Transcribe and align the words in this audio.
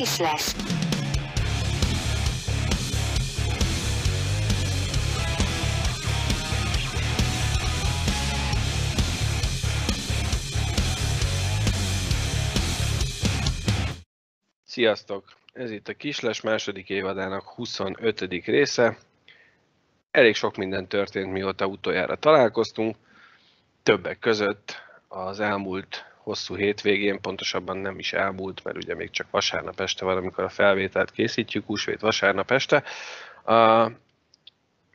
Gratis 0.00 0.18
lesz. 0.18 0.56
Sziasztok! 14.64 15.24
Ez 15.52 15.70
itt 15.70 15.88
a 15.88 15.94
Kisles 15.94 16.40
második 16.40 16.88
évadának 16.88 17.42
25. 17.42 18.20
része. 18.44 18.98
Elég 20.10 20.34
sok 20.34 20.56
minden 20.56 20.88
történt, 20.88 21.32
mióta 21.32 21.66
utoljára 21.66 22.16
találkoztunk. 22.16 22.96
Többek 23.82 24.18
között 24.18 24.74
az 25.08 25.40
elmúlt 25.40 26.09
hosszú 26.30 26.56
hétvégén, 26.56 27.20
pontosabban 27.20 27.76
nem 27.76 27.98
is 27.98 28.12
elmúlt, 28.12 28.64
mert 28.64 28.76
ugye 28.76 28.94
még 28.94 29.10
csak 29.10 29.30
vasárnap 29.30 29.80
este 29.80 30.04
van, 30.04 30.16
amikor 30.16 30.44
a 30.44 30.48
felvételt 30.48 31.10
készítjük, 31.10 31.66
húsvét 31.66 32.00
vasárnap 32.00 32.50
este. 32.50 32.82
A 33.44 33.90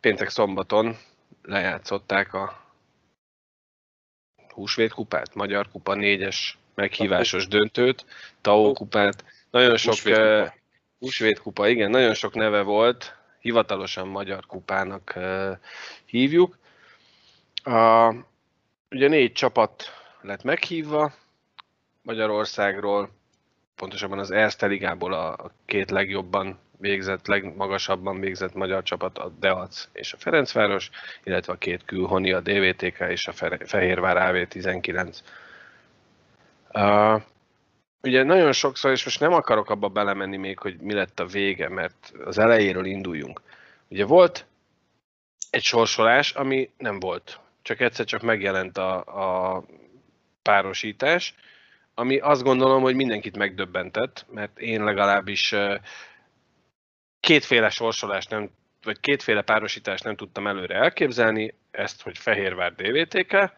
péntek 0.01 0.29
szombaton 0.29 0.97
lejátszották 1.43 2.33
a 2.33 2.63
húsvét 4.49 4.93
kupát, 4.93 5.35
Magyar 5.35 5.69
Kupa 5.71 5.93
4-es 5.95 6.37
meghívásos 6.75 7.47
döntőt, 7.47 8.05
TAO 8.41 8.73
kupát. 8.73 9.25
Nagyon 9.51 9.77
sok 9.77 9.93
Húsvét 9.93 10.15
kupa. 10.15 10.53
húsvét 10.99 11.39
kupa, 11.39 11.67
igen, 11.67 11.89
nagyon 11.89 12.13
sok 12.13 12.33
neve 12.33 12.61
volt, 12.61 13.17
hivatalosan 13.39 14.07
Magyar 14.07 14.45
Kupának 14.45 15.13
uh, 15.15 15.57
hívjuk. 16.05 16.57
A, 17.63 18.13
ugye 18.89 19.07
négy 19.07 19.31
csapat 19.31 19.83
lett 20.21 20.43
meghívva 20.43 21.13
Magyarországról, 22.05 23.09
pontosabban 23.75 24.19
az 24.19 24.31
Erste 24.31 24.65
Ligából 24.65 25.13
a, 25.13 25.51
két 25.65 25.91
legjobban 25.91 26.59
végzett, 26.77 27.27
legmagasabban 27.27 28.19
végzett 28.19 28.53
magyar 28.53 28.83
csapat, 28.83 29.17
a 29.17 29.29
Deac 29.39 29.87
és 29.93 30.13
a 30.13 30.17
Ferencváros, 30.17 30.89
illetve 31.23 31.53
a 31.53 31.57
két 31.57 31.85
külhoni, 31.85 32.31
a 32.31 32.39
DVTK 32.39 32.99
és 32.99 33.27
a 33.27 33.31
Fe- 33.31 33.69
Fehérvár 33.69 34.35
AV19. 34.35 35.17
Uh, 36.73 37.21
ugye 38.01 38.23
nagyon 38.23 38.51
sokszor, 38.51 38.91
és 38.91 39.03
most 39.03 39.19
nem 39.19 39.33
akarok 39.33 39.69
abba 39.69 39.87
belemenni 39.87 40.37
még, 40.37 40.59
hogy 40.59 40.77
mi 40.77 40.93
lett 40.93 41.19
a 41.19 41.25
vége, 41.25 41.69
mert 41.69 42.13
az 42.25 42.37
elejéről 42.37 42.85
induljunk. 42.85 43.41
Ugye 43.87 44.05
volt 44.05 44.45
egy 45.49 45.63
sorsolás, 45.63 46.31
ami 46.31 46.69
nem 46.77 46.99
volt. 46.99 47.39
Csak 47.61 47.79
egyszer 47.79 48.05
csak 48.05 48.21
megjelent 48.21 48.77
a, 48.77 48.95
a 49.55 49.63
párosítás, 50.41 51.35
ami 51.95 52.17
azt 52.17 52.43
gondolom, 52.43 52.81
hogy 52.81 52.95
mindenkit 52.95 53.37
megdöbbentett, 53.37 54.25
mert 54.29 54.59
én 54.59 54.83
legalábbis 54.83 55.55
kétféle 57.19 57.69
sorsolást 57.69 58.29
nem, 58.29 58.49
vagy 58.83 58.99
kétféle 58.99 59.41
párosítást 59.41 60.03
nem 60.03 60.15
tudtam 60.15 60.47
előre 60.47 60.75
elképzelni, 60.75 61.53
ezt, 61.71 62.01
hogy 62.01 62.17
Fehérvár 62.17 62.73
DVTK, 62.73 63.53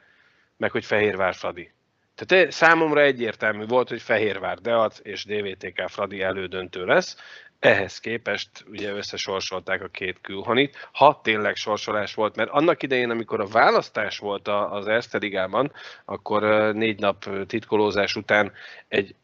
meg 0.58 0.72
hogy 0.72 0.86
Fehérvár 0.86 1.34
Fradi. 1.34 1.72
Tehát 2.16 2.52
számomra 2.52 3.02
egyértelmű 3.02 3.66
volt, 3.66 3.90
hogy 3.90 4.02
Fehérvár 4.02 4.58
Deac 4.58 5.00
és 5.04 5.26
DVTK 5.26 5.84
Fradi 5.88 6.22
elődöntő 6.22 6.86
lesz. 6.86 7.18
Ehhez 7.60 8.00
képest 8.00 8.66
ugye 8.70 8.92
összesorsolták 8.92 9.84
a 9.84 9.88
két 9.88 10.22
külhonit, 10.22 10.90
ha 10.92 11.20
tényleg 11.24 11.56
sorsolás 11.56 12.14
volt, 12.14 12.36
mert 12.36 12.50
annak 12.50 12.84
idején, 12.84 13.10
amikor 13.10 13.40
a 13.40 13.48
választás 13.48 14.18
volt 14.18 14.48
az 14.48 14.88
Erste 14.88 15.18
Ligában, 15.18 15.72
akkor 16.06 16.44
négy 16.74 17.00
nap 17.00 17.46
titkolózás 17.48 18.16
után 18.16 18.52
egy 18.88 19.16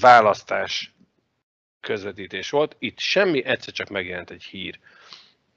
választás 0.00 0.94
közvetítés 1.80 2.50
volt, 2.50 2.76
itt 2.78 2.98
semmi, 2.98 3.44
egyszer 3.44 3.72
csak 3.72 3.88
megjelent 3.88 4.30
egy 4.30 4.42
hír. 4.42 4.78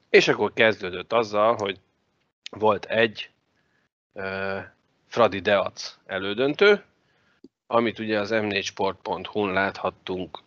És 0.10 0.28
akkor 0.28 0.54
kezdődött 0.54 1.14
azzal, 1.14 1.56
hogy 1.56 1.80
volt 2.52 2.86
egy 2.86 3.30
ö, 4.14 4.60
Fradi 5.08 5.40
Deac 5.40 5.98
elődöntő, 6.06 6.84
amit 7.68 8.00
ugye 8.00 8.20
az 8.20 8.30
m4sport.hu-n 8.34 9.54
láthattunk, 9.54 10.40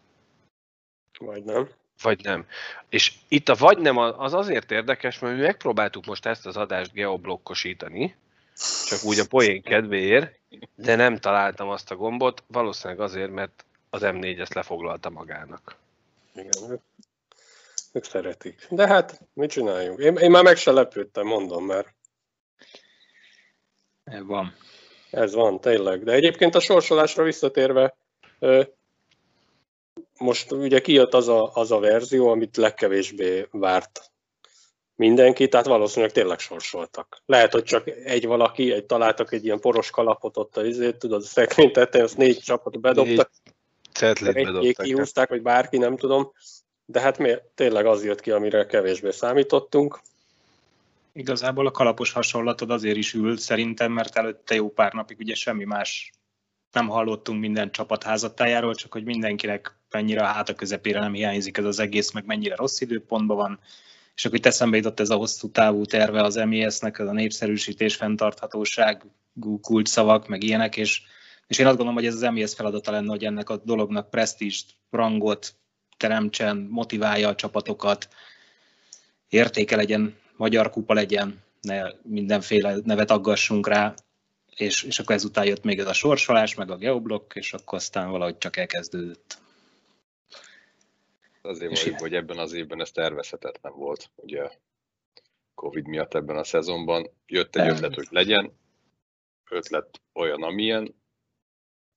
Vagy 1.24 1.44
nem. 1.44 1.68
vagy 2.02 2.20
nem. 2.22 2.46
És 2.88 3.12
itt 3.28 3.48
a 3.48 3.54
vagy 3.54 3.78
nem 3.78 3.96
az 3.96 4.34
azért 4.34 4.70
érdekes, 4.70 5.18
mert 5.18 5.36
mi 5.36 5.40
megpróbáltuk 5.40 6.04
most 6.04 6.26
ezt 6.26 6.46
az 6.46 6.56
adást 6.56 6.92
geoblokkosítani, 6.92 8.16
csak 8.86 9.04
úgy 9.04 9.18
a 9.18 9.26
poén 9.28 9.62
kedvéért, 9.62 10.38
de 10.74 10.94
nem 10.94 11.16
találtam 11.16 11.68
azt 11.68 11.90
a 11.90 11.96
gombot, 11.96 12.42
valószínűleg 12.46 13.00
azért, 13.00 13.30
mert 13.30 13.64
az 13.90 14.00
M4 14.04 14.40
ezt 14.40 14.54
lefoglalta 14.54 15.10
magának. 15.10 15.76
Igen, 16.34 16.70
ők, 16.70 16.80
ők 17.92 18.04
szeretik. 18.04 18.66
De 18.70 18.86
hát, 18.86 19.20
mit 19.32 19.50
csináljunk? 19.50 19.98
Én, 19.98 20.16
én 20.16 20.30
már 20.30 20.42
meg 20.42 20.56
se 20.56 20.70
lepődtem, 20.70 21.26
mondom, 21.26 21.64
mert 21.64 21.94
Van. 24.04 24.54
ez 25.10 25.34
van, 25.34 25.60
tényleg. 25.60 26.04
De 26.04 26.12
egyébként 26.12 26.54
a 26.54 26.60
sorsolásra 26.60 27.22
visszatérve, 27.22 27.96
most 30.22 30.52
ugye 30.52 30.80
kijött 30.80 31.14
az 31.14 31.28
a, 31.28 31.50
az 31.54 31.70
a 31.70 31.78
verzió, 31.78 32.28
amit 32.28 32.56
legkevésbé 32.56 33.46
várt 33.50 34.12
mindenki, 34.94 35.48
tehát 35.48 35.66
valószínűleg 35.66 36.12
tényleg 36.12 36.38
sorsoltak. 36.38 37.22
Lehet, 37.26 37.52
hogy 37.52 37.62
csak 37.62 37.88
egy 37.88 38.26
valaki, 38.26 38.72
egy 38.72 38.84
találtak 38.84 39.32
egy 39.32 39.44
ilyen 39.44 39.60
poros 39.60 39.90
kalapot 39.90 40.36
ott 40.36 40.56
a 40.56 40.66
izét, 40.66 40.96
tudod, 40.96 41.22
a 41.22 41.26
szekrény 41.26 41.72
tetején, 41.72 42.06
azt 42.06 42.16
négy 42.16 42.38
csapat 42.38 42.80
bedobtak, 42.80 43.30
bedobtak. 44.20 44.84
kihúzták, 44.84 45.28
vagy 45.28 45.42
bárki, 45.42 45.78
nem 45.78 45.96
tudom. 45.96 46.32
De 46.84 47.00
hát 47.00 47.18
miért? 47.18 47.44
tényleg 47.54 47.86
az 47.86 48.04
jött 48.04 48.20
ki, 48.20 48.30
amire 48.30 48.66
kevésbé 48.66 49.10
számítottunk. 49.10 50.00
Igazából 51.12 51.66
a 51.66 51.70
kalapos 51.70 52.12
hasonlatod 52.12 52.70
azért 52.70 52.96
is 52.96 53.14
ül 53.14 53.36
szerintem, 53.36 53.92
mert 53.92 54.16
előtte 54.16 54.54
jó 54.54 54.70
pár 54.70 54.92
napig 54.92 55.18
ugye 55.18 55.34
semmi 55.34 55.64
más 55.64 56.12
nem 56.72 56.88
hallottunk 56.88 57.40
minden 57.40 57.70
csapat 57.70 58.02
házatájáról, 58.02 58.74
csak 58.74 58.92
hogy 58.92 59.04
mindenkinek 59.04 59.81
mennyire 59.92 60.20
a 60.22 60.26
háta 60.26 60.54
közepére 60.54 61.00
nem 61.00 61.12
hiányzik 61.12 61.56
ez 61.56 61.64
az 61.64 61.78
egész, 61.78 62.10
meg 62.10 62.26
mennyire 62.26 62.54
rossz 62.56 62.80
időpontban 62.80 63.36
van. 63.36 63.60
És 64.14 64.24
akkor 64.24 64.38
itt 64.38 64.46
eszembe 64.46 64.76
jutott 64.76 65.00
ez 65.00 65.10
a 65.10 65.16
hosszú 65.16 65.50
távú 65.50 65.84
terve 65.84 66.22
az 66.22 66.34
MES-nek, 66.34 66.98
ez 66.98 67.06
a 67.06 67.12
népszerűsítés, 67.12 67.96
fenntarthatóság, 67.96 69.02
kulcsszavak, 69.60 70.28
meg 70.28 70.42
ilyenek, 70.42 70.76
és, 70.76 71.02
és 71.46 71.58
én 71.58 71.66
azt 71.66 71.76
gondolom, 71.76 72.00
hogy 72.00 72.08
ez 72.08 72.22
az 72.22 72.32
MES 72.32 72.54
feladata 72.54 72.90
lenne, 72.90 73.08
hogy 73.08 73.24
ennek 73.24 73.50
a 73.50 73.56
dolognak 73.64 74.10
presztízst, 74.10 74.74
rangot 74.90 75.54
teremtsen, 75.96 76.56
motiválja 76.70 77.28
a 77.28 77.34
csapatokat, 77.34 78.08
értéke 79.28 79.76
legyen, 79.76 80.16
magyar 80.36 80.70
kupa 80.70 80.94
legyen, 80.94 81.42
ne 81.60 81.82
mindenféle 82.02 82.76
nevet 82.84 83.10
aggassunk 83.10 83.68
rá, 83.68 83.94
és, 84.56 84.82
és 84.82 84.98
akkor 84.98 85.14
ezután 85.14 85.44
jött 85.44 85.64
még 85.64 85.78
ez 85.78 85.86
a 85.86 85.92
sorsolás, 85.92 86.54
meg 86.54 86.70
a 86.70 86.76
geoblokk, 86.76 87.34
és 87.34 87.52
akkor 87.52 87.78
aztán 87.78 88.10
valahogy 88.10 88.38
csak 88.38 88.56
elkezdődött. 88.56 89.38
Azért 91.42 91.72
mondjuk, 91.72 91.98
hogy 91.98 92.14
ebben 92.14 92.38
az 92.38 92.52
évben 92.52 92.80
ez 92.80 92.90
tervezhetetlen 92.90 93.72
volt, 93.72 94.10
ugye 94.14 94.50
Covid 95.54 95.86
miatt 95.86 96.14
ebben 96.14 96.36
a 96.36 96.44
szezonban. 96.44 97.10
Jött 97.26 97.56
egy 97.56 97.68
ötlet, 97.68 97.94
hogy 97.94 98.06
legyen, 98.10 98.58
ötlet 99.50 100.00
olyan, 100.12 100.42
amilyen, 100.42 100.94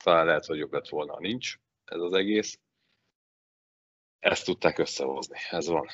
talán 0.03 0.25
lehet, 0.25 0.45
hogy 0.45 0.57
jobb 0.57 0.73
lett 0.73 0.89
volna, 0.89 1.13
ha 1.13 1.19
nincs 1.19 1.55
ez 1.85 2.00
az 2.00 2.13
egész. 2.13 2.59
Ezt 4.19 4.45
tudták 4.45 4.78
összehozni, 4.78 5.38
ez 5.50 5.67
van. 5.67 5.88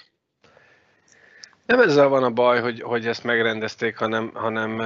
Nem 1.65 1.79
ezzel 1.79 2.07
van 2.07 2.23
a 2.23 2.31
baj, 2.31 2.61
hogy, 2.61 2.81
hogy 2.81 3.07
ezt 3.07 3.23
megrendezték, 3.23 3.97
hanem, 3.97 4.33
hanem 4.33 4.79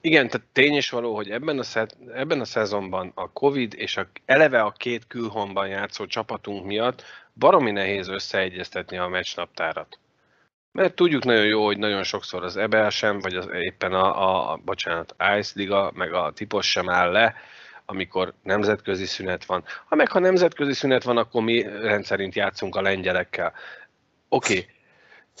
igen, 0.00 0.28
tehát 0.28 0.46
tény 0.52 0.76
is 0.76 0.90
való, 0.90 1.14
hogy 1.14 1.30
ebben 1.30 1.58
a, 1.58 1.62
sze, 1.62 1.86
ebben 2.12 2.40
a 2.40 2.44
szezonban 2.44 3.12
a 3.14 3.32
Covid 3.32 3.74
és 3.74 3.96
a, 3.96 4.08
eleve 4.24 4.62
a 4.62 4.72
két 4.72 5.06
külhonban 5.06 5.68
játszó 5.68 6.06
csapatunk 6.06 6.64
miatt 6.64 7.04
baromi 7.34 7.70
nehéz 7.70 8.08
összeegyeztetni 8.08 8.96
a 8.96 9.08
meccsnaptárat. 9.08 9.98
Mert 10.72 10.94
tudjuk 10.94 11.24
nagyon 11.24 11.44
jó, 11.44 11.64
hogy 11.64 11.78
nagyon 11.78 12.02
sokszor 12.02 12.44
az 12.44 12.56
EBL 12.56 12.88
sem, 12.88 13.20
vagy 13.20 13.34
az, 13.34 13.48
éppen 13.52 13.92
a, 13.92 14.22
a, 14.22 14.52
a 14.52 14.56
bocsánat, 14.56 15.14
Ice 15.38 15.52
Liga, 15.54 15.90
meg 15.94 16.12
a 16.12 16.32
tipos 16.32 16.70
sem 16.70 16.88
áll 16.88 17.10
le, 17.10 17.34
amikor 17.86 18.34
nemzetközi 18.42 19.06
szünet 19.06 19.44
van. 19.44 19.64
Ha 19.86 19.94
meg 19.94 20.10
ha 20.10 20.18
nemzetközi 20.18 20.72
szünet 20.72 21.02
van, 21.02 21.16
akkor 21.16 21.42
mi 21.42 21.62
rendszerint 21.62 22.34
játszunk 22.34 22.76
a 22.76 22.80
lengyelekkel. 22.80 23.52
Oké, 24.28 24.58
okay. 24.58 24.68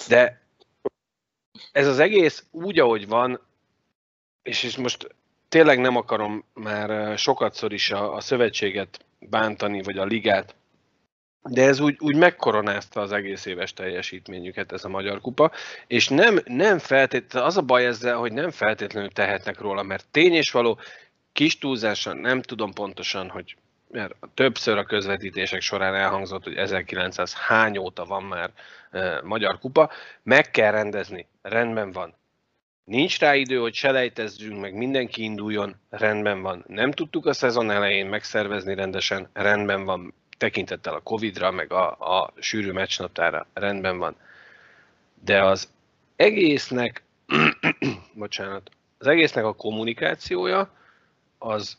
de 0.08 0.42
ez 1.72 1.86
az 1.86 1.98
egész 1.98 2.46
úgy, 2.50 2.78
ahogy 2.78 3.08
van, 3.08 3.40
és, 4.42 4.62
és 4.62 4.76
most 4.76 5.14
tényleg 5.48 5.80
nem 5.80 5.96
akarom 5.96 6.44
már 6.54 7.18
sokatszor 7.18 7.72
is 7.72 7.90
a, 7.90 8.14
a 8.14 8.20
szövetséget 8.20 9.04
bántani, 9.18 9.82
vagy 9.82 9.98
a 9.98 10.04
ligát, 10.04 10.54
de 11.42 11.62
ez 11.62 11.80
úgy, 11.80 11.96
úgy 12.00 12.16
megkoronázta 12.16 13.00
az 13.00 13.12
egész 13.12 13.44
éves 13.44 13.72
teljesítményüket 13.72 14.72
ez 14.72 14.84
a 14.84 14.88
Magyar 14.88 15.20
Kupa, 15.20 15.50
és 15.86 16.08
nem, 16.08 16.38
nem 16.44 16.78
feltétlenül, 16.78 17.48
az 17.48 17.56
a 17.56 17.62
baj 17.62 17.86
ezzel, 17.86 18.16
hogy 18.16 18.32
nem 18.32 18.50
feltétlenül 18.50 19.10
tehetnek 19.10 19.60
róla, 19.60 19.82
mert 19.82 20.06
tény 20.10 20.32
és 20.32 20.50
való, 20.50 20.78
kis 21.32 21.58
túlzásan 21.58 22.16
nem 22.16 22.42
tudom 22.42 22.72
pontosan, 22.72 23.28
hogy 23.28 23.56
mert 23.92 24.14
többször 24.34 24.78
a 24.78 24.84
közvetítések 24.84 25.60
során 25.60 25.94
elhangzott, 25.94 26.44
hogy 26.44 26.56
1900 26.56 27.34
hány 27.34 27.78
óta 27.78 28.04
van 28.04 28.22
már 28.22 28.50
e, 28.90 29.20
magyar 29.24 29.58
kupa, 29.58 29.90
meg 30.22 30.50
kell 30.50 30.70
rendezni, 30.70 31.26
rendben 31.42 31.92
van. 31.92 32.14
Nincs 32.84 33.18
rá 33.18 33.34
idő, 33.34 33.58
hogy 33.58 33.74
selejtezzünk, 33.74 34.60
meg 34.60 34.74
mindenki 34.74 35.22
induljon, 35.22 35.76
rendben 35.90 36.42
van. 36.42 36.64
Nem 36.66 36.90
tudtuk 36.90 37.26
a 37.26 37.32
szezon 37.32 37.70
elején 37.70 38.06
megszervezni 38.06 38.74
rendesen, 38.74 39.28
rendben 39.32 39.84
van. 39.84 40.14
Tekintettel 40.38 40.94
a 40.94 41.00
Covid-ra, 41.00 41.50
meg 41.50 41.72
a, 41.72 41.90
a 41.90 42.32
sűrű 42.38 42.70
meccsnaptára, 42.70 43.46
rendben 43.52 43.98
van. 43.98 44.16
De 45.24 45.44
az 45.44 45.68
egésznek, 46.16 47.02
bocsánat, 48.14 48.70
az 48.98 49.06
egésznek 49.06 49.44
a 49.44 49.54
kommunikációja 49.54 50.70
az, 51.38 51.78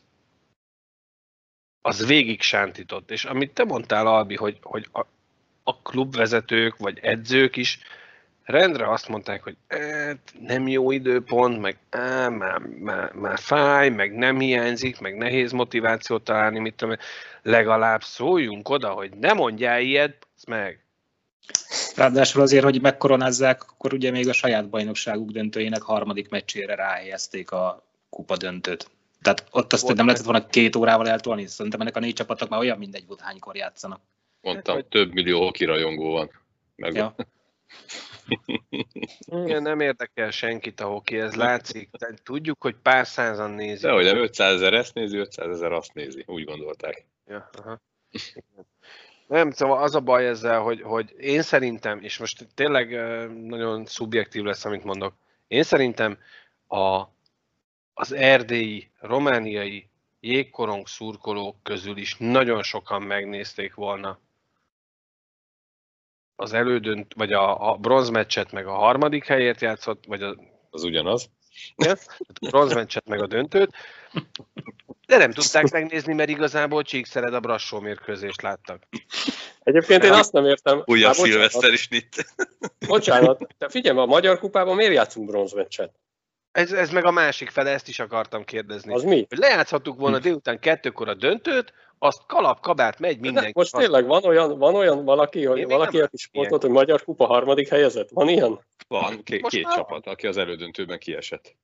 az 1.82 2.06
végig 2.06 2.42
sántított. 2.42 3.10
És 3.10 3.24
amit 3.24 3.54
te 3.54 3.64
mondtál, 3.64 4.06
Albi, 4.06 4.36
hogy, 4.36 4.58
hogy 4.62 4.88
a, 4.92 5.00
a 5.62 5.78
klubvezetők 5.82 6.76
vagy 6.76 6.98
edzők 6.98 7.56
is 7.56 7.78
rendre 8.44 8.90
azt 8.90 9.08
mondták, 9.08 9.42
hogy 9.42 9.56
hát, 9.68 10.18
nem 10.40 10.68
jó 10.68 10.90
időpont, 10.90 11.60
meg 11.60 11.78
á, 11.90 12.28
már, 12.28 12.58
már, 12.58 13.12
már 13.12 13.38
fáj, 13.38 13.88
meg 13.88 14.14
nem 14.14 14.38
hiányzik, 14.38 15.00
meg 15.00 15.16
nehéz 15.16 15.52
motivációt 15.52 16.24
találni, 16.24 16.58
mit 16.58 16.74
tudom, 16.74 16.96
legalább 17.42 18.02
szóljunk 18.02 18.68
oda, 18.68 18.88
hogy 18.88 19.10
ne 19.10 19.32
mondjál 19.32 19.80
ilyet, 19.80 20.26
meg. 20.46 20.78
Ráadásul 21.96 22.42
azért, 22.42 22.64
hogy 22.64 22.80
megkoronázzák, 22.80 23.62
akkor 23.62 23.92
ugye 23.92 24.10
még 24.10 24.28
a 24.28 24.32
saját 24.32 24.68
bajnokságuk 24.68 25.30
döntőjének 25.30 25.82
harmadik 25.82 26.28
meccsére 26.28 26.74
ráhelyezték 26.74 27.50
a 27.50 27.86
kupa 28.10 28.36
döntőt. 28.36 28.90
Tehát 29.22 29.46
ott 29.50 29.72
azt 29.72 29.82
Volt 29.82 29.96
nem 29.96 30.06
lehetett 30.06 30.26
volna 30.26 30.46
két 30.46 30.76
órával 30.76 31.08
eltolni, 31.08 31.46
szerintem 31.46 31.80
ennek 31.80 31.96
a 31.96 32.00
négy 32.00 32.14
csapatnak 32.14 32.48
már 32.48 32.60
olyan 32.60 32.78
mindegy 32.78 33.06
volt, 33.06 33.20
hánykor 33.20 33.56
játszanak. 33.56 34.00
Mondtam, 34.40 34.76
hát, 34.76 34.84
több 34.84 35.12
millió 35.12 35.40
hokirajongó 35.40 36.12
van. 36.12 36.30
Meg 36.76 36.94
ja. 36.94 37.14
Igen, 39.24 39.62
nem 39.62 39.80
érdekel 39.80 40.30
senkit 40.30 40.80
a 40.80 40.86
hoki, 40.86 41.18
ez 41.18 41.34
látszik. 41.34 41.90
De 41.90 42.14
tudjuk, 42.22 42.62
hogy 42.62 42.76
pár 42.82 43.06
százan 43.06 43.50
nézik. 43.50 43.82
De 43.82 43.92
hogy 43.92 44.04
nem 44.04 44.16
500 44.16 44.54
ezer 44.54 44.74
ezt 44.74 44.94
nézi, 44.94 45.16
500 45.16 45.48
ezer 45.48 45.72
azt 45.72 45.94
nézi. 45.94 46.24
Úgy 46.26 46.44
gondolták. 46.44 47.06
Ja, 47.26 47.50
aha. 47.52 47.80
Nem, 49.26 49.50
szóval 49.50 49.82
az 49.82 49.94
a 49.94 50.00
baj 50.00 50.26
ezzel, 50.26 50.60
hogy, 50.60 50.82
hogy 50.82 51.14
én 51.18 51.42
szerintem, 51.42 51.98
és 52.02 52.18
most 52.18 52.46
tényleg 52.54 52.90
nagyon 53.46 53.86
szubjektív 53.86 54.42
lesz, 54.42 54.64
amit 54.64 54.84
mondok, 54.84 55.14
én 55.48 55.62
szerintem 55.62 56.18
a, 56.66 57.02
az 57.94 58.12
erdélyi, 58.12 58.90
romániai 59.00 59.88
jégkorong 60.20 60.88
szurkolók 60.88 61.56
közül 61.62 61.96
is 61.96 62.16
nagyon 62.18 62.62
sokan 62.62 63.02
megnézték 63.02 63.74
volna 63.74 64.18
az 66.36 66.52
elődönt, 66.52 67.14
vagy 67.16 67.32
a, 67.32 67.70
a 67.70 67.76
bronzmeccset 67.76 68.52
meg 68.52 68.66
a 68.66 68.74
harmadik 68.74 69.26
helyért 69.26 69.60
játszott, 69.60 70.04
vagy 70.06 70.22
a, 70.22 70.36
az 70.70 70.84
ugyanaz. 70.84 71.30
Igen, 71.76 71.98
a 72.40 72.48
bronzmeccset 72.48 73.08
meg 73.08 73.22
a 73.22 73.26
döntőt, 73.26 73.70
de 75.06 75.16
nem 75.16 75.32
tudták 75.32 75.70
megnézni, 75.70 76.14
mert 76.14 76.28
igazából 76.28 76.82
Csíkszered 76.82 77.34
a 77.34 77.40
Brassó 77.40 77.80
mérkőzést 77.80 78.42
láttak. 78.42 78.82
Egyébként 79.62 80.04
én 80.04 80.12
azt 80.12 80.32
nem 80.32 80.44
értem. 80.46 80.82
Újabb 80.84 81.14
szilveszter 81.14 81.72
is 81.72 81.88
itt. 81.90 82.34
Bocsánat, 82.86 83.54
te 83.58 83.68
figyelj, 83.68 83.98
a 83.98 84.04
Magyar 84.04 84.38
Kupában 84.38 84.76
miért 84.76 84.92
játszunk 84.92 85.26
bronzmeccset? 85.26 85.92
Ez, 86.54 86.72
ez 86.72 86.90
meg 86.90 87.04
a 87.04 87.10
másik 87.10 87.50
fele, 87.50 87.70
ezt 87.70 87.88
is 87.88 87.98
akartam 87.98 88.44
kérdezni. 88.44 88.94
Az 88.94 89.02
mi? 89.02 89.26
Hogy 89.28 89.38
lejátszhattuk 89.38 89.98
volna 89.98 90.18
délután 90.18 90.58
kettőkor 90.58 91.08
a 91.08 91.14
döntőt, 91.14 91.72
azt 91.98 92.26
kalap, 92.26 92.60
kabát 92.60 92.98
megy 92.98 93.20
mindenki. 93.20 93.52
Most 93.54 93.76
tényleg 93.76 94.06
van 94.06 94.24
olyan, 94.24 94.58
van 94.58 94.74
olyan 94.74 95.04
valaki, 95.04 95.44
hogy 95.44 95.58
Én 95.58 95.68
valaki, 95.68 96.00
aki 96.00 96.16
sportolt, 96.16 96.62
hogy 96.62 96.70
Magyar 96.70 97.04
Kupa 97.04 97.26
harmadik 97.26 97.68
helyezett? 97.68 98.10
Van 98.10 98.28
ilyen? 98.28 98.60
Van, 98.88 99.22
két, 99.22 99.46
két 99.46 99.68
csapat, 99.74 100.06
aki 100.06 100.26
az 100.26 100.36
elődöntőben 100.36 100.98
kiesett. 100.98 101.56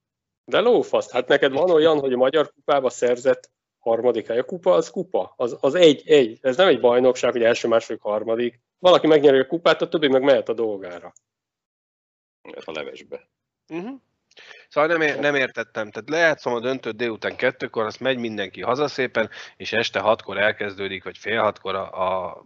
De 0.45 0.61
lófaszt, 0.61 1.11
hát 1.11 1.29
neked 1.29 1.53
van 1.53 1.71
olyan, 1.71 1.99
hogy 1.99 2.13
a 2.13 2.17
Magyar 2.17 2.53
Kupába 2.53 2.91
szerzett 2.91 3.51
harmadik 3.79 4.27
hely. 4.27 4.39
A 4.39 4.45
kupa 4.45 4.73
az 4.73 4.91
kupa, 4.91 5.35
az, 5.37 5.57
az 5.61 5.75
egy, 5.75 6.09
egy. 6.09 6.39
Ez 6.43 6.57
nem 6.57 6.69
egy 6.69 6.81
bajnokság, 6.81 7.33
hogy 7.33 7.43
első, 7.43 7.69
második, 7.69 8.03
harmadik. 8.03 8.61
Valaki 8.79 9.07
megnyeri 9.07 9.39
a 9.39 9.47
kupát, 9.47 9.83
a 9.83 9.89
többi 9.89 10.09
meg 10.09 10.23
mehet 10.23 10.49
a 10.49 10.53
dolgára. 10.53 11.13
A 12.65 12.73
levesbe. 12.73 13.29
Uh-huh. 13.69 14.01
Szóval 14.69 14.97
nem, 14.97 15.21
nem 15.21 15.35
értettem. 15.35 15.91
Tehát 15.91 16.09
lejátszom 16.09 16.55
a 16.55 16.61
döntőt 16.61 16.97
délután 16.97 17.37
kettőkor, 17.37 17.85
azt 17.85 18.01
megy 18.01 18.19
mindenki 18.19 18.63
haza 18.63 18.89
szépen, 18.89 19.31
és 19.57 19.73
este 19.73 20.01
hatkor 20.01 20.39
elkezdődik, 20.39 21.05
vagy 21.05 21.19
fél 21.19 21.41
hatkor 21.41 21.75
a, 21.75 22.27
a 22.27 22.45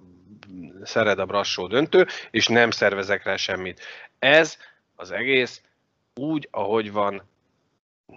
Szered 0.83 1.19
a 1.19 1.27
Brassó 1.27 1.67
döntő, 1.67 2.07
és 2.31 2.47
nem 2.47 2.71
szervezek 2.71 3.25
rá 3.25 3.37
semmit. 3.37 3.81
Ez 4.19 4.57
az 4.97 5.11
egész 5.11 5.63
úgy, 6.15 6.49
ahogy 6.51 6.93
van, 6.93 7.23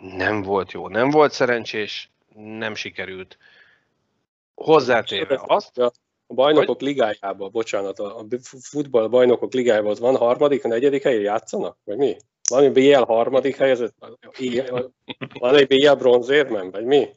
nem 0.01 0.41
volt 0.41 0.71
jó. 0.71 0.87
Nem 0.87 1.09
volt 1.09 1.31
szerencsés, 1.31 2.11
nem 2.35 2.75
sikerült. 2.75 3.37
Hozzátéve 4.55 5.41
azt... 5.45 5.77
A 6.29 6.33
bajnokok 6.33 6.77
hogy... 6.77 6.87
ligájában, 6.87 7.51
bocsánat, 7.51 7.99
a 7.99 8.25
futball 8.61 9.07
bajnokok 9.07 9.53
ligájában 9.53 9.95
van 9.99 10.15
harmadik, 10.15 10.65
a 10.65 10.67
negyedik 10.67 11.03
helyen 11.03 11.21
játszanak? 11.21 11.77
Vagy 11.83 11.97
mi? 11.97 12.15
Van 12.49 12.63
egy 12.63 12.71
BL 12.71 13.01
harmadik 13.01 13.55
helyezett? 13.55 13.95
Van 15.39 15.55
egy 15.55 15.67
BL 15.67 15.91
bronzérmen, 15.91 16.71
vagy 16.71 16.85
mi? 16.85 17.07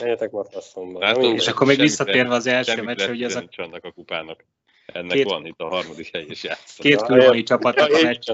Menjetek 0.00 0.30
már 0.30 0.44
faszomba. 0.50 1.10
És 1.10 1.48
akkor 1.48 1.66
még 1.66 1.80
visszatérve 1.80 2.34
az 2.34 2.46
első 2.46 2.82
meccs, 2.82 3.02
hogy 3.06 3.22
ez 3.22 3.36
a... 3.36 3.44
annak 3.56 3.84
a 3.84 3.90
kupának. 3.92 4.44
Ennek 4.86 5.12
két, 5.12 5.24
van 5.24 5.46
itt 5.46 5.60
a 5.60 5.68
harmadik 5.68 6.10
hely 6.12 6.24
is 6.28 6.44
játszott. 6.44 6.84
Két 6.84 7.02
külhoni 7.02 7.42
csapatnak 7.42 7.92
a 7.92 8.02
meccs. 8.02 8.30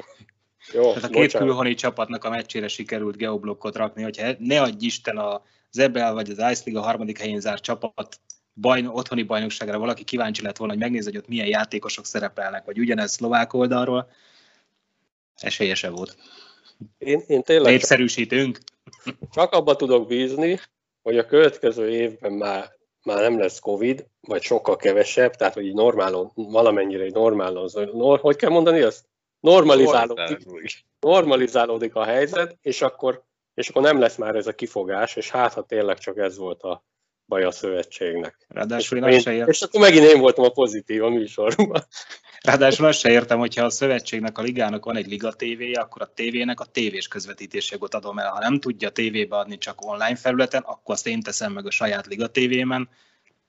Jó, 0.73 0.83
Tehát 0.83 1.05
a 1.05 1.09
két 1.09 1.23
bocsánat. 1.23 1.49
külhoni 1.49 1.75
csapatnak 1.75 2.25
a 2.25 2.31
meccsére 2.31 2.69
sikerült 2.69 3.17
geoblokkot 3.17 3.77
rakni, 3.77 4.03
hogyha 4.03 4.33
ne 4.39 4.63
adj 4.63 4.85
Isten 4.87 5.17
a 5.17 5.43
Zebel 5.71 6.15
vagy 6.15 6.31
az 6.31 6.39
Ice 6.51 6.63
League 6.65 6.81
a 6.81 6.85
harmadik 6.85 7.19
helyén 7.19 7.41
zárt 7.41 7.63
csapat 7.63 8.21
bajn, 8.55 8.87
otthoni 8.87 9.23
bajnokságra 9.23 9.79
valaki 9.79 10.05
kíváncsi 10.05 10.43
lett 10.43 10.57
volna, 10.57 10.73
hogy 10.73 10.83
megnézze, 10.83 11.11
hogy 11.11 11.19
ott 11.19 11.29
milyen 11.29 11.47
játékosok 11.47 12.07
szerepelnek, 12.07 12.65
vagy 12.65 12.79
ugyanez 12.79 13.13
szlovák 13.13 13.53
oldalról, 13.53 14.11
esélyese 15.43 15.91
volt. 15.91 16.17
Én, 16.99 17.23
én 17.27 17.43
tényleg 17.43 17.73
Népszerűsítünk. 17.73 18.59
Csak, 19.05 19.17
csak 19.33 19.53
abba 19.53 19.77
tudok 19.77 20.07
bízni, 20.07 20.61
hogy 21.03 21.19
a 21.19 21.27
következő 21.27 21.91
évben 21.91 22.33
már, 22.33 22.71
már 23.03 23.21
nem 23.21 23.39
lesz 23.39 23.59
Covid, 23.59 24.07
vagy 24.21 24.43
sokkal 24.43 24.77
kevesebb, 24.77 25.35
tehát 25.35 25.55
hogy 25.55 25.67
így 25.67 25.75
normálon, 25.75 26.31
valamennyire 26.35 27.05
egy 27.05 27.13
normálon, 27.13 27.69
hogy 28.21 28.37
kell 28.37 28.51
mondani 28.51 28.81
azt? 28.81 29.05
Normalizálódik, 29.41 30.39
normalizálódik 31.01 31.95
a 31.95 32.05
helyzet, 32.05 32.59
és 32.61 32.83
akkor, 32.83 33.23
és 33.55 33.69
akkor 33.69 33.83
nem 33.83 33.99
lesz 33.99 34.17
már 34.17 34.35
ez 34.35 34.47
a 34.47 34.55
kifogás, 34.55 35.17
és 35.17 35.31
hát 35.31 35.53
ha 35.53 35.63
tényleg 35.63 35.99
csak 35.99 36.19
ez 36.19 36.37
volt 36.37 36.63
a, 36.63 36.85
baj 37.27 37.45
a 37.45 37.51
szövetségnek. 37.51 38.37
Ráadásul 38.49 38.99
én, 38.99 39.05
én 39.05 39.15
azt 39.15 39.23
se 39.23 39.33
értem. 39.33 39.49
És 39.49 39.63
akkor 39.63 39.81
megint 39.81 40.05
én 40.05 40.21
voltam 40.21 40.45
a 40.45 40.49
pozitív 40.49 41.05
a 41.05 41.09
műsorban. 41.09 41.83
Ráadásul 42.43 42.87
azt 42.87 42.99
se 42.99 43.11
értem, 43.11 43.39
hogyha 43.39 43.65
a 43.65 43.71
szövetségnek, 43.71 44.39
a 44.39 44.43
ligának 44.43 44.85
van 44.85 44.97
egy 44.97 45.07
liga 45.07 45.33
tévéje, 45.33 45.81
akkor 45.81 46.03
a 46.03 46.13
tévének 46.15 46.61
a 46.61 46.65
tévés 46.65 47.09
közvetítésjogot 47.09 47.95
adom 47.95 48.19
el. 48.19 48.31
Ha 48.31 48.39
nem 48.39 48.61
tudja 48.61 48.91
tévébe 48.91 49.37
adni 49.37 49.59
csak 49.59 49.87
online 49.87 50.17
felületen, 50.17 50.63
akkor 50.63 50.95
azt 50.95 51.07
én 51.07 51.21
teszem 51.21 51.53
meg 51.53 51.67
a 51.67 51.71
saját 51.71 52.07
liga 52.07 52.27
tévémen. 52.27 52.89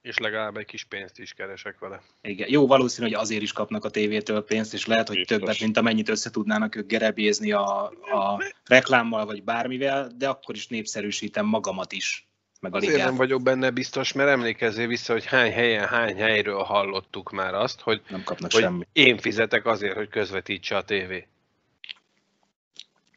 És 0.01 0.17
legalább 0.17 0.57
egy 0.57 0.65
kis 0.65 0.83
pénzt 0.83 1.19
is 1.19 1.33
keresek 1.33 1.79
vele. 1.79 2.01
Igen, 2.21 2.47
jó, 2.51 2.67
valószínű, 2.67 3.07
hogy 3.07 3.15
azért 3.15 3.41
is 3.41 3.51
kapnak 3.51 3.85
a 3.85 3.89
tévétől 3.89 4.43
pénzt, 4.43 4.73
és 4.73 4.85
lehet, 4.85 5.07
hogy 5.07 5.17
Biztos. 5.17 5.37
többet, 5.37 5.59
mint 5.59 5.77
amennyit 5.77 6.09
össze 6.09 6.29
tudnának 6.29 6.75
ők 6.75 6.87
gerebézni 6.87 7.51
a, 7.51 7.83
a 7.89 8.43
reklámmal, 8.65 9.25
vagy 9.25 9.43
bármivel, 9.43 10.11
de 10.17 10.29
akkor 10.29 10.55
is 10.55 10.67
népszerűsítem 10.67 11.45
magamat 11.45 11.91
is 11.91 12.27
meg 12.63 12.74
a 12.74 12.77
ligát. 12.77 12.93
Azért 12.93 13.08
nem 13.08 13.17
vagyok 13.17 13.41
benne 13.41 13.70
biztos, 13.70 14.13
mert 14.13 14.29
emlékezzél 14.29 14.88
vissza, 14.88 15.13
hogy 15.13 15.25
hány 15.25 15.51
helyen, 15.51 15.88
hány 15.88 16.17
helyről 16.17 16.63
hallottuk 16.63 17.32
már 17.32 17.53
azt, 17.53 17.82
hogy, 17.82 18.01
nem 18.10 18.24
kapnak 18.24 18.51
hogy 18.51 18.62
semmi. 18.62 18.88
én 18.93 19.17
fizetek 19.17 19.65
azért, 19.65 19.96
hogy 19.96 20.10
közvetítse 20.10 20.77
a 20.77 20.82
tévé. 20.82 21.27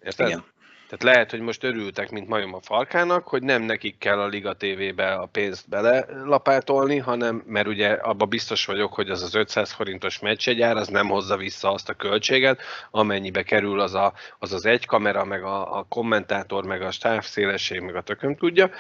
Érted? 0.03 0.29
Igen. 0.29 0.45
Tehát 0.88 1.15
lehet, 1.15 1.31
hogy 1.31 1.41
most 1.41 1.65
örültek, 1.65 2.11
mint 2.11 2.29
majom 2.29 2.55
a 2.55 2.61
falkának, 2.61 3.29
hogy 3.29 3.43
nem 3.43 3.62
nekik 3.62 3.99
kell 3.99 4.21
a 4.21 4.26
Liga 4.26 4.57
TV-be 4.57 5.12
a 5.12 5.26
pénzt 5.26 5.69
belelapátolni, 5.69 6.99
hanem, 6.99 7.43
mert 7.47 7.67
ugye 7.67 7.88
abba 7.88 8.25
biztos 8.25 8.67
vagyok, 8.67 8.93
hogy 8.93 9.11
az 9.11 9.23
az 9.23 9.35
500 9.35 9.73
forintos 9.73 10.19
meccsegyár, 10.19 10.76
az 10.76 10.88
nem 10.88 11.09
hozza 11.09 11.37
vissza 11.37 11.73
azt 11.73 11.88
a 11.88 11.95
költséget, 11.95 12.61
amennyibe 12.91 13.43
kerül 13.43 13.81
az 13.81 13.95
a, 13.95 14.12
az, 14.38 14.53
az 14.53 14.67
egy 14.67 14.87
kamera, 14.87 15.25
meg 15.25 15.43
a, 15.45 15.79
a 15.79 15.87
kommentátor, 15.88 16.65
meg 16.65 16.83
a 16.83 16.91
távszélesség, 17.00 17.81
meg 17.81 17.97
a 17.97 18.03
tököm 18.03 18.37
tudja. 18.37 18.71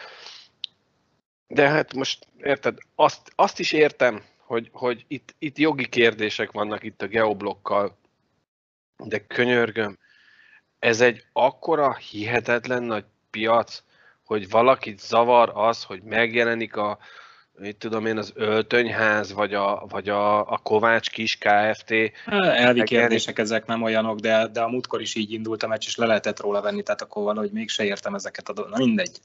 De 1.48 1.68
hát 1.68 1.94
most 1.94 2.26
érted, 2.36 2.78
azt, 2.94 3.32
azt 3.34 3.58
is 3.58 3.72
értem, 3.72 4.22
hogy, 4.38 4.70
hogy 4.72 5.04
itt, 5.08 5.34
itt 5.38 5.58
jogi 5.58 5.88
kérdések 5.88 6.52
vannak 6.52 6.82
itt 6.82 7.02
a 7.02 7.06
geoblokkal, 7.06 7.98
de 8.96 9.26
könyörgöm, 9.26 9.98
ez 10.78 11.00
egy 11.00 11.24
akkora 11.32 11.94
hihetetlen 11.94 12.82
nagy 12.82 13.04
piac, 13.30 13.82
hogy 14.24 14.50
valakit 14.50 15.00
zavar 15.00 15.52
az, 15.54 15.82
hogy 15.82 16.02
megjelenik 16.02 16.76
a 16.76 16.98
mit 17.58 17.76
tudom 17.76 18.06
én, 18.06 18.18
az 18.18 18.32
Öltönyház, 18.34 19.32
vagy 19.32 19.54
a, 19.54 19.86
vagy 19.88 20.08
a, 20.08 20.50
a 20.50 20.58
Kovács 20.58 21.10
kis 21.10 21.38
Kft. 21.38 21.94
Elvi 22.26 22.82
kérdések 22.82 23.38
ezek 23.38 23.66
nem 23.66 23.82
olyanok, 23.82 24.18
de, 24.18 24.46
de 24.46 24.60
a 24.60 24.68
múltkor 24.68 25.00
is 25.00 25.14
így 25.14 25.32
indult 25.32 25.62
a 25.62 25.66
meccs, 25.66 25.86
és 25.86 25.96
le 25.96 26.06
lehetett 26.06 26.40
róla 26.40 26.60
venni, 26.60 26.82
tehát 26.82 27.02
akkor 27.02 27.22
valahogy 27.22 27.50
mégse 27.50 27.84
értem 27.84 28.14
ezeket 28.14 28.48
a 28.48 28.52
dolgokat. 28.52 28.78
Na 28.78 28.84
mindegy. 28.84 29.20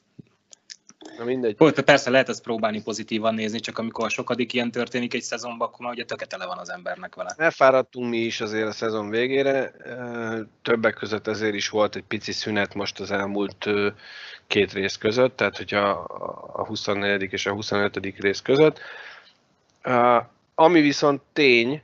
Na 1.22 1.28
mindegy. 1.28 1.56
Persze 1.86 2.10
lehet 2.10 2.30
ezt 2.30 2.44
próbálni 2.44 2.82
pozitívan 2.82 3.34
nézni, 3.34 3.60
csak 3.60 3.78
amikor 3.78 4.06
a 4.06 4.10
sokadik 4.10 4.54
ilyen 4.54 4.72
történik 4.72 5.14
egy 5.14 5.22
szezonban, 5.22 5.68
akkor 5.68 5.80
már 5.86 5.94
ugye 5.94 6.06
töketele 6.06 6.46
van 6.46 6.58
az 6.58 6.70
embernek 6.70 7.16
vele. 7.16 7.34
Elfáradtunk 7.38 8.10
mi 8.10 8.18
is 8.18 8.42
azért 8.42 8.68
a 8.68 8.72
szezon 8.72 9.10
végére, 9.10 9.74
többek 10.62 10.94
között 10.94 11.28
ezért 11.28 11.54
is 11.54 11.70
volt 11.70 11.96
egy 11.96 12.04
pici 12.08 12.32
szünet 12.32 12.74
most 12.74 13.00
az 13.00 13.12
elmúlt 13.12 13.66
két 14.48 14.74
rész 14.74 14.98
között, 14.98 15.36
tehát 15.36 15.58
hogy 15.58 15.74
a 15.74 16.66
24. 16.66 17.28
és 17.32 17.46
a 17.46 17.52
25. 17.52 18.00
rész 18.18 18.42
között. 18.42 18.80
Ami 20.56 20.82
viszont 20.82 21.22
tény, 21.34 21.84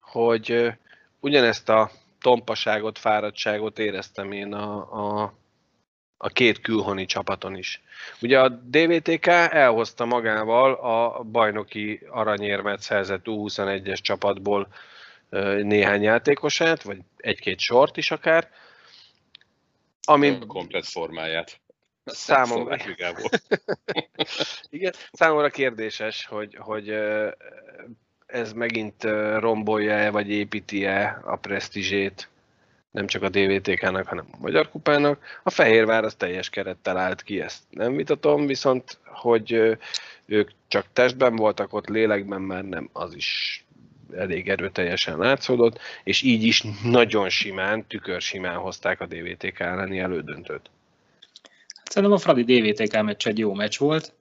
hogy 0.00 0.72
ugyanezt 1.20 1.68
a 1.68 1.90
tompaságot, 2.20 2.98
fáradtságot 2.98 3.78
éreztem 3.78 4.32
én 4.32 4.54
a, 4.54 5.22
a 5.22 5.34
a 6.24 6.28
két 6.28 6.60
külhoni 6.60 7.04
csapaton 7.04 7.56
is. 7.56 7.82
Ugye 8.20 8.40
a 8.40 8.48
DVTK 8.48 9.26
elhozta 9.26 10.04
magával 10.04 10.72
a 10.72 11.22
bajnoki 11.22 12.00
aranyérmet 12.10 12.80
szerzett 12.80 13.22
U21-es 13.24 13.98
csapatból 14.00 14.68
néhány 15.62 16.02
játékosát, 16.02 16.82
vagy 16.82 16.98
egy-két 17.16 17.58
sort 17.58 17.96
is 17.96 18.10
akár. 18.10 18.50
Ami... 20.02 20.28
A 20.28 20.46
komplet 20.46 20.86
formáját. 20.86 21.60
Számomra... 22.04 22.76
Igen, 24.70 24.92
számomra 25.12 25.48
kérdéses, 25.48 26.26
hogy, 26.26 26.56
hogy 26.60 26.94
ez 28.26 28.52
megint 28.52 29.02
rombolja-e, 29.38 30.10
vagy 30.10 30.30
építi-e 30.30 31.20
a 31.24 31.36
presztízsét 31.36 32.30
nem 32.92 33.06
csak 33.06 33.22
a 33.22 33.28
DVTK-nak, 33.28 34.06
hanem 34.06 34.26
a 34.32 34.36
Magyar 34.40 34.68
Kupának. 34.68 35.40
A 35.42 35.50
Fehérvár 35.50 36.04
az 36.04 36.14
teljes 36.14 36.50
kerettel 36.50 36.96
állt 36.96 37.22
ki, 37.22 37.40
ezt 37.40 37.62
nem 37.70 37.96
vitatom, 37.96 38.46
viszont 38.46 38.98
hogy 39.04 39.78
ők 40.26 40.50
csak 40.68 40.86
testben 40.92 41.36
voltak 41.36 41.74
ott, 41.74 41.88
lélekben 41.88 42.40
már 42.40 42.64
nem, 42.64 42.88
az 42.92 43.14
is 43.14 43.64
elég 44.16 44.48
erőteljesen 44.48 45.18
látszódott, 45.18 45.78
és 46.04 46.22
így 46.22 46.42
is 46.42 46.64
nagyon 46.82 47.28
simán, 47.28 47.86
tükörsimán 47.86 48.56
hozták 48.56 49.00
a 49.00 49.06
DVTK 49.06 49.60
elleni 49.60 49.98
elődöntőt. 49.98 50.70
Szerintem 51.84 52.18
a 52.18 52.20
Fradi 52.20 52.42
DVTK 52.42 53.02
meccs 53.02 53.26
egy 53.26 53.38
jó 53.38 53.54
meccs 53.54 53.78
volt. 53.78 54.12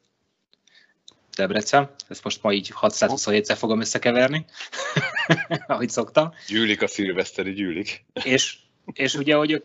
Debrecen, 1.36 1.90
ezt 2.08 2.24
most 2.24 2.44
ma 2.44 2.54
így 2.54 2.74
627-szer 2.82 3.56
fogom 3.58 3.80
összekeverni, 3.80 4.46
ahogy 5.68 5.90
szoktam. 5.90 6.34
Gyűlik 6.48 6.82
a 6.82 6.88
szilveszteri 6.88 7.54
gyűlik. 7.54 8.06
És, 8.24 8.58
és 8.94 9.16
ugye, 9.16 9.36
hogy 9.36 9.64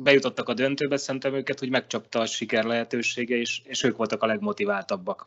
bejutottak 0.00 0.48
a 0.48 0.54
döntőbe, 0.54 0.96
szerintem 0.96 1.34
őket, 1.34 1.58
hogy 1.58 1.70
megcsapta 1.70 2.20
a 2.20 2.26
siker 2.26 2.64
lehetősége, 2.64 3.36
és, 3.36 3.60
és 3.64 3.82
ők 3.82 3.96
voltak 3.96 4.22
a 4.22 4.26
legmotiváltabbak. 4.26 5.26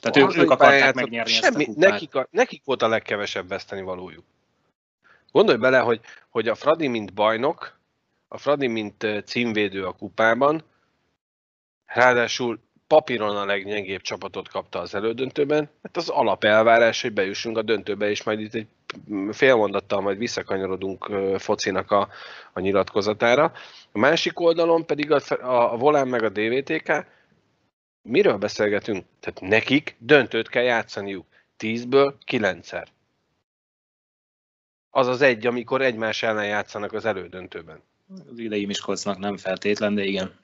Tehát 0.00 0.16
ők, 0.16 0.42
ők 0.42 0.50
akarták 0.50 0.94
megnyerni 0.94 1.32
semmi, 1.32 1.64
ezt 1.64 1.68
a 1.68 1.72
kupát. 1.72 1.90
nekik, 1.90 2.14
a, 2.14 2.28
nekik 2.30 2.62
volt 2.64 2.82
a 2.82 2.88
legkevesebb 2.88 3.48
veszteni 3.48 3.82
valójuk. 3.82 4.24
Gondolj 5.32 5.58
bele, 5.58 5.78
hogy, 5.78 6.00
hogy 6.28 6.48
a 6.48 6.54
Fradi 6.54 6.86
mint 6.86 7.14
bajnok, 7.14 7.78
a 8.28 8.38
Fradi 8.38 8.66
mint 8.66 9.06
címvédő 9.24 9.86
a 9.86 9.92
kupában, 9.92 10.64
ráadásul 11.84 12.60
papíron 12.86 13.36
a 13.36 13.44
legnyengébb 13.44 14.00
csapatot 14.00 14.48
kapta 14.48 14.78
az 14.78 14.94
elődöntőben, 14.94 15.70
hát 15.82 15.96
az 15.96 16.08
alapelvárás, 16.08 17.02
hogy 17.02 17.12
bejussunk 17.12 17.58
a 17.58 17.62
döntőbe, 17.62 18.10
és 18.10 18.22
majd 18.22 18.40
itt 18.40 18.54
egy 18.54 18.66
fél 19.30 19.56
mondattal 19.56 20.00
majd 20.00 20.18
visszakanyarodunk 20.18 21.10
focinak 21.38 21.90
a, 21.90 22.08
a 22.52 22.60
nyilatkozatára. 22.60 23.52
A 23.92 23.98
másik 23.98 24.40
oldalon 24.40 24.86
pedig 24.86 25.12
a, 25.12 25.20
a 25.72 25.76
Volán 25.76 26.08
meg 26.08 26.22
a 26.22 26.28
DVTK, 26.28 27.06
miről 28.02 28.36
beszélgetünk? 28.36 29.04
Tehát 29.20 29.40
nekik 29.40 29.96
döntőt 29.98 30.48
kell 30.48 30.62
játszaniuk. 30.62 31.26
Tízből 31.56 32.18
kilencszer. 32.24 32.88
Az 34.90 35.06
az 35.06 35.22
egy, 35.22 35.46
amikor 35.46 35.82
egymás 35.82 36.22
ellen 36.22 36.46
játszanak 36.46 36.92
az 36.92 37.04
elődöntőben. 37.04 37.82
Az 38.30 38.38
idei 38.38 38.66
Miskolcnak 38.66 39.18
nem 39.18 39.36
feltétlen, 39.36 39.94
de 39.94 40.04
igen. 40.04 40.38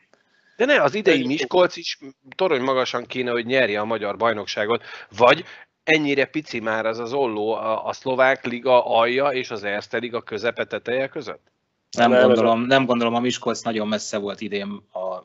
De 0.57 0.65
ne, 0.65 0.83
az 0.83 0.95
idei 0.95 1.27
Miskolc 1.27 1.77
is 1.77 1.99
torony 2.37 2.61
magasan 2.61 3.07
kéne, 3.07 3.31
hogy 3.31 3.47
nyerje 3.47 3.81
a 3.81 3.85
magyar 3.85 4.17
bajnokságot, 4.17 4.83
vagy 5.17 5.45
ennyire 5.85 6.25
pici 6.25 6.61
már 6.61 6.87
az 6.87 6.99
az 6.99 7.13
olló 7.13 7.53
a, 7.53 7.87
a 7.87 7.93
szlovák 7.93 8.45
liga 8.45 8.87
alja 8.87 9.29
és 9.29 9.51
az 9.51 9.65
Erste 9.65 9.99
liga 9.99 10.23
közepe 10.23 10.65
teteje 10.65 11.09
között? 11.09 11.53
Nem, 11.97 12.11
nem 12.11 12.27
gondolom, 12.27 12.61
nem 12.61 12.87
gondolom, 12.87 13.15
a 13.15 13.21
Miskolc 13.21 13.63
nagyon 13.63 13.89
messze 13.89 14.19
volt 14.19 14.41
idén 14.41 14.69
a 14.93 15.25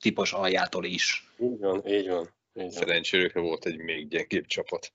típus 0.00 0.32
aljától 0.32 0.84
is. 0.84 1.28
Így 1.38 1.58
van, 1.58 1.86
így 1.86 2.08
van. 2.08 2.28
Szerencsére 2.70 3.40
volt 3.40 3.66
egy 3.66 3.76
még 3.76 4.08
gyengébb 4.08 4.46
csapat. 4.46 4.92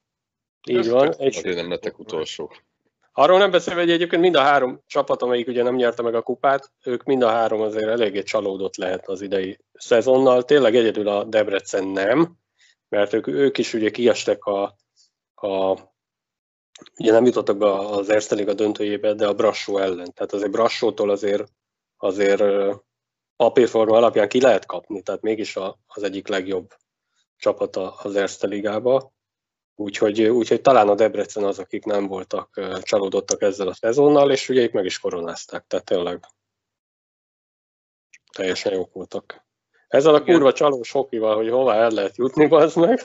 Így 0.69 0.89
van. 0.89 1.07
Azért 1.07 1.55
nem 1.55 1.69
lettek 1.69 1.99
utolsók. 1.99 2.63
Arról 3.15 3.37
nem 3.37 3.51
beszélve, 3.51 3.81
hogy 3.81 3.91
egyébként 3.91 4.21
mind 4.21 4.35
a 4.35 4.41
három 4.41 4.81
csapat, 4.87 5.21
amelyik 5.21 5.47
ugye 5.47 5.63
nem 5.63 5.75
nyerte 5.75 6.01
meg 6.01 6.15
a 6.15 6.21
kupát, 6.21 6.71
ők 6.83 7.03
mind 7.03 7.21
a 7.21 7.29
három 7.29 7.61
azért 7.61 7.87
eléggé 7.87 8.23
csalódott 8.23 8.75
lehet 8.75 9.07
az 9.07 9.21
idei 9.21 9.59
szezonnal. 9.73 10.43
Tényleg 10.43 10.75
egyedül 10.75 11.07
a 11.07 11.23
Debrecen 11.23 11.87
nem, 11.87 12.37
mert 12.89 13.13
ők, 13.13 13.27
ők 13.27 13.57
is 13.57 13.73
ugye 13.73 13.89
kiestek 13.89 14.45
a, 14.45 14.63
a 15.35 15.77
ugye 16.99 17.11
nem 17.11 17.25
jutottak 17.25 17.57
be 17.57 17.71
az 17.73 18.09
Erste 18.09 18.53
döntőjébe, 18.53 19.13
de 19.13 19.27
a 19.27 19.33
Brassó 19.33 19.77
ellen. 19.77 20.13
Tehát 20.13 20.33
azért 20.33 20.51
Brassótól 20.51 21.09
azért, 21.09 21.51
azért 21.97 22.43
papírforma 23.35 23.97
alapján 23.97 24.27
ki 24.27 24.41
lehet 24.41 24.65
kapni, 24.65 25.01
tehát 25.01 25.21
mégis 25.21 25.55
a, 25.55 25.79
az 25.87 26.03
egyik 26.03 26.27
legjobb 26.27 26.69
csapat 27.37 27.75
az 27.75 28.15
Erste 28.15 28.47
Ligába. 28.47 29.13
Úgyhogy, 29.75 30.21
úgyhogy 30.21 30.61
talán 30.61 30.89
a 30.89 30.95
Debrecen 30.95 31.43
az, 31.43 31.59
akik 31.59 31.85
nem 31.85 32.07
voltak 32.07 32.61
csalódottak 32.81 33.41
ezzel 33.41 33.67
a 33.67 33.73
szezonnal, 33.73 34.31
és 34.31 34.49
ugye 34.49 34.61
ők 34.61 34.71
meg 34.71 34.85
is 34.85 34.99
koronázták, 34.99 35.65
tehát 35.67 35.85
tényleg 35.85 36.19
teljesen 38.31 38.73
jók 38.73 38.93
voltak. 38.93 39.45
Ezzel 39.87 40.13
a 40.13 40.19
Igen. 40.19 40.35
kurva 40.35 40.53
csalós 40.53 40.91
hokival, 40.91 41.35
hogy 41.35 41.49
hová 41.49 41.75
el 41.75 41.89
lehet 41.89 42.17
jutni, 42.17 42.45
az 42.45 42.75
meg. 42.75 42.99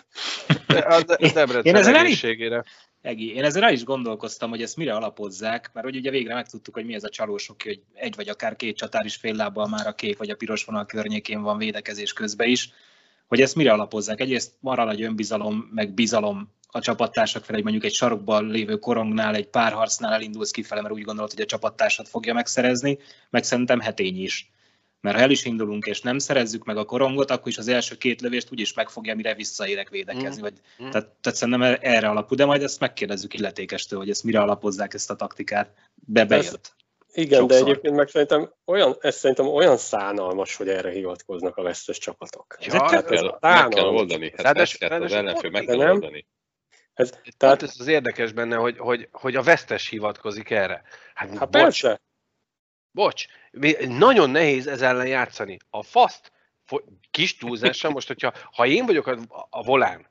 A 0.69 1.03
Debrecen 1.07 1.63
én 1.63 1.77
ezzel 1.77 1.97
egészségére. 1.97 2.65
Egi, 3.01 3.35
én 3.35 3.45
ezzel 3.45 3.65
el 3.65 3.73
is 3.73 3.85
gondolkoztam, 3.85 4.51
hogy 4.51 4.63
ezt 4.63 4.77
mire 4.77 4.95
alapozzák, 4.95 5.71
mert 5.73 5.87
hogy 5.87 5.97
ugye 5.97 6.11
végre 6.11 6.35
megtudtuk, 6.35 6.75
hogy 6.75 6.85
mi 6.85 6.95
ez 6.95 7.05
a 7.05 7.09
csalós 7.09 7.47
hoki, 7.47 7.69
hogy 7.69 7.83
egy 7.95 8.17
vagy 8.17 8.29
akár 8.29 8.57
két 8.57 8.77
csatár 8.77 9.05
is 9.05 9.17
fél 9.17 9.35
lábbal 9.35 9.69
már 9.69 9.87
a 9.87 9.95
kék 9.95 10.19
vagy 10.19 10.31
a 10.31 10.37
piros 10.37 10.65
vonal 10.65 10.87
környékén 10.87 11.43
van 11.43 11.59
védekezés 11.59 12.13
közben 12.13 12.49
is, 12.49 12.73
hogy 13.27 13.41
ezt 13.41 13.55
mire 13.55 13.73
alapozzák. 13.73 14.21
Egyrészt 14.21 14.53
marad 14.61 14.87
nagy 14.87 15.03
önbizalom, 15.03 15.71
meg 15.75 15.95
bizalom 15.95 16.57
a 16.71 16.81
csapattársak 16.81 17.45
felé, 17.45 17.61
mondjuk 17.61 17.85
egy 17.85 17.95
sarokban 17.95 18.47
lévő 18.47 18.77
korongnál, 18.77 19.35
egy 19.35 19.49
párharcnál 19.49 20.13
elindulsz 20.13 20.51
kifele, 20.51 20.81
mert 20.81 20.95
úgy 20.95 21.03
gondolod, 21.03 21.31
hogy 21.31 21.41
a 21.41 21.47
csapattársat 21.47 22.09
fogja 22.09 22.35
megszerezni, 22.35 22.99
meg 23.31 23.45
szerintem 23.45 23.81
hetény 23.81 24.23
is. 24.23 24.51
Mert 25.01 25.17
ha 25.17 25.23
el 25.23 25.31
is 25.31 25.45
indulunk 25.45 25.87
és 25.87 26.01
nem 26.01 26.19
szerezzük 26.19 26.65
meg 26.65 26.77
a 26.77 26.85
korongot, 26.85 27.31
akkor 27.31 27.49
is 27.49 27.59
az 27.59 27.69
első 27.69 27.97
két 27.97 28.21
lövést 28.21 28.53
úgyis 28.53 28.75
megfogja, 28.75 29.15
mire 29.15 29.35
visszaérek 29.35 29.89
védekezni. 29.89 30.41
Mm. 30.41 30.43
Vagy, 30.43 30.61
mm. 30.83 30.91
Tehát, 30.91 31.09
tehát 31.21 31.39
szerintem 31.39 31.79
erre 31.81 32.09
alapú, 32.09 32.35
de 32.35 32.45
majd 32.45 32.63
ezt 32.63 32.81
megkérdezzük 32.81 33.35
illetékestől, 33.35 33.99
hogy 33.99 34.11
ezt 34.11 34.25
mire 34.25 34.41
alapozzák 34.41 34.95
ezt 34.95 35.11
a 35.11 35.17
taktikát. 35.17 35.73
Be 35.95 36.25
bejött. 36.25 36.77
Igen, 37.13 37.39
Sokszor. 37.39 37.59
de 37.59 37.71
egyébként 37.71 37.95
meg 37.95 38.09
szerintem 38.09 38.53
olyan, 38.65 38.97
ez 39.01 39.17
szerintem 39.17 39.47
olyan 39.47 39.77
szánalmas, 39.77 40.57
hogy 40.57 40.69
erre 40.69 40.91
hivatkoznak 40.91 41.57
a 41.57 41.63
vesztes 41.63 41.99
csapatok. 41.99 42.57
Ja, 42.61 42.67
ez 42.67 42.73
hát 42.73 43.07
kell, 43.07 43.39
meg 43.41 43.69
kell 43.69 43.85
oldani. 43.85 44.31
Hát 44.31 44.41
ráadásul, 44.41 44.89
kell, 44.89 45.03
az 45.03 45.13
ellenfél 45.13 45.51
meg 45.51 45.65
kell 45.65 45.79
oldani. 45.79 46.27
Ez, 46.99 47.21
tehát 47.37 47.63
ez 47.63 47.75
az 47.79 47.87
érdekes 47.87 48.33
benne, 48.33 48.57
hogy, 48.57 48.79
hogy, 48.79 49.09
hogy 49.13 49.37
a 49.37 49.43
vesztes 49.43 49.89
hivatkozik 49.89 50.51
erre. 50.51 50.83
Hát, 51.15 51.29
hát 51.29 51.39
bocs, 51.39 51.63
persze. 51.63 52.01
Bocs, 52.91 53.27
nagyon 53.89 54.31
nehéz 54.31 54.67
ez 54.67 54.83
ellen 54.83 55.07
játszani. 55.07 55.59
A 55.71 55.83
faszt, 55.83 56.33
kis 57.11 57.37
túlzással, 57.37 57.91
most, 57.91 58.07
hogyha 58.07 58.33
ha 58.53 58.67
én 58.67 58.87
vagyok 58.87 59.07
a, 59.07 59.19
a 59.51 59.63
volán, 59.63 60.11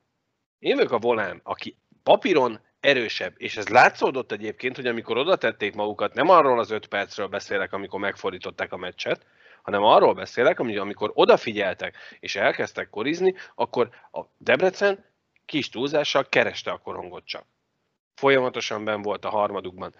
én 0.59 0.75
vagyok 0.75 0.91
a 0.91 0.97
volán, 0.97 1.39
aki 1.43 1.77
papíron 2.03 2.61
erősebb, 2.79 3.33
és 3.37 3.57
ez 3.57 3.67
látszódott 3.67 4.31
egyébként, 4.31 4.75
hogy 4.75 4.87
amikor 4.87 5.17
oda 5.17 5.35
tették 5.35 5.75
magukat, 5.75 6.13
nem 6.13 6.29
arról 6.29 6.59
az 6.59 6.71
öt 6.71 6.87
percről 6.87 7.27
beszélek, 7.27 7.73
amikor 7.73 7.99
megfordították 7.99 8.73
a 8.73 8.77
meccset, 8.77 9.25
hanem 9.61 9.83
arról 9.83 10.13
beszélek, 10.13 10.59
amikor 10.59 11.11
odafigyeltek 11.13 11.95
és 12.19 12.35
elkezdtek 12.35 12.89
korizni, 12.89 13.35
akkor 13.55 13.89
a 14.11 14.21
Debrecen 14.37 15.05
kis 15.47 15.69
túlzással 15.69 16.25
kereste 16.29 16.71
a 16.71 16.77
korongot 16.77 17.25
csak. 17.25 17.45
Folyamatosan 18.15 18.85
ben 18.85 19.01
volt 19.01 19.25
a 19.25 19.29
harmadukban. 19.29 19.93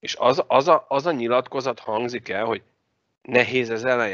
És 0.00 0.16
az, 0.18 0.44
az, 0.46 0.68
a, 0.68 0.84
az 0.88 1.06
a 1.06 1.12
nyilatkozat 1.12 1.78
hangzik 1.78 2.28
el, 2.28 2.44
hogy 2.44 2.62
nehéz 3.22 3.70
ez 3.70 3.84
ellen 3.84 4.08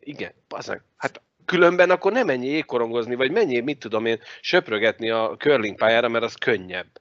igen, 0.00 0.32
bazdmeg. 0.48 0.82
Hát 0.96 1.20
különben 1.44 1.90
akkor 1.90 2.12
nem 2.12 2.26
menjél 2.26 2.52
jégkorongozni, 2.52 3.14
vagy 3.14 3.30
menjél, 3.30 3.62
mit 3.62 3.78
tudom 3.78 4.06
én, 4.06 4.20
söprögetni 4.40 5.10
a 5.10 5.36
curling 5.38 5.76
pályára, 5.76 6.08
mert 6.08 6.24
az 6.24 6.34
könnyebb. 6.34 7.00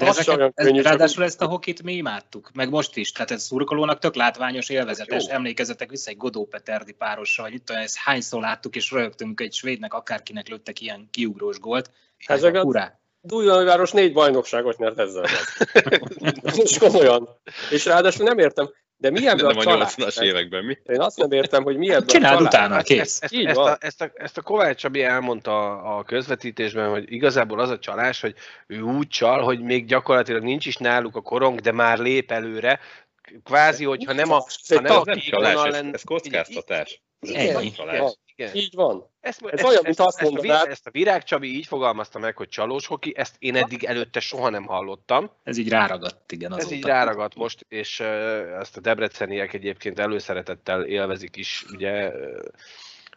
De 0.00 0.08
Az 0.08 0.18
ezeket, 0.18 0.38
olyan 0.38 0.52
ez, 0.54 0.64
könnyű, 0.64 0.76
csak- 0.80 0.86
ráadásul 0.86 1.24
ezt 1.24 1.40
a 1.40 1.46
hokit 1.46 1.82
mi 1.82 1.92
imádtuk, 1.92 2.50
meg 2.54 2.70
most 2.70 2.96
is, 2.96 3.12
tehát 3.12 3.30
ez 3.30 3.42
szurkolónak 3.42 3.98
tök 3.98 4.14
látványos, 4.14 4.68
élvezetes, 4.68 5.26
Jó. 5.26 5.32
emlékezetek 5.34 5.90
vissza 5.90 6.10
egy 6.10 6.16
Godó 6.16 6.46
Peterdi 6.46 6.92
párossal, 6.92 7.44
hogy 7.44 7.54
itt 7.54 7.70
olyan, 7.70 7.82
ezt 7.82 7.96
hányszor 7.96 8.40
láttuk 8.40 8.76
és 8.76 8.90
rögtünk 8.90 9.40
egy 9.40 9.52
svédnek, 9.52 9.94
akárkinek 9.94 10.48
lőttek 10.48 10.80
ilyen 10.80 11.08
kiugrós 11.10 11.58
gólt. 11.58 11.90
Ezek 12.26 12.54
a- 12.54 12.60
Hurrá! 12.62 12.94
Dunaújváros 13.22 13.90
négy 13.90 14.12
bajnokságot 14.12 14.78
nyert 14.78 14.98
ezzel. 14.98 15.24
És 16.64 16.78
komolyan. 16.78 17.28
És 17.70 17.84
ráadásul 17.84 18.24
nem 18.24 18.38
értem, 18.38 18.70
de 19.00 19.10
mi 19.10 19.28
ebből 19.28 19.48
nem 19.48 19.56
a 19.56 19.60
a 19.60 19.62
csalás? 19.62 19.94
80-as 19.96 20.22
években 20.22 20.64
mi? 20.64 20.78
Én 20.86 21.00
azt 21.00 21.16
nem 21.16 21.32
értem, 21.32 21.62
hogy 21.62 21.76
mi 21.76 21.90
ebből 21.90 22.06
Csináld 22.06 22.40
a 22.40 22.42
utána, 22.42 22.82
kész. 22.82 23.18
Ezt, 23.22 23.34
ezt, 23.34 23.56
van. 23.56 23.72
a, 23.72 23.76
ezt, 23.80 24.02
a, 24.02 24.10
ezt 24.14 24.38
a 24.38 24.42
Kovács 24.42 24.76
Csabi 24.80 25.02
elmondta 25.02 25.82
a 25.82 26.02
közvetítésben, 26.02 26.88
hogy 26.88 27.12
igazából 27.12 27.60
az 27.60 27.70
a 27.70 27.78
csalás, 27.78 28.20
hogy 28.20 28.34
ő 28.66 28.80
úgy 28.80 29.08
csal, 29.08 29.42
hogy 29.42 29.60
még 29.60 29.86
gyakorlatilag 29.86 30.42
nincs 30.42 30.66
is 30.66 30.76
náluk 30.76 31.16
a 31.16 31.20
korong, 31.20 31.60
de 31.60 31.72
már 31.72 31.98
lép 31.98 32.30
előre. 32.30 32.80
Kvázi, 33.44 33.84
hogyha 33.84 34.12
nem 34.12 34.32
a, 34.32 34.44
Ez 34.46 34.76
ha 34.76 34.80
nem 34.80 34.98
a 34.98 35.16
csalás, 35.16 35.64
ez, 35.64 35.84
ez 35.92 36.02
kockáztatás. 36.02 37.02
Csalás. 37.76 37.98
van. 37.98 38.12
Igen. 38.34 38.54
Így 38.54 38.74
van. 38.74 39.10
Ezt, 39.20 39.44
Ez 39.46 39.64
olyan, 39.64 39.80
mint 39.84 39.98
azt 40.00 40.18
ezt, 40.20 40.28
a, 40.28 40.32
mondanád- 40.32 40.64
Vi- 40.64 40.70
ezt 40.70 40.86
a 40.86 40.90
Virág 40.90 41.22
Csabi 41.22 41.56
így 41.56 41.66
fogalmazta 41.66 42.18
meg, 42.18 42.36
hogy 42.36 42.48
csalós 42.48 42.86
hoki, 42.86 43.12
ezt 43.16 43.34
én 43.38 43.56
eddig 43.56 43.84
előtte 43.84 44.20
soha 44.20 44.48
nem 44.48 44.64
hallottam. 44.64 45.30
Ez 45.42 45.56
így 45.56 45.68
ráragadt, 45.68 46.32
igen, 46.32 46.52
azóta. 46.52 46.66
Ez 46.66 46.72
így 46.72 46.84
ráragadt 46.84 47.34
most, 47.34 47.66
és 47.68 48.00
ezt 48.60 48.76
a 48.76 48.80
debreceniek 48.80 49.52
egyébként 49.52 49.98
előszeretettel 49.98 50.84
élvezik 50.84 51.36
is, 51.36 51.64
ugye 51.72 52.12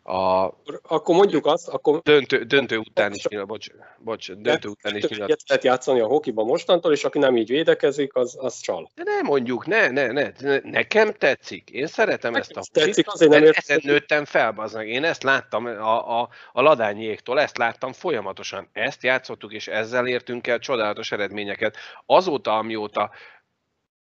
a 0.03 0.53
Akkor- 0.87 1.15
mondjuk 1.15 1.45
azt, 1.45 1.67
akkor 1.67 2.01
döntő, 2.01 2.43
döntő 2.43 2.77
után 2.77 3.13
is 3.13 3.27
nyilat, 3.27 3.47
bocs, 3.47 3.67
bocs, 3.97 4.31
döntő 4.31 4.69
után 4.69 4.95
is 4.95 5.07
nyilat. 5.07 5.41
lehet 5.47 5.63
játszani 5.63 5.99
a 5.99 6.07
hokiban 6.07 6.45
mostantól, 6.45 6.91
és 6.91 7.03
aki 7.03 7.19
nem 7.19 7.37
így 7.37 7.49
védekezik, 7.49 8.15
az, 8.15 8.37
az 8.39 8.59
csal. 8.59 8.91
De 8.95 9.03
ne 9.03 9.21
mondjuk, 9.21 9.65
ne, 9.65 9.89
ne, 9.89 10.11
ne, 10.11 10.31
ne, 10.39 10.59
nekem 10.63 11.13
tetszik. 11.13 11.69
Én 11.69 11.87
szeretem 11.87 12.31
Nekem 12.31 12.47
ezt 12.49 12.57
a 12.57 12.59
is 12.59 12.67
tetszik, 12.67 13.05
hokit, 13.05 13.07
azért 13.07 13.31
nem 13.31 13.43
értem, 13.43 13.77
ezen 13.77 13.91
nőttem 13.91 14.25
fel, 14.25 14.51
bazd 14.51 14.75
meg. 14.75 14.87
Én 14.87 15.03
ezt 15.03 15.23
láttam 15.23 15.65
a, 15.65 16.19
a, 16.21 16.29
a 16.51 16.61
ladányiéktól, 16.61 17.39
ezt 17.39 17.57
láttam 17.57 17.93
folyamatosan. 17.93 18.69
Ezt 18.71 19.03
játszottuk, 19.03 19.53
és 19.53 19.67
ezzel 19.67 20.07
értünk 20.07 20.47
el 20.47 20.59
csodálatos 20.59 21.11
eredményeket. 21.11 21.75
Azóta, 22.05 22.57
amióta 22.57 23.11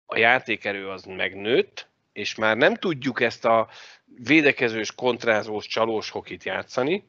a 0.07 0.19
játékerő 0.19 0.89
az 0.89 1.05
megnőtt, 1.05 1.88
és 2.19 2.35
már 2.35 2.57
nem 2.57 2.75
tudjuk 2.75 3.21
ezt 3.21 3.45
a 3.45 3.69
védekezős, 4.05 4.95
kontrázós, 4.95 5.67
csalós 5.67 6.11
hokit 6.11 6.45
játszani, 6.45 7.09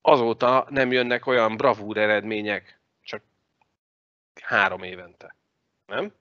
azóta 0.00 0.66
nem 0.70 0.92
jönnek 0.92 1.26
olyan 1.26 1.56
bravúr 1.56 1.96
eredmények, 1.96 2.80
csak 3.02 3.22
három 4.42 4.82
évente. 4.82 5.36
Nem? 5.86 6.12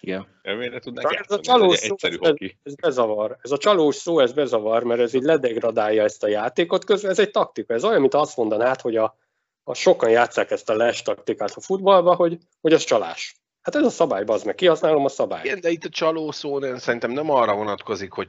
Igen. 0.00 0.40
Csak 0.42 1.14
ez 1.14 1.30
a 1.30 1.40
csalós 1.40 1.74
ez 1.74 1.84
szó, 1.84 1.92
egyszerű 1.92 2.16
ez, 2.20 2.28
hoki. 2.28 2.58
ez 2.62 2.74
bezavar. 2.74 3.38
Ez 3.42 3.50
a 3.50 3.58
csalós 3.58 3.94
szó, 3.94 4.18
ez 4.18 4.32
bezavar, 4.32 4.82
mert 4.82 5.00
ez 5.00 5.14
így 5.14 5.22
ledegradálja 5.22 6.02
ezt 6.02 6.22
a 6.22 6.28
játékot. 6.28 6.84
Közben 6.84 7.10
ez 7.10 7.18
egy 7.18 7.30
taktika. 7.30 7.74
Ez 7.74 7.84
olyan, 7.84 8.00
mint 8.00 8.14
azt 8.14 8.36
mondanád, 8.36 8.80
hogy 8.80 8.96
a, 8.96 9.18
a 9.64 9.74
sokan 9.74 10.10
játszák 10.10 10.50
ezt 10.50 10.70
a 10.70 10.76
les 10.76 11.02
taktikát 11.02 11.52
a 11.54 11.60
futballba, 11.60 12.14
hogy, 12.14 12.38
hogy 12.60 12.72
az 12.72 12.84
csalás. 12.84 13.36
Hát 13.68 13.76
ez 13.76 13.84
a 13.86 13.90
szabály, 13.90 14.24
az 14.26 14.42
meg 14.42 14.54
kihasználom 14.54 15.04
a 15.04 15.08
szabályt. 15.08 15.44
Igen, 15.44 15.60
de 15.60 15.70
itt 15.70 15.84
a 15.84 15.88
csaló 15.88 16.30
szó 16.30 16.58
nem, 16.58 16.78
szerintem 16.78 17.10
nem 17.10 17.30
arra 17.30 17.54
vonatkozik, 17.54 18.12
hogy 18.12 18.28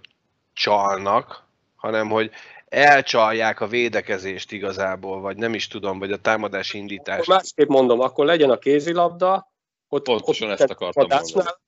csalnak, 0.53 1.43
hanem 1.75 2.09
hogy 2.09 2.31
elcsalják 2.65 3.59
a 3.61 3.67
védekezést 3.67 4.51
igazából, 4.51 5.21
vagy 5.21 5.37
nem 5.37 5.53
is 5.53 5.67
tudom, 5.67 5.99
vagy 5.99 6.11
a 6.11 6.17
támadási 6.17 6.77
Akkor 6.77 6.89
indítást. 6.89 7.27
másképp 7.27 7.67
mondom, 7.67 7.99
akkor 7.99 8.25
legyen 8.25 8.49
a 8.49 8.57
kézilabda, 8.57 9.51
ott, 9.89 10.03
Pontosan 10.03 10.49
ott 10.49 10.59
ezt 10.59 10.71
akartam 10.71 11.07
támadásnál, 11.07 11.61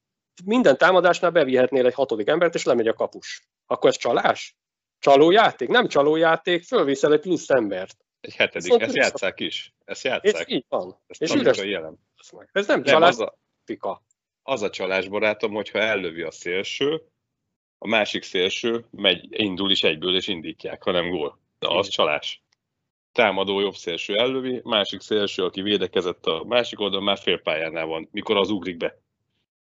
minden 0.45 0.77
támadásnál 0.77 1.31
bevihetnél 1.31 1.85
egy 1.85 1.93
hatodik 1.93 2.27
embert, 2.27 2.55
és 2.55 2.63
lemegy 2.63 2.87
a 2.87 2.93
kapus. 2.93 3.47
Akkor 3.65 3.89
ez 3.89 3.97
csalás? 3.97 4.55
Csalójáték? 4.99 5.69
Nem 5.69 5.87
csalójáték, 5.87 6.63
fölviszel 6.63 7.13
egy 7.13 7.19
plusz 7.19 7.49
embert. 7.49 7.97
Egy 8.21 8.35
hetedik, 8.35 8.63
Viszont 8.63 8.81
ezt 8.81 8.95
játszák 8.95 9.39
is. 9.39 9.73
Ezt 9.85 10.05
És 10.05 10.11
játszák. 10.11 10.49
így 10.49 10.65
van. 10.69 10.99
Ez 11.07 11.21
és 11.21 11.33
üres 11.33 11.57
jelen. 11.57 11.99
Ez 12.51 12.67
nem 12.67 12.81
Nem, 12.81 12.83
csalás, 12.83 13.09
az 13.09 13.19
a, 13.19 13.39
taktika. 13.65 14.01
az 14.43 14.61
a 14.61 14.69
csalás, 14.69 15.07
barátom, 15.07 15.53
hogyha 15.53 15.79
ellövi 15.79 16.21
a 16.21 16.31
szélső, 16.31 17.01
a 17.77 17.87
másik 17.87 18.23
szélső 18.23 18.85
megy, 18.89 19.27
indul 19.29 19.71
is 19.71 19.83
egyből, 19.83 20.15
és 20.15 20.27
indítják, 20.27 20.83
ha 20.83 20.91
nem 20.91 21.09
gól. 21.09 21.39
Na, 21.59 21.69
az 21.69 21.87
csalás. 21.87 22.41
Támadó 23.11 23.59
jobb 23.59 23.75
szélső 23.75 24.17
ellövi, 24.17 24.61
másik 24.63 25.01
szélső, 25.01 25.43
aki 25.43 25.61
védekezett 25.61 26.25
a 26.25 26.43
másik 26.43 26.79
oldalon, 26.79 27.03
már 27.03 27.17
félpályánál 27.17 27.85
van, 27.85 28.07
mikor 28.11 28.37
az 28.37 28.49
ugrik 28.49 28.77
be. 28.77 28.97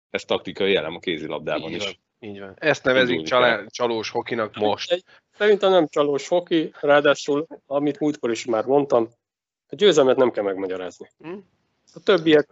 Ez 0.10 0.26
taktikai 0.26 0.72
jelen 0.72 0.94
a 0.94 1.00
kézilabdában 1.00 1.70
Így 1.70 1.76
is. 1.76 1.84
van. 1.84 1.94
Így 2.20 2.40
van. 2.40 2.54
Ezt 2.58 2.84
nevezik 2.84 3.22
csalá, 3.22 3.66
csalós 3.66 4.10
hokinak 4.10 4.56
most. 4.56 5.04
Szerintem 5.38 5.72
nem 5.72 5.88
csalós 5.88 6.28
hoki, 6.28 6.72
ráadásul, 6.82 7.48
amit 7.66 8.00
múltkor 8.00 8.32
is 8.32 8.46
már 8.46 8.66
mondtam, 8.66 9.10
a 9.70 9.76
győzelmet 9.76 10.18
nem 10.18 10.32
kell 10.32 10.44
megmagyarázni. 10.44 11.10
Hm? 11.18 11.38
A 11.94 12.00
többiek 12.04 12.48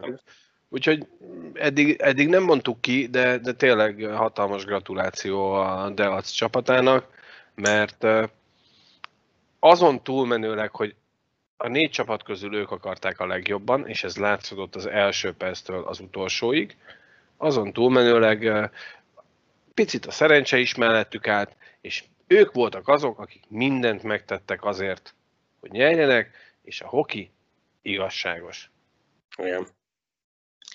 Úgyhogy 0.75 1.07
eddig, 1.53 1.95
eddig 1.99 2.27
nem 2.27 2.43
mondtuk 2.43 2.81
ki, 2.81 3.07
de, 3.07 3.37
de 3.37 3.53
tényleg 3.53 4.03
hatalmas 4.03 4.65
gratuláció 4.65 5.51
a 5.51 5.89
Deac 5.89 6.29
csapatának, 6.29 7.07
mert 7.53 8.05
azon 9.59 10.03
túlmenőleg, 10.03 10.75
hogy 10.75 10.95
a 11.57 11.67
négy 11.67 11.89
csapat 11.89 12.23
közül 12.23 12.55
ők 12.55 12.71
akarták 12.71 13.19
a 13.19 13.25
legjobban, 13.25 13.87
és 13.87 14.03
ez 14.03 14.17
látszódott 14.17 14.75
az 14.75 14.85
első 14.85 15.33
perctől 15.33 15.83
az 15.83 15.99
utolsóig, 15.99 16.77
azon 17.37 17.73
túlmenőleg 17.73 18.69
picit 19.73 20.05
a 20.05 20.11
szerencse 20.11 20.57
is 20.57 20.75
mellettük 20.75 21.27
állt, 21.27 21.55
és 21.81 22.03
ők 22.27 22.53
voltak 22.53 22.87
azok, 22.87 23.19
akik 23.19 23.43
mindent 23.47 24.03
megtettek 24.03 24.63
azért, 24.63 25.13
hogy 25.59 25.71
nyerjenek, 25.71 26.55
és 26.61 26.81
a 26.81 26.87
hoki 26.87 27.31
igazságos. 27.81 28.69
Igen. 29.37 29.67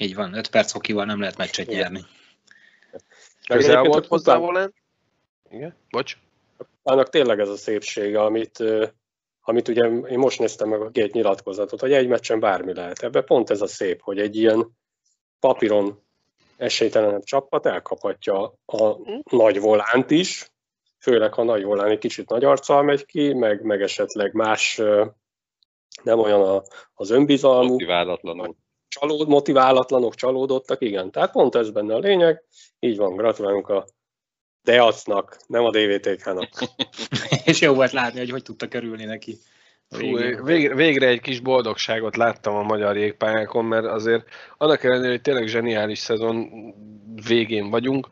Így 0.01 0.15
van, 0.15 0.35
5 0.35 0.51
perc 0.51 0.73
hokival 0.73 1.05
nem 1.05 1.21
lehet 1.21 1.37
meccset 1.37 1.67
Igen. 1.67 1.79
nyerni. 1.79 2.01
Közel 3.47 3.83
volt 3.83 4.07
hozzá 4.07 4.37
volna? 4.37 4.71
Igen? 5.51 5.75
Bocs. 5.91 6.17
Annak 6.83 7.09
tényleg 7.09 7.41
ez 7.41 7.49
a 7.49 7.57
szépsége, 7.57 8.23
amit, 8.23 8.65
amit 9.43 9.69
ugye 9.69 9.85
én 9.85 10.19
most 10.19 10.39
néztem 10.39 10.69
meg 10.69 10.81
a 10.81 10.91
két 10.91 11.13
nyilatkozatot, 11.13 11.81
hogy 11.81 11.93
egy 11.93 12.09
meccsen 12.09 12.41
bármi 12.41 12.75
lehet. 12.75 13.03
Ebben 13.03 13.25
pont 13.25 13.51
ez 13.51 13.61
a 13.61 13.67
szép, 13.67 14.01
hogy 14.03 14.19
egy 14.19 14.37
ilyen 14.37 14.77
papíron 15.41 16.03
esélytelenebb 16.57 17.25
csapat 17.25 17.67
elkaphatja 17.67 18.55
a 18.67 18.97
nagy 19.31 19.61
volánt 19.61 20.11
is, 20.11 20.51
főleg 20.99 21.33
ha 21.33 21.43
a 21.43 21.45
nagy 21.45 21.63
volán 21.63 21.91
egy 21.91 21.99
kicsit 21.99 22.29
nagy 22.29 22.45
arccal 22.45 22.83
megy 22.83 23.07
ki, 23.07 23.33
meg, 23.33 23.63
meg 23.63 23.83
esetleg 23.83 24.33
más 24.33 24.77
nem 26.03 26.19
olyan 26.19 26.43
a, 26.43 26.63
az 26.95 27.11
önbizalmú, 27.11 27.71
Motiválatlanul. 27.71 28.57
Csalód, 28.91 29.29
motiválatlanok, 29.29 30.15
csalódottak, 30.15 30.81
igen. 30.81 31.11
Tehát 31.11 31.31
pont 31.31 31.55
ez 31.55 31.71
benne 31.71 31.95
a 31.95 31.99
lényeg. 31.99 32.43
Így 32.79 32.97
van, 32.97 33.17
gratulálunk 33.17 33.69
a 33.69 33.87
Deacnak, 34.63 35.37
nem 35.47 35.65
a 35.65 35.71
DVTK-nak. 35.71 36.49
És 37.45 37.61
jó 37.61 37.75
volt 37.75 37.93
látni, 37.93 38.19
hogy 38.19 38.31
hogy 38.31 38.43
tudtak 38.43 38.75
örülni 38.75 39.05
neki. 39.05 39.39
Végén. 39.99 40.45
végre, 40.45 40.75
végre 40.75 41.07
egy 41.07 41.21
kis 41.21 41.41
boldogságot 41.41 42.17
láttam 42.17 42.55
a 42.55 42.63
magyar 42.63 42.97
jégpályákon, 42.97 43.65
mert 43.65 43.85
azért 43.85 44.25
annak 44.59 44.85
ellenére, 44.85 45.11
hogy 45.11 45.21
tényleg 45.21 45.47
zseniális 45.47 45.99
szezon 45.99 46.49
végén 47.27 47.71
vagyunk, 47.71 48.09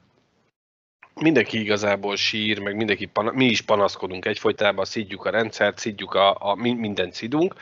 mindenki 1.14 1.60
igazából 1.60 2.16
sír, 2.16 2.58
meg 2.58 2.76
mindenki 2.76 3.06
pana- 3.06 3.32
mi 3.32 3.44
is 3.44 3.60
panaszkodunk 3.60 4.24
egyfolytában, 4.24 4.84
szidjuk 4.84 5.24
a 5.24 5.30
rendszert, 5.30 5.78
szidjuk 5.78 6.14
a, 6.14 6.36
a 6.50 6.54
mi- 6.54 6.72
mindent 6.74 7.14
szidunk. 7.14 7.54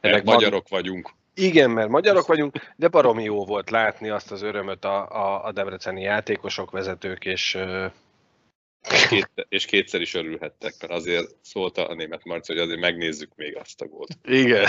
Ennek 0.00 0.24
van- 0.24 0.34
magyarok 0.34 0.68
vagyunk. 0.68 1.10
Igen, 1.34 1.70
mert 1.70 1.88
magyarok 1.88 2.26
vagyunk, 2.26 2.56
de 2.76 2.88
baromi 2.88 3.22
jó 3.22 3.44
volt 3.44 3.70
látni 3.70 4.08
azt 4.08 4.30
az 4.30 4.42
örömöt 4.42 4.84
a, 4.84 5.08
a, 5.08 5.44
a 5.44 5.52
debreceni 5.52 6.02
játékosok, 6.02 6.70
vezetők, 6.70 7.24
és 7.24 7.58
Két, 9.08 9.30
és 9.48 9.64
kétszer 9.64 10.00
is 10.00 10.14
örülhettek, 10.14 10.74
mert 10.80 10.92
azért 10.92 11.34
szólta 11.42 11.86
a 11.88 11.94
német 11.94 12.24
Marci, 12.24 12.52
hogy 12.52 12.62
azért 12.62 12.80
megnézzük 12.80 13.32
még 13.36 13.56
azt 13.56 13.80
a 13.80 13.86
gólt. 13.86 14.18
igen. 14.24 14.66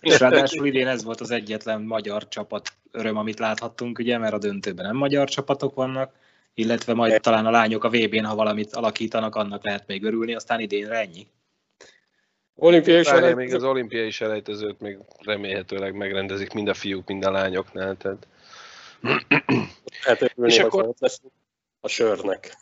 És 0.00 0.18
ráadásul 0.18 0.66
idén 0.66 0.86
ez 0.86 1.04
volt 1.04 1.20
az 1.20 1.30
egyetlen 1.30 1.82
magyar 1.82 2.28
csapat 2.28 2.72
öröm, 2.90 3.16
amit 3.16 3.38
láthattunk, 3.38 3.98
ugye, 3.98 4.18
mert 4.18 4.34
a 4.34 4.38
döntőben 4.38 4.86
nem 4.86 4.96
magyar 4.96 5.28
csapatok 5.28 5.74
vannak, 5.74 6.14
illetve 6.54 6.94
majd 6.94 7.20
talán 7.20 7.46
a 7.46 7.50
lányok 7.50 7.84
a 7.84 7.88
VB-n, 7.88 8.24
ha 8.24 8.34
valamit 8.34 8.74
alakítanak, 8.74 9.34
annak 9.34 9.64
lehet 9.64 9.86
még 9.86 10.04
örülni, 10.04 10.34
aztán 10.34 10.60
idénre 10.60 10.98
ennyi. 10.98 11.26
Olimpiai 12.58 13.02
Várjál, 13.02 13.34
még 13.34 13.54
az 13.54 13.64
olimpiai 13.64 14.10
selejtezőt 14.10 14.80
még 14.80 14.98
remélhetőleg 15.18 15.94
megrendezik 15.94 16.52
mind 16.52 16.68
a 16.68 16.74
fiúk, 16.74 17.08
mind 17.08 17.24
a 17.24 17.30
lányoknál. 17.30 17.96
Tehát. 17.96 18.26
örülni, 20.20 20.52
És 20.52 20.58
akkor- 20.58 20.94
a 21.80 21.88
sörnek. 21.88 22.56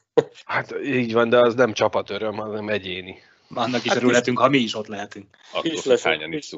Hát 0.45 0.75
így 0.85 1.13
van, 1.13 1.29
de 1.29 1.39
az 1.39 1.55
nem 1.55 1.73
csapatöröm, 1.73 2.35
hanem 2.35 2.69
egyéni. 2.69 3.19
Annak 3.49 3.85
is 3.85 3.89
Hát 3.93 3.97
örülhetünk, 3.97 4.39
ha 4.39 4.49
mi 4.49 4.59
is 4.59 4.75
ott 4.75 4.87
lehetünk. 4.87 5.37
Attól, 5.53 5.73
Is 5.73 5.85
lesz, 5.85 6.03
hányan 6.03 6.33
is. 6.33 6.53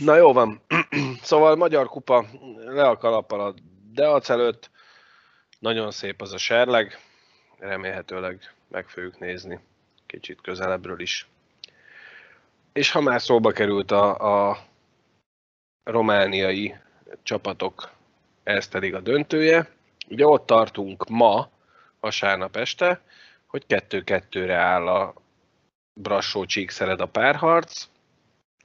Na 0.00 0.16
jó 0.16 0.32
van. 0.32 0.62
szóval 1.22 1.56
Magyar 1.56 1.88
Kupa 1.88 2.26
le 2.56 2.88
a 2.88 2.96
kalappal 2.96 3.40
a 3.40 3.54
Deac 3.92 4.28
előtt. 4.28 4.70
Nagyon 5.58 5.90
szép 5.90 6.20
az 6.20 6.32
a 6.32 6.38
serleg. 6.38 6.98
Remélhetőleg 7.58 8.54
meg 8.68 8.88
fogjuk 8.88 9.18
nézni 9.18 9.60
kicsit 10.06 10.40
közelebbről 10.40 11.00
is. 11.00 11.26
És 12.72 12.90
ha 12.90 13.00
már 13.00 13.22
szóba 13.22 13.50
került 13.50 13.90
a, 13.90 14.48
a 14.50 14.58
romániai 15.84 16.74
csapatok, 17.22 17.90
ez 18.42 18.68
pedig 18.68 18.94
a 18.94 19.00
döntője. 19.00 19.68
Ugye 20.08 20.26
ott 20.26 20.46
tartunk 20.46 21.08
ma, 21.08 21.48
vasárnap 22.00 22.56
este, 22.56 23.00
hogy 23.46 23.66
kettő-kettőre 23.66 24.54
áll 24.54 24.88
a 24.88 25.14
Brassó 25.94 26.44
Csíkszered 26.44 27.00
a 27.00 27.06
párharc. 27.06 27.88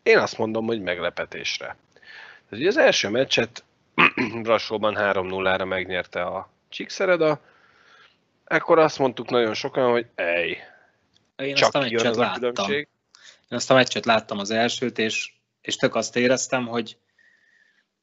Én 0.03 0.17
azt 0.17 0.37
mondom, 0.37 0.65
hogy 0.65 0.81
meglepetésre. 0.81 1.65
Tehát 1.65 2.51
ugye 2.51 2.67
az 2.67 2.77
első 2.77 3.09
meccset 3.09 3.63
Brassóban 4.43 4.95
3-0-ra 4.97 5.67
megnyerte 5.67 6.23
a 6.23 6.49
Csíkszereda, 6.69 7.39
akkor 8.45 8.79
azt 8.79 8.99
mondtuk 8.99 9.29
nagyon 9.29 9.53
sokan, 9.53 9.91
hogy 9.91 10.05
ej, 10.15 10.57
Én 11.35 11.55
csak 11.55 11.75
azt 11.75 11.75
a 11.75 11.87
jön 11.89 11.91
meccset 11.91 12.09
az 12.09 12.17
a 12.17 12.31
különbség. 12.31 12.87
Én 13.49 13.57
azt 13.57 13.71
a 13.71 13.73
meccset 13.73 14.05
láttam 14.05 14.39
az 14.39 14.51
elsőt, 14.51 14.97
és, 14.97 15.33
és 15.61 15.75
tök 15.75 15.95
azt 15.95 16.15
éreztem, 16.15 16.67
hogy 16.67 16.97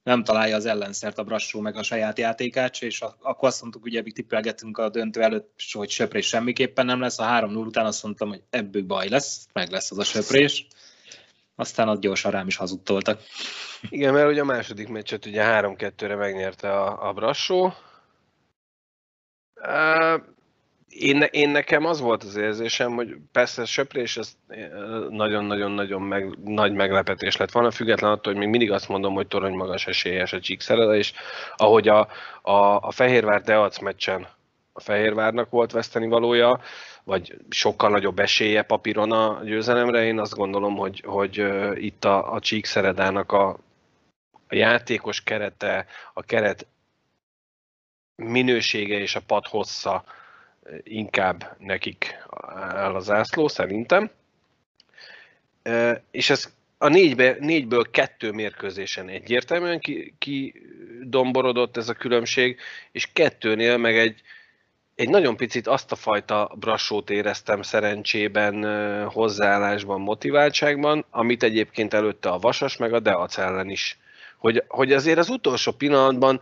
nem 0.02 0.24
találja 0.24 0.56
az 0.56 0.66
ellenszert 0.66 1.18
a 1.18 1.24
Brassó 1.24 1.60
meg 1.60 1.76
a 1.76 1.82
saját 1.82 2.18
játékát, 2.18 2.82
és 2.82 3.00
akkor 3.00 3.48
azt 3.48 3.60
mondtuk, 3.60 3.84
ugye 3.84 4.02
még 4.02 4.14
tippelgettünk 4.14 4.78
a 4.78 4.88
döntő 4.88 5.22
előtt, 5.22 5.60
hogy 5.72 5.90
söprés 5.90 6.26
semmiképpen 6.26 6.86
nem 6.86 7.00
lesz, 7.00 7.18
a 7.18 7.24
3-0 7.24 7.66
után 7.66 7.86
azt 7.86 8.02
mondtam, 8.02 8.28
hogy 8.28 8.42
ebből 8.50 8.82
baj 8.82 9.08
lesz, 9.08 9.46
meg 9.52 9.70
lesz 9.70 9.90
az 9.90 9.98
a 9.98 10.04
söprés. 10.04 10.66
Aztán 11.54 11.88
ott 11.88 12.00
gyorsan 12.00 12.30
rám 12.30 12.46
is 12.46 12.56
hazudtoltak. 12.56 13.20
Igen, 13.88 14.12
mert 14.12 14.30
ugye 14.30 14.40
a 14.40 14.44
második 14.44 14.88
meccset 14.88 15.26
ugye 15.26 15.42
3-2-re 15.46 16.14
megnyerte 16.14 16.72
a, 16.72 17.08
a 17.08 17.12
Brassó. 17.12 17.72
Én, 20.98 21.22
én 21.30 21.48
nekem 21.48 21.84
az 21.84 22.00
volt 22.00 22.22
az 22.22 22.36
érzésem, 22.36 22.94
hogy 22.94 23.16
persze 23.32 23.62
a 23.62 23.66
söprés 23.66 24.16
ez 24.16 24.36
nagyon-nagyon-nagyon 25.08 26.02
meg, 26.02 26.38
nagy 26.44 26.72
meglepetés 26.72 27.36
lett 27.36 27.50
volna, 27.50 27.70
független 27.70 28.10
attól, 28.10 28.32
hogy 28.32 28.42
még 28.42 28.50
mindig 28.50 28.72
azt 28.72 28.88
mondom, 28.88 29.14
hogy 29.14 29.26
torony 29.26 29.54
magas 29.54 29.86
esélyes 29.86 30.32
a 30.32 30.40
Csíkszereda, 30.40 30.94
és 30.96 31.12
ahogy 31.56 31.88
a, 31.88 32.08
a, 32.42 32.76
a 32.80 32.90
Fehérvár 32.90 33.42
Deac 33.42 33.78
meccsen 33.78 34.26
a 34.72 34.80
Fehérvárnak 34.80 35.50
volt 35.50 35.72
veszteni 35.72 36.06
valója, 36.06 36.60
vagy 37.04 37.36
sokkal 37.48 37.90
nagyobb 37.90 38.18
esélye 38.18 38.62
papíron 38.62 39.12
a 39.12 39.44
győzelemre, 39.44 40.04
én 40.04 40.18
azt 40.18 40.34
gondolom, 40.34 40.76
hogy, 40.76 41.02
hogy 41.06 41.40
uh, 41.40 41.84
itt 41.84 42.04
a, 42.04 42.32
a 42.32 42.40
Csíkszeredának 42.40 43.32
a, 43.32 43.48
a 44.48 44.54
játékos 44.54 45.22
kerete, 45.22 45.86
a 46.12 46.22
keret 46.22 46.66
minősége 48.14 48.98
és 48.98 49.14
a 49.14 49.22
pad 49.26 49.46
hossza 49.46 50.04
inkább 50.82 51.56
nekik 51.58 52.16
áll 52.56 52.94
a 52.94 53.00
zászló, 53.00 53.48
szerintem. 53.48 54.10
És 56.10 56.30
ez 56.30 56.52
a 56.78 56.88
négybe, 56.88 57.36
négyből 57.38 57.90
kettő 57.90 58.30
mérkőzésen 58.30 59.08
egyértelműen 59.08 59.80
kidomborodott 60.18 61.72
ki 61.72 61.78
ez 61.78 61.88
a 61.88 61.94
különbség, 61.94 62.58
és 62.92 63.08
kettőnél 63.12 63.76
meg 63.76 63.98
egy, 63.98 64.20
egy 64.94 65.08
nagyon 65.08 65.36
picit 65.36 65.66
azt 65.66 65.92
a 65.92 65.96
fajta 65.96 66.52
brassót 66.54 67.10
éreztem 67.10 67.62
szerencsében, 67.62 68.64
hozzáállásban, 69.08 70.00
motiváltságban, 70.00 71.04
amit 71.10 71.42
egyébként 71.42 71.94
előtte 71.94 72.28
a 72.28 72.38
Vasas 72.38 72.76
meg 72.76 72.92
a 72.92 73.00
Deac 73.00 73.38
ellen 73.38 73.70
is. 73.70 73.98
Hogy, 74.38 74.64
hogy 74.68 74.92
azért 74.92 75.18
az 75.18 75.28
utolsó 75.28 75.72
pillanatban 75.72 76.40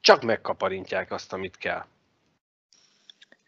csak 0.00 0.22
megkaparintják 0.22 1.12
azt, 1.12 1.32
amit 1.32 1.56
kell. 1.56 1.84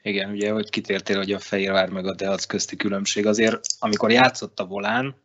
Igen, 0.03 0.31
ugye, 0.31 0.53
hogy 0.53 0.71
kitértél, 0.71 1.17
hogy 1.17 1.33
a 1.33 1.39
Fehérvár 1.39 1.89
meg 1.89 2.07
a 2.07 2.15
Deac 2.15 2.45
közti 2.45 2.77
különbség. 2.77 3.27
Azért, 3.27 3.61
amikor 3.79 4.11
játszott 4.11 4.61
a 4.61 4.67
volán 4.67 5.17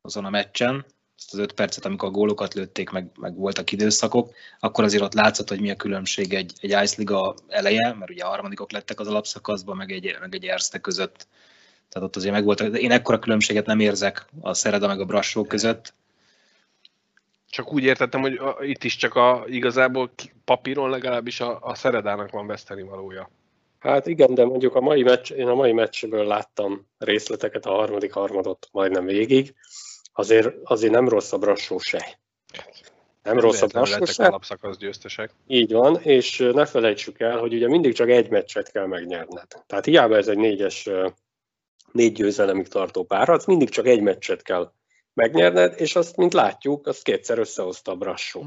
azon 0.00 0.24
a 0.24 0.30
meccsen, 0.30 0.84
azt 1.16 1.32
az 1.32 1.38
öt 1.38 1.52
percet, 1.52 1.84
amikor 1.84 2.08
a 2.08 2.12
gólokat 2.12 2.54
lőtték, 2.54 2.90
meg, 2.90 3.10
meg 3.20 3.36
voltak 3.36 3.72
időszakok, 3.72 4.34
akkor 4.58 4.84
azért 4.84 5.02
ott 5.02 5.14
látszott, 5.14 5.48
hogy 5.48 5.60
mi 5.60 5.70
a 5.70 5.76
különbség 5.76 6.34
egy, 6.34 6.52
egy 6.60 6.82
Ice 6.82 6.94
Liga 6.96 7.34
eleje, 7.48 7.94
mert 7.98 8.10
ugye 8.10 8.24
a 8.24 8.28
harmadikok 8.28 8.72
lettek 8.72 9.00
az 9.00 9.06
alapszakaszban, 9.06 9.76
meg 9.76 9.92
egy, 9.92 10.16
meg 10.20 10.34
egy 10.34 10.44
Erste 10.44 10.78
között. 10.78 11.26
Tehát 11.88 12.08
ott 12.08 12.16
azért 12.16 12.32
meg 12.32 12.44
volt, 12.44 12.60
én 12.60 12.90
ekkora 12.90 13.18
különbséget 13.18 13.66
nem 13.66 13.80
érzek 13.80 14.26
a 14.40 14.54
Szereda 14.54 14.86
meg 14.86 15.00
a 15.00 15.04
Brassó 15.04 15.44
között. 15.44 15.94
Csak 17.50 17.72
úgy 17.72 17.82
értettem, 17.82 18.20
hogy 18.20 18.40
itt 18.60 18.84
is 18.84 18.96
csak 18.96 19.14
a, 19.14 19.44
igazából 19.46 20.10
papíron 20.44 20.90
legalábbis 20.90 21.40
a, 21.40 21.58
a 21.60 21.74
Szeredának 21.74 22.30
van 22.30 22.46
veszteni 22.46 22.82
valója. 22.82 23.30
Hát 23.80 24.06
igen, 24.06 24.34
de 24.34 24.44
mondjuk 24.44 24.74
a 24.74 24.80
mai 24.80 25.02
meccs, 25.02 25.32
én 25.32 25.46
a 25.46 25.54
mai 25.54 25.72
meccsből 25.72 26.26
láttam 26.26 26.86
részleteket, 26.98 27.66
a 27.66 27.70
harmadik 27.70 28.12
harmadot 28.12 28.68
majdnem 28.72 29.04
végig. 29.04 29.54
Azért, 30.12 30.54
azért 30.64 30.92
nem 30.92 31.08
rossz 31.08 31.32
a 31.32 31.38
brassó 31.38 31.78
se. 31.78 32.20
Nem 33.22 33.38
rossz 33.38 33.62
a 33.62 33.66
brassó 33.66 34.04
se. 34.04 34.26
alapszakasz 34.26 34.76
győztesek. 34.76 35.30
Így 35.46 35.72
van, 35.72 36.00
és 36.02 36.38
ne 36.52 36.66
felejtsük 36.66 37.20
el, 37.20 37.38
hogy 37.38 37.54
ugye 37.54 37.68
mindig 37.68 37.94
csak 37.94 38.08
egy 38.08 38.30
meccset 38.30 38.70
kell 38.70 38.86
megnyerned. 38.86 39.48
Tehát 39.66 39.84
hiába 39.84 40.16
ez 40.16 40.28
egy 40.28 40.38
négyes, 40.38 40.88
négy 41.92 42.12
győzelemig 42.12 42.68
tartó 42.68 43.04
párharc, 43.04 43.46
mindig 43.46 43.68
csak 43.68 43.86
egy 43.86 44.00
meccset 44.00 44.42
kell 44.42 44.72
megnyerned, 45.14 45.74
és 45.76 45.96
azt, 45.96 46.16
mint 46.16 46.32
látjuk, 46.32 46.86
azt 46.86 47.02
kétszer 47.02 47.38
összehozta 47.38 47.92
a 47.92 47.96
brassó. 47.96 48.44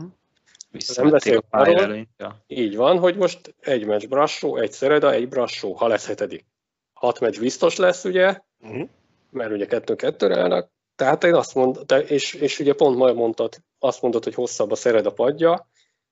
Visszavették 0.74 1.38
a 1.38 1.42
pályára. 1.42 1.96
Ja. 2.18 2.44
Így 2.48 2.76
van, 2.76 3.00
hogy 3.00 3.16
most 3.16 3.56
egy 3.60 3.86
meccs 3.86 4.08
Brassó, 4.08 4.58
egy 4.58 4.72
Szereda, 4.72 5.12
egy 5.14 5.28
Brassó, 5.28 5.74
ha 5.74 5.88
lesz 5.88 6.08
hetedik. 6.08 6.46
Hat 6.94 7.20
meccs 7.20 7.40
biztos 7.40 7.76
lesz, 7.76 8.04
ugye, 8.04 8.38
uh-huh. 8.60 8.90
mert 9.30 9.52
ugye 9.52 9.66
kettő-kettőre 9.66 10.40
állnak. 10.40 10.72
Tehát 10.96 11.24
én 11.24 11.34
azt 11.34 11.56
mondtam, 11.56 12.02
és, 12.08 12.34
és 12.34 12.60
ugye 12.60 12.74
pont 12.74 12.98
majd 12.98 13.16
mondtad, 13.16 13.56
azt 13.80 14.02
mondod, 14.02 14.24
hogy 14.24 14.34
hosszabb 14.34 14.72
a 14.72 14.76
Szereda 14.76 15.12
padja, 15.12 15.70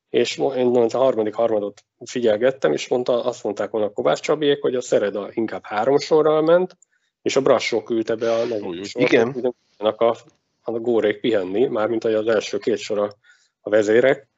és 0.10 0.38
én 0.38 0.76
a 0.76 0.98
harmadik 0.98 1.34
harmadot 1.34 1.86
figyelgettem, 2.06 2.74
és 2.74 2.88
mondta, 2.88 3.24
azt 3.24 3.44
mondták 3.44 3.70
volna 3.70 3.88
a 3.88 3.92
Kovács 3.92 4.20
Csabiék, 4.20 4.62
hogy 4.62 4.76
a 4.76 4.82
Szereda 4.82 5.30
inkább 5.32 5.66
három 5.66 6.00
sorral 6.00 6.42
ment, 6.42 6.78
és 7.22 7.36
a 7.36 7.42
Brassó 7.42 7.84
küldte 7.84 8.16
be 8.16 8.34
a 8.34 8.46
negyedik 8.46 8.86
sort. 8.86 9.12
Igen. 9.12 9.54
A, 9.78 10.16
a 10.62 10.72
górék 10.72 11.20
pihenni, 11.20 11.66
mármint 11.68 12.04
az 12.04 12.28
első 12.28 12.58
két 12.58 12.78
sor 12.78 13.00
a, 13.00 13.14
a 13.62 13.70
vezérek. 13.70 14.30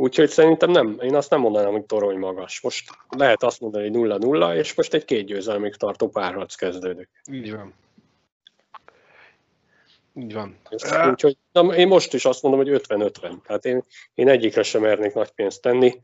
Úgyhogy 0.00 0.28
szerintem 0.28 0.70
nem, 0.70 0.98
én 1.00 1.14
azt 1.14 1.30
nem 1.30 1.40
mondanám, 1.40 1.72
hogy 1.72 1.84
torony 1.84 2.18
magas. 2.18 2.60
Most 2.60 2.90
lehet 3.08 3.42
azt 3.42 3.60
mondani, 3.60 3.88
hogy 3.88 4.20
0-0, 4.20 4.54
és 4.54 4.74
most 4.74 4.94
egy 4.94 5.04
két 5.04 5.26
győzelmig 5.26 5.74
tartó 5.74 6.08
párharc 6.08 6.54
kezdődik. 6.54 7.08
Így 7.30 7.52
van. 7.52 7.74
Így 10.14 10.32
van. 10.34 10.58
Úgyhogy 11.08 11.36
na, 11.52 11.74
én 11.74 11.88
most 11.88 12.14
is 12.14 12.24
azt 12.24 12.42
mondom, 12.42 12.60
hogy 12.60 12.82
50-50. 12.88 13.42
Tehát 13.46 13.64
én, 13.64 13.82
én 14.14 14.28
egyikre 14.28 14.62
sem 14.62 14.80
mernék 14.80 15.14
nagy 15.14 15.30
pénzt 15.30 15.60
tenni, 15.60 16.00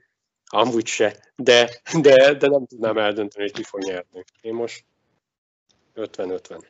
amúgy 0.46 0.87
se, 0.87 1.33
de, 1.37 1.81
de, 2.01 2.35
de 2.35 2.46
nem 2.48 2.66
tudnám 2.66 2.98
eldönteni, 2.98 3.44
hogy 3.44 3.53
ki 3.53 3.62
fog 3.62 3.83
nyerni. 3.83 4.24
Én 4.40 4.55
most 4.55 4.85
50-50. 5.94 6.62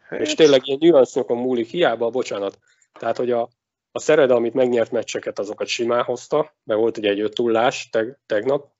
Hát. 0.00 0.20
És 0.20 0.34
tényleg 0.34 0.66
ilyen 0.66 0.78
nüanszokon 0.82 1.38
múlik, 1.38 1.68
hiába, 1.68 2.10
bocsánat, 2.10 2.58
tehát 2.92 3.16
hogy 3.16 3.30
a, 3.30 3.48
a 3.96 4.00
Szered, 4.00 4.30
amit 4.30 4.54
megnyert 4.54 4.90
meccseket, 4.90 5.38
azokat 5.38 5.66
simán 5.66 6.02
hozta, 6.02 6.54
mert 6.64 6.80
volt 6.80 6.98
ugye 6.98 7.10
egy 7.10 7.20
ötullás 7.20 7.88
teg, 7.90 8.18
tegnap, 8.26 8.72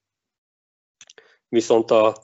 viszont 1.49 1.91
a, 1.91 2.17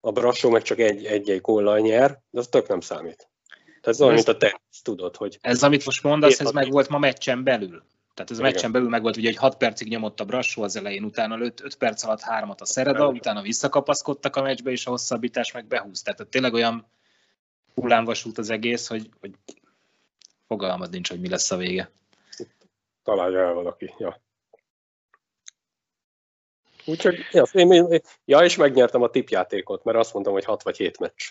a 0.00 0.12
Brassó 0.12 0.50
meg 0.50 0.62
csak 0.62 0.78
egy, 0.78 1.04
egy-egy 1.04 1.40
góllal 1.40 1.78
nyer, 1.78 2.20
de 2.30 2.38
az 2.38 2.48
tök 2.48 2.68
nem 2.68 2.80
számít. 2.80 3.28
Tehát 3.66 3.86
ez 3.86 4.00
olyan, 4.00 4.14
mint 4.14 4.28
a 4.28 4.36
te 4.36 4.60
tudod, 4.82 5.16
hogy... 5.16 5.38
Ez, 5.40 5.62
amit 5.62 5.84
most 5.84 6.02
mondasz, 6.02 6.40
ez 6.40 6.50
meg 6.50 6.70
volt 6.70 6.88
ma 6.88 6.98
meccsen 6.98 7.44
belül. 7.44 7.82
Tehát 8.14 8.30
ez 8.30 8.38
a 8.38 8.42
meccsen 8.42 8.72
belül 8.72 8.88
meg 8.88 9.02
volt, 9.02 9.16
ugye, 9.16 9.28
hogy 9.28 9.38
6 9.38 9.56
percig 9.56 9.88
nyomott 9.88 10.20
a 10.20 10.24
Brassó 10.24 10.62
az 10.62 10.76
elején, 10.76 11.04
utána 11.04 11.38
5, 11.38 11.60
5 11.60 11.76
perc 11.76 12.04
alatt 12.04 12.20
hármat 12.20 12.60
a 12.60 12.64
Szereda, 12.64 13.08
utána 13.08 13.42
visszakapaszkodtak 13.42 14.36
a 14.36 14.42
meccsbe, 14.42 14.70
és 14.70 14.86
a 14.86 14.90
hosszabbítás 14.90 15.52
meg 15.52 15.66
behúz. 15.66 16.02
Tehát 16.02 16.26
tényleg 16.26 16.52
olyan 16.52 16.86
hullámvasút 17.74 18.38
az 18.38 18.50
egész, 18.50 18.86
hogy, 18.86 19.08
hogy 19.20 19.30
fogalmad 20.46 20.90
nincs, 20.90 21.08
hogy 21.08 21.20
mi 21.20 21.28
lesz 21.28 21.50
a 21.50 21.56
vége 21.56 21.90
találja 23.04 23.40
el 23.40 23.52
valaki. 23.52 23.94
Ja. 23.98 24.22
Úgyhogy, 26.86 27.18
ja, 27.30 27.44
én, 27.52 28.00
ja, 28.24 28.38
és 28.38 28.56
megnyertem 28.56 29.02
a 29.02 29.10
tipjátékot, 29.10 29.84
mert 29.84 29.98
azt 29.98 30.12
mondtam, 30.12 30.34
hogy 30.34 30.44
6 30.44 30.62
vagy 30.62 30.76
7 30.76 30.98
meccs. 30.98 31.30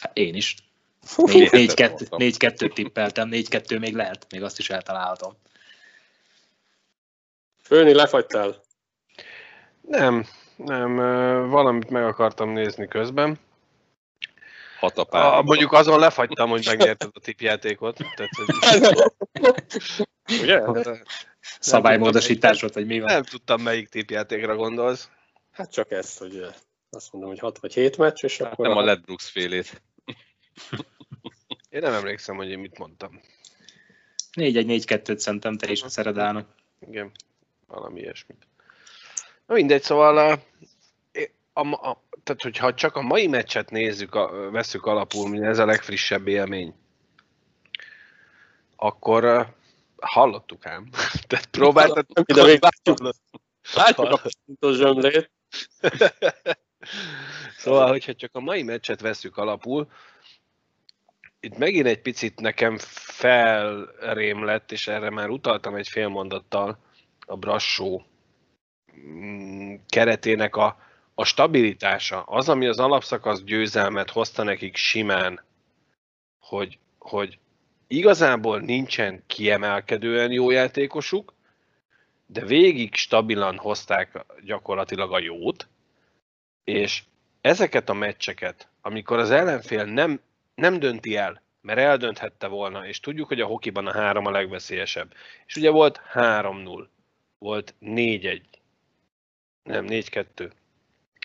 Hát 0.00 0.16
én 0.16 0.34
is. 0.34 0.56
4-2 1.16 2.72
tippeltem, 2.72 3.28
4-2 3.32 3.80
még 3.80 3.94
lehet, 3.94 4.26
még 4.30 4.42
azt 4.42 4.58
is 4.58 4.70
eltalálhatom. 4.70 5.32
Főni, 7.62 7.92
lefagytál? 7.92 8.62
Nem, 9.80 10.24
nem, 10.56 10.96
valamit 11.48 11.90
meg 11.90 12.04
akartam 12.04 12.50
nézni 12.50 12.88
közben. 12.88 13.38
Hat 14.78 14.98
a 14.98 15.00
A, 15.00 15.04
pár. 15.04 15.42
mondjuk 15.42 15.72
azon 15.72 15.98
lefagytam, 15.98 16.48
hogy 16.50 16.66
megnyerted 16.66 17.10
a 17.12 17.20
tipjátékot. 17.20 17.96
Tehát, 17.96 18.30
hogy- 18.36 19.12
Ugye? 20.42 20.62
Szabálymódosítás 21.60 22.60
volt, 22.60 22.74
vagy 22.74 22.86
mi 22.86 22.98
van? 23.00 23.12
nem 23.12 23.22
tudtam, 23.22 23.62
melyik 23.62 23.88
tipjátékra 23.88 24.56
gondolsz. 24.56 25.10
Hát 25.52 25.72
csak 25.72 25.90
ezt, 25.90 26.18
hogy 26.18 26.36
eh, 26.36 26.54
azt 26.90 27.12
mondom, 27.12 27.30
hogy 27.30 27.40
6 27.40 27.58
vagy 27.58 27.72
7 27.74 27.96
meccs, 27.96 28.24
és 28.24 28.38
Hát 28.38 28.52
akkor 28.52 28.68
nem 28.68 28.76
a 28.76 28.82
Led 28.82 29.00
Brooks 29.00 29.30
félét. 29.30 29.82
Én 31.70 31.80
nem 31.80 31.92
emlékszem, 31.92 32.36
hogy 32.36 32.50
én 32.50 32.58
mit 32.58 32.78
mondtam. 32.78 33.20
4-1-4-2-t 34.32 35.16
szerintem 35.16 35.56
te 35.56 35.70
is 35.70 35.82
szeredának. 35.86 36.48
Igen, 36.88 37.10
valami 37.66 38.00
ilyesmit. 38.00 38.46
Na 39.46 39.54
mindegy, 39.54 39.82
szóval 39.82 40.42
a, 41.56 41.88
a, 41.88 42.02
tehát, 42.22 42.42
hogyha 42.42 42.74
csak 42.74 42.96
a 42.96 43.02
mai 43.02 43.26
meccset 43.26 43.70
nézzük, 43.70 44.14
a, 44.14 44.50
veszük 44.50 44.86
alapul, 44.86 45.28
mint 45.28 45.44
ez 45.44 45.58
a 45.58 45.66
legfrissebb 45.66 46.28
élmény, 46.28 46.74
akkor 48.76 49.24
uh, 49.24 49.46
hallottuk 50.00 50.66
ám. 50.66 50.88
Tehát 51.28 51.46
próbáltad... 51.46 52.06
Ide 52.24 52.44
még 52.44 52.62
látjuk. 52.62 53.14
Látjuk 53.74 54.10
a 54.10 54.20
pontos 54.46 54.76
zsömlét. 54.76 55.30
Szóval, 57.56 57.88
hogyha 57.88 58.14
csak 58.14 58.30
a 58.34 58.40
mai 58.40 58.62
meccset 58.62 59.00
veszük 59.00 59.36
alapul, 59.36 59.90
itt 61.40 61.58
megint 61.58 61.86
egy 61.86 62.00
picit 62.00 62.40
nekem 62.40 62.78
felrém 62.78 64.44
lett, 64.44 64.72
és 64.72 64.88
erre 64.88 65.10
már 65.10 65.28
utaltam 65.28 65.74
egy 65.74 65.88
fél 65.88 66.08
mondattal 66.08 66.78
a 67.26 67.36
Brassó 67.36 68.06
mm, 68.96 69.74
keretének 69.88 70.56
a, 70.56 70.85
a 71.18 71.24
stabilitása. 71.24 72.22
Az, 72.22 72.48
ami 72.48 72.66
az 72.66 72.78
alapszakasz 72.78 73.42
győzelmet 73.42 74.10
hozta 74.10 74.42
nekik 74.42 74.76
simán, 74.76 75.44
hogy, 76.38 76.78
hogy 76.98 77.38
igazából 77.86 78.60
nincsen 78.60 79.22
kiemelkedően 79.26 80.32
jó 80.32 80.50
játékosuk, 80.50 81.34
de 82.26 82.44
végig 82.44 82.94
stabilan 82.94 83.56
hozták 83.56 84.24
gyakorlatilag 84.44 85.12
a 85.12 85.18
jót, 85.18 85.68
és 86.64 87.02
ezeket 87.40 87.88
a 87.88 87.94
meccseket, 87.94 88.68
amikor 88.80 89.18
az 89.18 89.30
ellenfél 89.30 89.84
nem, 89.84 90.20
nem 90.54 90.78
dönti 90.78 91.16
el, 91.16 91.42
mert 91.60 91.78
eldönthette 91.78 92.46
volna, 92.46 92.86
és 92.86 93.00
tudjuk, 93.00 93.28
hogy 93.28 93.40
a 93.40 93.46
hokiban 93.46 93.86
a 93.86 93.92
három 93.92 94.26
a 94.26 94.30
legveszélyesebb. 94.30 95.14
És 95.46 95.56
ugye 95.56 95.70
volt 95.70 96.00
3-0, 96.14 96.86
volt 97.38 97.74
4-1, 97.80 98.42
nem, 99.62 99.86
4-2. 99.88 100.50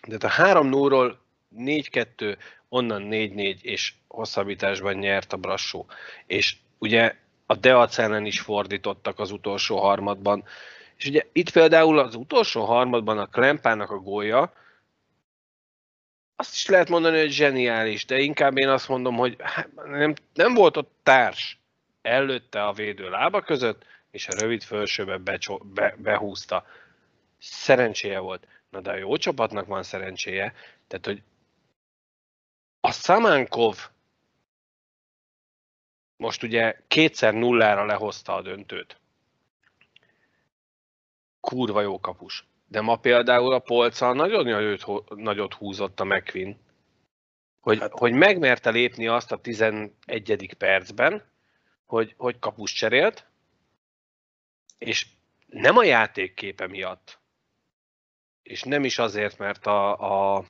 De 0.06 0.26
a 0.26 0.30
3-0-ról 0.30 1.14
4-2, 1.56 2.36
onnan 2.68 3.08
4-4, 3.10 3.60
és 3.60 3.92
hosszabbításban 4.08 4.94
nyert 4.94 5.32
a 5.32 5.36
Brassó. 5.36 5.86
És 6.26 6.56
ugye 6.78 7.14
a 7.46 7.54
Deac 7.54 7.98
ellen 7.98 8.26
is 8.26 8.40
fordítottak 8.40 9.18
az 9.18 9.30
utolsó 9.30 9.78
harmadban. 9.78 10.44
És 10.96 11.06
ugye 11.06 11.22
itt 11.32 11.50
például 11.50 11.98
az 11.98 12.14
utolsó 12.14 12.64
harmadban 12.64 13.18
a 13.18 13.26
Klempának 13.26 13.90
a 13.90 13.98
gólja, 13.98 14.52
azt 16.42 16.54
is 16.54 16.66
lehet 16.66 16.88
mondani, 16.88 17.18
hogy 17.18 17.30
zseniális, 17.30 18.04
de 18.04 18.18
inkább 18.18 18.58
én 18.58 18.68
azt 18.68 18.88
mondom, 18.88 19.16
hogy 19.16 19.36
hát 19.38 19.68
nem, 19.86 20.14
nem 20.34 20.54
volt 20.54 20.76
ott 20.76 20.92
társ 21.02 21.58
előtte 22.02 22.64
a 22.64 22.72
védő 22.72 23.10
lába 23.10 23.40
között, 23.40 23.84
és 24.10 24.28
a 24.28 24.38
rövid 24.40 24.62
felsőbe 24.62 25.16
becsó, 25.16 25.58
be, 25.74 25.94
behúzta. 25.98 26.66
Szerencséje 27.38 28.18
volt. 28.18 28.46
Na 28.72 28.80
de 28.80 28.90
a 28.90 28.96
jó 28.96 29.16
csapatnak 29.16 29.66
van 29.66 29.82
szerencséje, 29.82 30.54
tehát 30.86 31.06
hogy 31.06 31.22
a 32.80 32.90
Szamánkov 32.90 33.90
most 36.16 36.42
ugye 36.42 36.80
kétszer 36.88 37.34
nullára 37.34 37.84
lehozta 37.84 38.34
a 38.34 38.42
döntőt. 38.42 39.00
Kurva 41.40 41.80
jó 41.80 42.00
kapus. 42.00 42.46
De 42.66 42.80
ma 42.80 42.96
például 42.96 43.52
a 43.52 43.58
polccal 43.58 44.14
nagyon 44.14 44.44
nagyot, 44.44 45.14
nagyot 45.14 45.54
húzott 45.54 46.00
a 46.00 46.04
McQueen, 46.04 46.60
hogy, 47.60 47.78
hát. 47.78 47.92
Hogy 47.92 48.12
megmerte 48.12 48.70
lépni 48.70 49.06
azt 49.06 49.32
a 49.32 49.40
11. 49.40 50.54
percben, 50.58 51.30
hogy, 51.84 52.14
hogy 52.16 52.38
kapus 52.38 52.72
cserélt, 52.72 53.26
és 54.78 55.06
nem 55.46 55.76
a 55.76 55.84
játékképe 55.84 56.66
miatt, 56.66 57.21
és 58.42 58.62
nem 58.62 58.84
is 58.84 58.98
azért, 58.98 59.38
mert 59.38 59.66
a, 59.66 60.36
a 60.36 60.44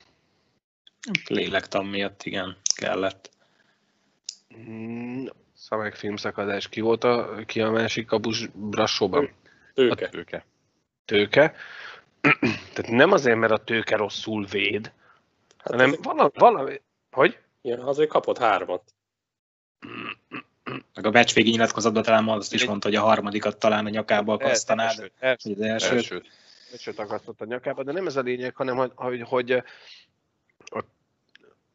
Lélektan 1.27 1.85
miatt, 1.85 2.23
igen, 2.23 2.57
kellett. 2.75 3.29
mm, 4.57 5.25
Szamek 5.53 5.95
filmszakadás, 5.95 6.69
ki 6.69 6.81
volt 6.81 7.03
a, 7.03 7.43
ki 7.45 7.61
a 7.61 7.71
másik 7.71 8.05
kapus 8.05 8.47
Brassóban? 8.53 9.29
Őke. 9.73 10.09
Őke. 10.13 10.45
Tőke. 11.05 11.53
Tehát 12.73 12.87
nem 12.91 13.11
azért, 13.11 13.37
mert 13.37 13.51
a 13.51 13.57
tőke 13.63 13.95
rosszul 13.95 14.45
véd, 14.45 14.91
Hát 15.57 15.71
hanem 15.71 15.87
azért- 15.87 16.03
valami, 16.03 16.29
valami 16.33 16.81
hogy? 17.11 17.37
Ja, 17.61 17.85
azért 17.85 18.09
kapott 18.09 18.37
hármat. 18.37 18.93
Meg 20.93 21.05
a 21.05 21.09
meccs 21.11 21.33
végi 21.33 21.49
nyilatkozatban 21.49 22.03
talán 22.03 22.27
azt 22.29 22.53
is 22.53 22.65
mondta, 22.65 22.87
hogy 22.87 22.97
a 22.97 23.01
harmadikat 23.01 23.59
talán 23.59 23.85
a 23.85 23.89
nyakába 23.89 24.33
akasztanád. 24.33 24.89
Első, 24.89 25.11
első, 25.19 25.49
Vagy 25.53 25.61
az 25.63 25.69
első. 25.71 25.95
Elsőt. 25.95 26.27
Elsőt 26.73 26.99
akasztott 26.99 27.41
a 27.41 27.45
nyakába, 27.45 27.83
de 27.83 27.91
nem 27.91 28.07
ez 28.07 28.15
a 28.15 28.21
lényeg, 28.21 28.55
hanem 28.55 28.91
hogy, 28.95 29.21
hogy, 29.21 29.51
a, 29.51 30.83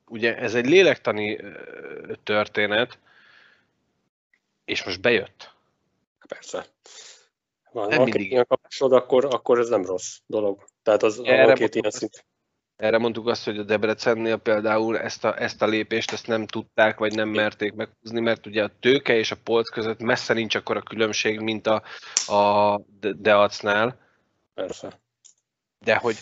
ugye 0.07 0.37
ez 0.37 0.55
egy 0.55 0.67
lélektani 0.67 1.41
történet, 2.23 2.99
és 4.65 4.85
most 4.85 5.01
bejött. 5.01 5.55
Persze. 6.29 6.67
Van, 7.73 7.89
Nem 7.89 8.03
mindig. 8.03 8.45
kapcsolod, 8.47 8.93
akkor, 8.93 9.25
akkor 9.25 9.59
ez 9.59 9.69
nem 9.69 9.85
rossz 9.85 10.19
dolog. 10.27 10.65
Tehát 10.83 11.03
az 11.03 11.21
Erre 11.25 11.53
két 11.53 11.75
ilyen 11.75 11.91
szint. 11.91 12.25
Erre 12.77 12.99
mondtuk 12.99 13.27
azt, 13.27 13.45
hogy 13.45 13.59
a 13.59 13.63
Debrecennél 13.63 14.37
például 14.37 14.99
ezt 14.99 15.25
a, 15.25 15.41
ezt 15.43 15.63
a 15.63 15.67
lépést 15.67 16.13
ezt 16.13 16.27
nem 16.27 16.47
tudták, 16.47 16.99
vagy 16.99 17.15
nem 17.15 17.29
merték 17.29 17.73
meghúzni, 17.73 18.21
mert 18.21 18.47
ugye 18.47 18.63
a 18.63 18.71
tőke 18.81 19.17
és 19.17 19.31
a 19.31 19.37
polc 19.45 19.69
között 19.69 19.99
messze 19.99 20.35
nincs 20.35 20.55
akkora 20.55 20.83
különbség, 20.83 21.41
mint 21.41 21.67
a, 21.67 21.83
a 22.27 22.77
De- 23.01 23.13
Deacnál, 23.13 24.08
Persze. 24.59 25.01
de 25.79 25.97
hogy 25.97 26.17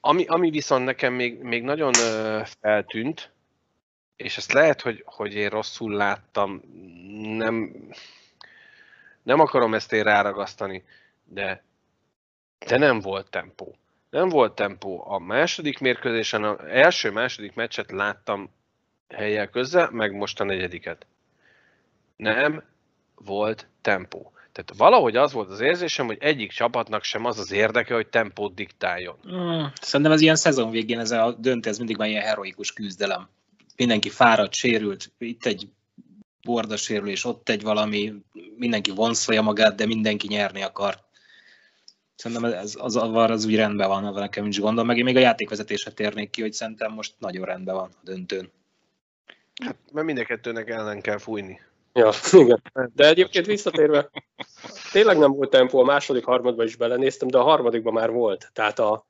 ami, 0.00 0.24
ami 0.26 0.50
viszont 0.50 0.84
nekem 0.84 1.12
még, 1.12 1.42
még 1.42 1.62
nagyon 1.62 1.92
feltűnt, 2.60 3.32
és 4.16 4.36
ezt 4.36 4.52
lehet, 4.52 4.80
hogy, 4.80 5.02
hogy 5.06 5.34
én 5.34 5.48
rosszul 5.48 5.92
láttam, 5.92 6.62
nem, 7.36 7.74
nem 9.22 9.40
akarom 9.40 9.74
ezt 9.74 9.92
én 9.92 10.02
ráragasztani, 10.02 10.84
de, 11.24 11.64
de 12.66 12.78
nem 12.78 13.00
volt 13.00 13.30
tempó. 13.30 13.76
Nem 14.10 14.28
volt 14.28 14.54
tempó. 14.54 15.10
A 15.10 15.18
második 15.18 15.78
mérkőzésen, 15.78 16.44
az 16.44 16.58
első-második 16.64 17.54
meccset 17.54 17.90
láttam 17.90 18.50
helyel 19.08 19.48
közzel, 19.48 19.90
meg 19.90 20.12
most 20.12 20.40
a 20.40 20.44
negyediket. 20.44 21.06
Nem 22.16 22.64
volt 23.14 23.68
tempó. 23.80 24.33
Tehát 24.54 24.74
valahogy 24.76 25.16
az 25.16 25.32
volt 25.32 25.50
az 25.50 25.60
érzésem, 25.60 26.06
hogy 26.06 26.16
egyik 26.20 26.50
csapatnak 26.50 27.04
sem 27.04 27.24
az 27.24 27.38
az 27.38 27.52
érdeke, 27.52 27.94
hogy 27.94 28.06
tempót 28.06 28.54
diktáljon. 28.54 29.16
Mm, 29.28 29.64
szerintem 29.80 30.12
ez 30.14 30.20
ilyen 30.20 30.36
szezon 30.36 30.70
végén, 30.70 30.98
ez 30.98 31.10
a 31.10 31.36
döntő, 31.38 31.70
ez 31.70 31.78
mindig 31.78 31.96
már 31.96 32.08
ilyen 32.08 32.22
heroikus 32.22 32.72
küzdelem. 32.72 33.28
Mindenki 33.76 34.08
fáradt, 34.08 34.52
sérült, 34.52 35.12
itt 35.18 35.44
egy 35.44 35.68
borda 36.42 36.76
sérülés, 36.76 37.24
ott 37.24 37.48
egy 37.48 37.62
valami, 37.62 38.14
mindenki 38.56 38.90
vonszolja 38.90 39.42
magát, 39.42 39.74
de 39.74 39.86
mindenki 39.86 40.26
nyerni 40.26 40.62
akar. 40.62 40.98
Szerintem 42.16 42.52
ez, 42.52 42.76
az 42.78 42.96
avar 42.96 43.30
az 43.30 43.44
úgy 43.44 43.56
rendben 43.56 43.88
van, 43.88 44.04
avval 44.04 44.20
nekem 44.20 44.42
nincs 44.42 44.60
gondom, 44.60 44.86
meg 44.86 44.98
én 44.98 45.04
még 45.04 45.16
a 45.16 45.20
játékvezetésre 45.20 45.90
térnék 45.90 46.30
ki, 46.30 46.40
hogy 46.40 46.52
szerintem 46.52 46.92
most 46.92 47.14
nagyon 47.18 47.44
rendben 47.44 47.74
van 47.74 47.90
a 47.92 48.00
döntőn. 48.02 48.50
Hát, 49.64 49.76
mert 49.92 50.06
mind 50.06 50.18
a 50.18 50.24
kettőnek 50.24 50.68
ellen 50.68 51.00
kell 51.00 51.18
fújni. 51.18 51.60
Ja, 51.94 52.10
igen. 52.42 52.62
De 52.94 53.08
egyébként 53.08 53.46
visszatérve, 53.46 54.10
tényleg 54.92 55.18
nem 55.18 55.32
volt 55.32 55.50
tempó, 55.50 55.80
a 55.80 55.84
második 55.84 56.24
harmadban 56.24 56.66
is 56.66 56.76
belenéztem, 56.76 57.28
de 57.28 57.38
a 57.38 57.42
harmadikban 57.42 57.92
már 57.92 58.10
volt. 58.10 58.50
Tehát, 58.52 58.78
a, 58.78 59.06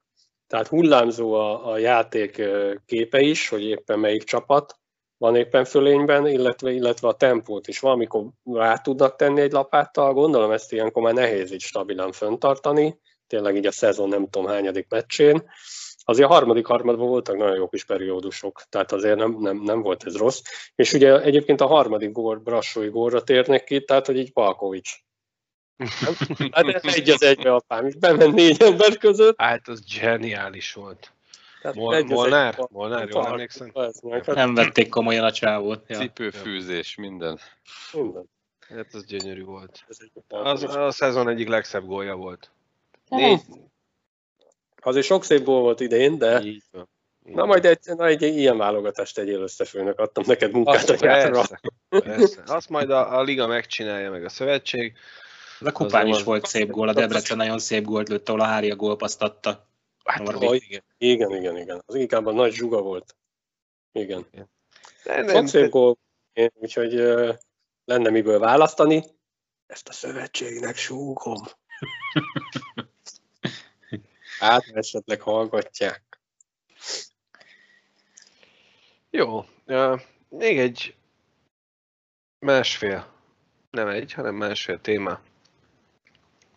tehát 0.46 0.68
hullámzó 0.68 1.32
a, 1.32 1.72
a 1.72 1.78
játék 1.78 2.42
képe 2.86 3.20
is, 3.20 3.48
hogy 3.48 3.62
éppen 3.62 3.98
melyik 3.98 4.22
csapat 4.22 4.78
van 5.16 5.36
éppen 5.36 5.64
fölényben, 5.64 6.26
illetve, 6.26 6.70
illetve 6.70 7.08
a 7.08 7.14
tempót 7.14 7.68
is. 7.68 7.80
Valamikor 7.80 8.26
rá 8.44 8.76
tudnak 8.76 9.16
tenni 9.16 9.40
egy 9.40 9.52
lapáttal, 9.52 10.12
gondolom 10.12 10.50
ezt 10.50 10.72
ilyenkor 10.72 11.02
már 11.02 11.14
nehéz 11.14 11.52
így 11.52 11.60
stabilan 11.60 12.12
föntartani, 12.12 12.98
tényleg 13.26 13.56
így 13.56 13.66
a 13.66 13.72
szezon 13.72 14.08
nem 14.08 14.28
tudom 14.28 14.48
hányadik 14.48 14.86
meccsén. 14.88 15.50
Azért 16.04 16.28
a 16.28 16.32
harmadik 16.32 16.66
harmadban 16.66 17.06
voltak 17.08 17.36
nagyon 17.36 17.56
jó 17.56 17.68
kis 17.68 17.84
periódusok, 17.84 18.62
tehát 18.68 18.92
azért 18.92 19.16
nem, 19.16 19.36
nem, 19.40 19.56
nem 19.56 19.82
volt 19.82 20.04
ez 20.04 20.16
rossz. 20.16 20.40
És 20.74 20.92
ugye 20.92 21.20
egyébként 21.20 21.60
a 21.60 21.66
harmadik 21.66 22.12
gól, 22.12 22.36
Brassói 22.36 22.88
gólra 22.88 23.22
térnek 23.22 23.64
ki, 23.64 23.84
tehát 23.84 24.06
hogy 24.06 24.18
így 24.18 24.32
Palkovics. 24.32 24.92
Hát 26.52 26.66
egy 26.82 27.10
az 27.10 27.22
egybe 27.22 27.54
apám, 27.54 27.86
és 27.86 27.94
bement 27.94 28.34
négy 28.34 28.62
ember 28.62 28.96
között. 28.96 29.40
Hát 29.40 29.68
az 29.68 29.82
zseniális 29.86 30.72
volt. 30.72 31.12
Tehát 31.60 31.76
Mol- 31.76 31.94
egy 31.94 32.08
Molnár? 32.08 32.54
egy- 32.58 32.66
Molnár, 32.70 33.08
jól 33.08 33.26
emlékszem? 33.26 33.72
Nem 34.26 34.54
vették 34.54 34.88
komolyan 34.88 35.24
a 35.24 35.32
csávót. 35.32 35.84
Ja. 35.88 35.98
Cipőfűzés, 35.98 36.94
minden. 36.94 37.38
minden. 37.92 38.28
Hát 38.68 38.94
az 38.94 39.04
gyönyörű 39.04 39.44
volt. 39.44 39.84
Az 40.28 40.62
a 40.62 40.90
szezon 40.90 41.28
egyik 41.28 41.48
legszebb 41.48 41.86
gólja 41.86 42.14
volt. 42.14 42.50
Négy. 43.08 43.40
Azért 44.84 45.06
sok 45.06 45.24
szép 45.24 45.44
gól 45.44 45.60
volt 45.60 45.80
idén, 45.80 46.18
de 46.18 46.40
Így 46.40 46.62
van. 46.70 46.88
Így 47.26 47.34
na 47.34 47.44
majd 47.44 47.64
egy, 47.64 47.78
na 47.84 48.06
egy 48.06 48.22
ilyen 48.22 48.56
válogatást 48.58 49.14
tegyél 49.14 49.40
össze, 49.40 49.64
főnök. 49.64 49.98
Adtam 49.98 50.24
neked 50.26 50.52
munkát 50.52 50.88
a 50.88 50.92
Azt, 50.92 51.02
gyárra. 51.02 51.30
persze, 51.32 51.60
persze. 51.88 52.42
Azt 52.46 52.68
majd 52.68 52.90
a, 52.90 53.18
a 53.18 53.22
liga 53.22 53.46
megcsinálja, 53.46 54.10
meg 54.10 54.24
a 54.24 54.28
szövetség. 54.28 54.96
A 55.60 55.72
kupán 55.72 56.08
Az- 56.08 56.18
is 56.18 56.24
volt 56.24 56.46
szép 56.46 56.70
gól, 56.70 56.88
a 56.88 56.92
Debrecen 56.92 57.36
nagyon 57.36 57.58
szép 57.58 57.84
gólt 57.84 58.08
lőtt, 58.08 58.28
ahol 58.28 58.40
a 58.40 58.44
Hária 58.44 58.76
gólpaszt 58.76 59.22
adta. 59.22 59.68
Hát, 60.04 60.42
igen, 60.42 60.82
igen, 60.98 61.30
igen, 61.34 61.56
igen. 61.56 61.82
Az 61.86 61.94
igában 61.94 62.34
nagy 62.34 62.52
zsuga 62.52 62.82
volt. 62.82 63.16
Igen. 63.92 64.26
de 65.04 65.28
Sok 65.28 65.46
szép 65.46 65.70
gól, 65.70 65.98
úgyhogy 66.54 66.94
ö, 66.94 67.32
lenne 67.84 68.10
miből 68.10 68.38
választani. 68.38 69.04
Ezt 69.66 69.88
a 69.88 69.92
szövetségnek 69.92 70.76
súgom. 70.76 71.42
Hát 74.44 74.68
esetleg 74.72 75.20
hallgatják. 75.20 76.02
Jó. 79.10 79.44
Uh, 79.66 80.00
még 80.28 80.58
egy 80.58 80.94
másfél, 82.38 83.12
nem 83.70 83.88
egy, 83.88 84.12
hanem 84.12 84.34
másfél 84.34 84.80
téma. 84.80 85.20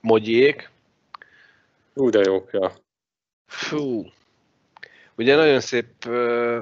Mogyiék. 0.02 0.70
Ú, 1.94 2.10
de 2.10 2.20
jók, 2.26 2.50
ja. 2.52 2.74
Fú. 3.46 4.06
Ugye 5.16 5.36
nagyon 5.36 5.60
szép, 5.60 6.06
ö, 6.06 6.60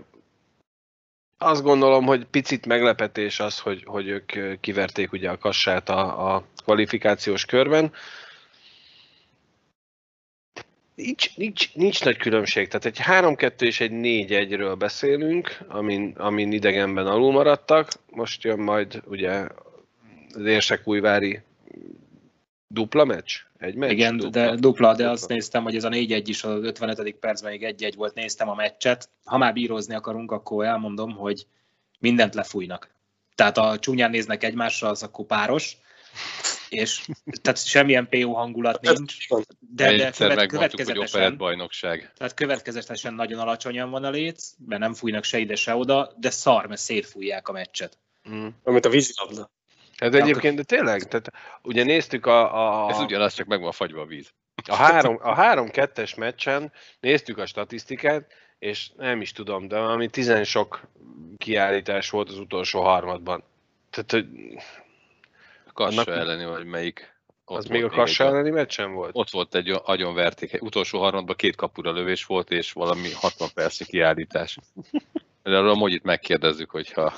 azt 1.38 1.64
gondolom, 1.64 2.06
hogy 2.06 2.26
picit 2.26 2.66
meglepetés 2.66 3.40
az, 3.40 3.60
hogy, 3.60 3.84
hogy 3.84 4.08
ők 4.08 4.60
kiverték 4.60 5.12
ugye 5.12 5.30
a 5.30 5.38
kassát 5.38 5.90
a, 5.90 6.36
a 6.36 6.46
kvalifikációs 6.64 7.46
körben. 7.46 7.94
Nincs, 10.96 11.38
nincs, 11.38 11.74
nincs 11.74 12.04
nagy 12.04 12.18
különbség, 12.18 12.68
tehát 12.68 12.86
egy 12.86 13.00
3-2 13.04 13.62
és 13.62 13.80
egy 13.80 13.92
4-1-ről 13.94 14.76
beszélünk, 14.78 15.58
amin, 15.68 16.14
amin 16.18 16.52
idegenben 16.52 17.08
alul 17.08 17.32
maradtak. 17.32 17.92
Most 18.10 18.44
jön 18.44 18.60
majd 18.60 19.02
ugye 19.06 19.48
az 20.34 20.46
Érsekújvári 20.46 21.42
dupla 22.68 23.06
meccs? 23.06 23.34
Egy 23.58 23.76
meccs? 23.76 23.92
Igen, 23.92 24.18
de 24.32 24.56
dupla, 24.56 24.96
de 24.96 25.10
azt 25.10 25.28
néztem, 25.28 25.64
hogy 25.64 25.76
ez 25.76 25.84
a 25.84 25.90
4-1 25.90 26.22
is 26.26 26.44
az 26.44 26.64
55. 26.64 27.12
percben 27.12 27.52
még 27.52 27.76
1-1 27.78 27.94
volt, 27.96 28.14
néztem 28.14 28.50
a 28.50 28.56
meccset. 28.56 29.10
Ha 29.24 29.38
már 29.38 29.54
bírozni 29.54 29.96
akarunk, 29.96 30.32
akkor 30.32 30.66
elmondom, 30.66 31.12
hogy 31.12 31.46
mindent 32.00 32.36
lefújnak. 32.36 32.90
Tehát 33.36 33.58
a 33.58 33.80
csúnyán 33.80 34.10
néznek 34.10 34.44
egymásra, 34.44 34.90
az 34.90 35.04
akkor 35.04 35.26
páros, 35.26 35.78
és 36.70 37.08
tehát 37.42 37.66
semmilyen 37.66 38.08
PO 38.10 38.34
hangulat 38.34 38.82
nincs, 38.82 39.28
de, 39.60 39.96
de 39.96 40.06
Egyszer 40.06 40.30
követ, 40.30 40.48
következetesen, 40.48 41.38
bajnokság. 41.38 42.12
tehát 42.18 42.34
következetesen 42.34 43.14
nagyon 43.14 43.40
alacsonyan 43.40 43.90
van 43.90 44.04
a 44.04 44.10
léc, 44.10 44.52
mert 44.66 44.82
nem 44.82 44.94
fújnak 44.94 45.24
se 45.24 45.38
ide, 45.38 45.56
se 45.56 45.76
oda, 45.76 46.14
de 46.18 46.30
szar, 46.30 46.68
mert 46.68 46.82
szétfújják 46.82 47.48
a 47.48 47.52
meccset. 47.52 47.98
Mm. 48.30 48.48
Amit 48.64 48.86
a 48.86 48.90
vízilabda. 48.90 49.52
Hát 49.98 50.16
egyébként, 50.16 50.56
de 50.56 50.64
tényleg, 50.64 51.04
tehát 51.04 51.32
ugye 51.62 51.84
néztük 51.84 52.26
a, 52.26 52.86
a, 52.86 52.90
Ez 52.90 53.00
ugyanaz, 53.00 53.34
csak 53.34 53.48
meg 53.48 53.62
van 53.62 53.72
fagyva 53.72 54.02
a 54.02 54.06
víz. 54.06 54.34
a, 54.70 54.76
három, 54.76 55.20
a 55.22 55.34
három-kettes 55.34 56.16
meccsen, 56.16 56.72
néztük 57.00 57.38
a 57.38 57.46
statisztikát, 57.46 58.32
és 58.60 58.90
nem 58.98 59.22
is 59.22 59.32
tudom, 59.32 59.68
de 59.68 59.80
valami 59.80 60.10
tizen 60.10 60.44
sok 60.44 60.88
kiállítás 61.38 62.10
volt 62.10 62.30
az 62.30 62.40
utolsó 62.40 62.82
harmadban. 62.82 63.44
Tehát, 63.90 64.12
hogy 64.12 64.28
Kassa 65.76 66.02
Annak- 66.02 66.16
elleni, 66.16 66.46
vagy 66.46 66.66
melyik. 66.66 67.14
Ott 67.46 67.58
az 67.58 67.66
még 67.66 67.84
a 67.84 67.86
egy- 67.86 67.92
Kassa 67.92 68.24
elleni 68.24 68.50
meccsen 68.50 68.94
volt? 68.94 69.12
Ott 69.14 69.30
volt 69.30 69.56
egy 69.56 69.70
agyonverték. 69.84 70.62
Utolsó 70.62 71.00
harmadban 71.00 71.36
két 71.36 71.56
kapura 71.56 71.92
lövés 71.92 72.26
volt, 72.26 72.50
és 72.52 72.72
valami 72.72 73.12
60 73.12 73.50
percnyi 73.54 73.86
kiállítás. 73.86 74.58
De 75.44 75.58
arra 75.58 75.70
a 75.70 75.76
Mogyit 75.76 76.04
megkérdezzük, 76.04 76.70
hogyha 76.70 77.14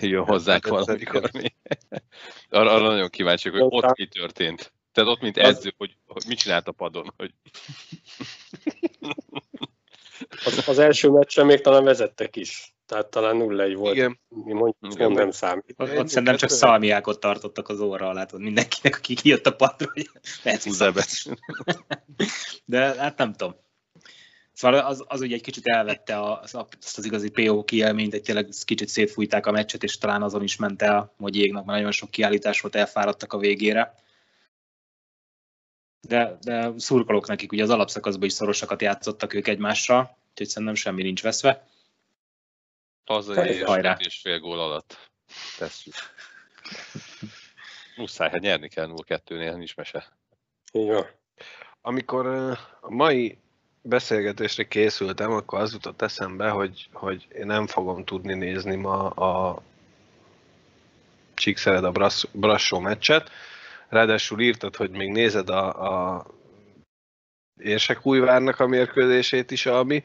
jön 0.00 0.24
hozzánk 0.24 0.66
valamikor. 0.66 1.30
Arra, 2.50 2.70
arra 2.70 2.88
nagyon 2.88 3.08
kíváncsiak, 3.08 3.54
hogy 3.54 3.66
ott 3.68 3.96
mi 3.96 4.06
történt. 4.06 4.72
Tehát 4.92 5.10
ott, 5.10 5.20
mint 5.20 5.36
edző, 5.36 5.74
hogy, 5.76 5.96
hogy 6.06 6.22
mit 6.28 6.38
csinált 6.38 6.68
a 6.68 6.72
padon. 6.72 7.12
Hogy 7.16 7.34
Az, 10.44 10.68
az 10.68 10.78
első 10.78 11.08
meccsen 11.10 11.46
még 11.46 11.60
talán 11.60 11.84
vezettek 11.84 12.36
is. 12.36 12.73
Tehát 12.86 13.06
talán 13.06 13.36
0-1 13.38 13.74
volt. 13.76 13.94
Igen. 13.94 14.20
Mi 14.28 14.52
mondjuk, 14.52 14.94
Igen. 14.94 15.12
nem 15.12 15.30
számít. 15.30 15.74
Ott, 15.76 15.98
ott 15.98 16.08
szerintem 16.08 16.36
csak 16.36 16.50
szalmiákot 16.50 17.20
tartottak 17.20 17.68
az 17.68 17.80
óra 17.80 18.08
alá, 18.08 18.24
tudod, 18.24 18.44
mindenkinek, 18.44 18.96
aki 18.96 19.14
kijött 19.14 19.46
a 19.46 19.54
padra, 19.54 19.90
hogy 19.92 20.10
lehet. 20.42 20.68
De 22.64 22.94
hát 22.94 23.18
nem 23.18 23.32
tudom. 23.32 23.62
Szóval 24.52 24.78
az, 24.78 25.04
az 25.06 25.20
ugye 25.20 25.34
egy 25.34 25.42
kicsit 25.42 25.66
elvette 25.66 26.20
az, 26.20 26.54
azt 26.54 26.98
az 26.98 27.04
igazi 27.04 27.30
PO 27.30 27.64
kielményt, 27.64 28.12
hogy 28.12 28.22
tényleg 28.22 28.48
kicsit 28.64 28.88
szétfújták 28.88 29.46
a 29.46 29.50
meccset, 29.50 29.82
és 29.82 29.98
talán 29.98 30.22
azon 30.22 30.42
is 30.42 30.56
ment 30.56 30.82
el, 30.82 31.14
hogy 31.18 31.36
jégnak, 31.36 31.64
mert 31.64 31.76
nagyon 31.76 31.92
sok 31.92 32.10
kiállítás 32.10 32.60
volt, 32.60 32.74
elfáradtak 32.74 33.32
a 33.32 33.38
végére. 33.38 33.94
De, 36.00 36.38
de 36.40 36.72
szurkolok 36.76 37.26
nekik, 37.26 37.52
ugye 37.52 37.62
az 37.62 37.70
alapszakaszban 37.70 38.26
is 38.26 38.32
szorosakat 38.32 38.82
játszottak 38.82 39.34
ők 39.34 39.48
egymással, 39.48 40.16
úgyhogy 40.30 40.48
szerintem 40.48 40.74
semmi 40.74 41.02
nincs 41.02 41.22
veszve. 41.22 41.66
Hazai 43.04 43.62
Hajrá. 43.62 43.96
és 43.98 44.20
fél 44.20 44.38
gól 44.38 44.60
alatt 44.60 45.10
tesszük. 45.58 45.94
Muszáj, 47.96 48.30
hát 48.30 48.40
nyerni 48.40 48.68
kell 48.68 48.88
0-2-nél, 48.96 49.56
nincs 49.56 49.76
mese. 49.76 50.12
Van. 50.72 51.06
Amikor 51.80 52.26
a 52.80 52.90
mai 52.90 53.38
beszélgetésre 53.82 54.68
készültem, 54.68 55.32
akkor 55.32 55.60
az 55.60 55.72
jutott 55.72 56.02
eszembe, 56.02 56.48
hogy, 56.48 56.88
hogy 56.92 57.26
én 57.34 57.46
nem 57.46 57.66
fogom 57.66 58.04
tudni 58.04 58.34
nézni 58.34 58.74
ma 58.74 59.08
a 59.08 59.62
Csíkszered 61.34 61.84
a 61.84 61.90
Brass- 61.90 62.28
Brassó 62.32 62.78
meccset. 62.78 63.30
Ráadásul 63.88 64.40
írtad, 64.40 64.76
hogy 64.76 64.90
még 64.90 65.10
nézed 65.10 65.48
a, 65.48 66.16
a 66.16 66.26
Érsekújvárnak 67.60 68.60
a 68.60 68.66
mérkőzését 68.66 69.50
is, 69.50 69.66
Albi, 69.66 70.04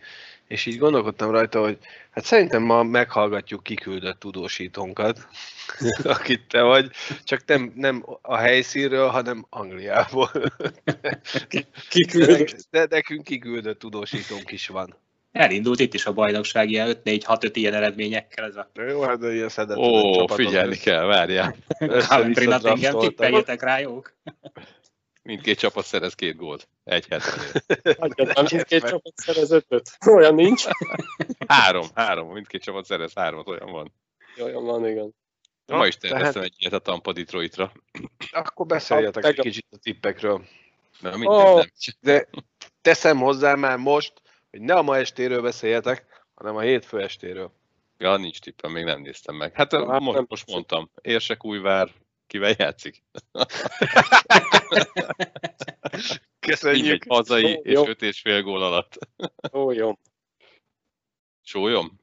és 0.49 0.65
így 0.65 0.77
gondolkodtam 0.77 1.31
rajta, 1.31 1.61
hogy 1.61 1.77
hát 2.11 2.23
szerintem 2.23 2.63
ma 2.63 2.83
meghallgatjuk 2.83 3.63
kiküldött 3.63 4.19
tudósítónkat, 4.19 5.27
akit 6.03 6.47
te 6.47 6.61
vagy, 6.61 6.89
csak 7.23 7.41
nem, 7.45 7.71
nem 7.75 8.05
a 8.21 8.35
helyszínről, 8.35 9.07
hanem 9.07 9.45
Angliából. 9.49 10.31
Kiküldött. 11.89 12.67
De 12.69 12.87
nekünk 12.89 13.23
kiküldött 13.23 13.79
tudósítónk 13.79 14.51
is 14.51 14.67
van. 14.67 14.95
Elindult 15.31 15.79
itt 15.79 15.93
is 15.93 16.05
a 16.05 16.13
bajnokság 16.13 16.69
ilyen 16.69 16.95
5-4-6-5 17.03 17.49
ilyen 17.53 17.73
eredményekkel, 17.73 18.45
ez 18.45 18.55
a 18.55 18.69
Jó, 18.87 19.01
hát 19.01 19.19
de 19.19 19.33
ilyen 19.33 19.49
szedett 19.49 19.77
Ó, 19.77 20.27
figyelni 20.27 20.77
kell, 20.77 21.05
várjál. 21.05 21.55
Coventry 22.07 22.45
Nottingham, 22.45 22.99
tippeljetek 22.99 23.61
rá, 23.61 23.79
jók? 23.79 24.13
Mindkét 25.29 25.59
csapat 25.59 25.85
szerez 25.85 26.13
két 26.13 26.35
gólt. 26.35 26.69
Egy 26.83 27.07
hetenél. 27.07 27.51
Nem 28.15 28.45
mindkét 28.51 28.83
csapat 28.83 29.13
szerez 29.15 29.51
ötöt. 29.51 29.97
Olyan 30.05 30.35
nincs. 30.35 30.65
Három, 31.47 31.87
három. 31.95 32.31
Mindkét 32.31 32.61
csapat 32.61 32.85
szerez 32.85 33.13
hármat, 33.13 33.47
olyan 33.47 33.71
van. 33.71 33.93
Olyan 34.41 34.65
van, 34.65 34.87
igen. 34.87 35.15
Ma 35.65 35.87
is 35.87 35.97
terveztem 35.97 36.41
egy 36.41 36.53
ilyet 36.57 36.73
a 36.73 36.79
Tampa 36.79 37.13
Detroitra. 37.13 37.71
Akkor 38.31 38.65
beszéljetek 38.65 39.25
egy 39.25 39.39
kicsit 39.39 39.65
a 39.71 39.77
tippekről. 39.77 40.45
Na, 40.99 41.17
minden 41.17 41.45
Ó. 41.45 41.55
nem. 41.55 41.67
De 41.99 42.27
teszem 42.81 43.17
hozzá 43.17 43.55
már 43.55 43.77
most, 43.77 44.21
hogy 44.49 44.61
ne 44.61 44.73
a 44.73 44.81
ma 44.81 44.97
estéről 44.97 45.41
beszéljetek, 45.41 46.05
hanem 46.33 46.55
a 46.55 46.61
hétfő 46.61 47.01
estéről. 47.01 47.51
Ja, 47.97 48.17
nincs 48.17 48.39
tippem, 48.39 48.71
még 48.71 48.83
nem 48.83 49.01
néztem 49.01 49.35
meg. 49.35 49.55
Hát 49.55 49.71
Hát 49.71 49.85
nem 49.85 50.03
most, 50.03 50.25
most 50.27 50.51
mondtam, 50.51 50.91
Érsek 51.01 51.45
újvár, 51.45 51.89
kivel 52.29 52.53
játszik? 52.57 53.03
Köszönjük! 56.39 57.03
Hazai 57.07 57.41
Jó, 57.51 57.59
és 57.61 57.73
jó. 57.73 57.87
öt 57.87 58.01
és 58.01 58.21
fél 58.21 58.41
gól 58.41 58.63
alatt. 58.63 58.97
Ó, 59.53 59.71
jó. 59.71 59.97
Sólyom? 61.43 61.99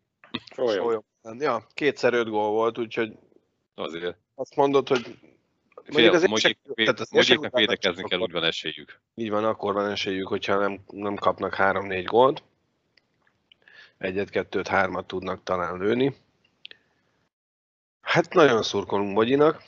Ó, 0.59 0.71
jó. 0.73 0.91
Jó. 0.91 1.01
Ja, 1.39 1.67
kétszer 1.75 2.15
öt 2.15 2.29
gól 2.29 2.51
volt, 2.51 2.79
úgyhogy 2.79 3.13
Azért. 3.75 4.17
azt 4.35 4.57
mondod, 4.57 4.89
hogy 4.89 5.19
Fél, 5.85 6.11
az 6.13 6.23
Mogyék, 6.25 6.59
Érsek- 6.63 6.75
tehát 6.77 7.01
az 7.01 7.11
Mogyéknak 7.11 7.45
Érsek 7.45 7.59
védekezni 7.59 8.03
kell, 8.09 8.19
úgy 8.19 8.33
van 8.33 8.45
esélyük. 8.45 9.01
így 9.15 9.31
van, 9.31 9.45
akkor 9.45 9.73
van 9.75 9.91
esélyük, 9.91 10.29
hogyha 10.29 10.59
nem, 10.59 10.81
nem 10.87 11.15
kapnak 11.15 11.55
három-négy 11.55 12.05
gólt. 12.05 12.43
Egyet, 13.99 14.31
kettőt, 14.31 14.69
hármat 14.69 15.07
tudnak 15.07 15.43
talán 15.43 15.79
lőni. 15.79 16.17
Hát 18.01 18.35
nagyon 18.35 18.63
szurkolunk 18.63 19.15
Mogyinak. 19.15 19.63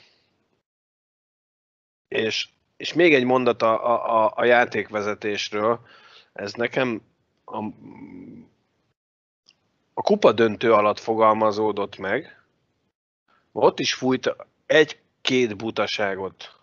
És, 2.19 2.47
és 2.77 2.93
még 2.93 3.13
egy 3.13 3.23
mondat 3.23 3.61
a, 3.61 4.23
a, 4.23 4.31
a, 4.35 4.45
játékvezetésről. 4.45 5.79
Ez 6.33 6.53
nekem 6.53 7.01
a 7.45 7.63
a 9.99 10.01
kupa 10.01 10.31
döntő 10.31 10.73
alatt 10.73 10.99
fogalmazódott 10.99 11.97
meg, 11.97 12.41
ott 13.51 13.79
is 13.79 13.93
fújt 13.93 14.35
egy-két 14.65 15.57
butaságot 15.57 16.55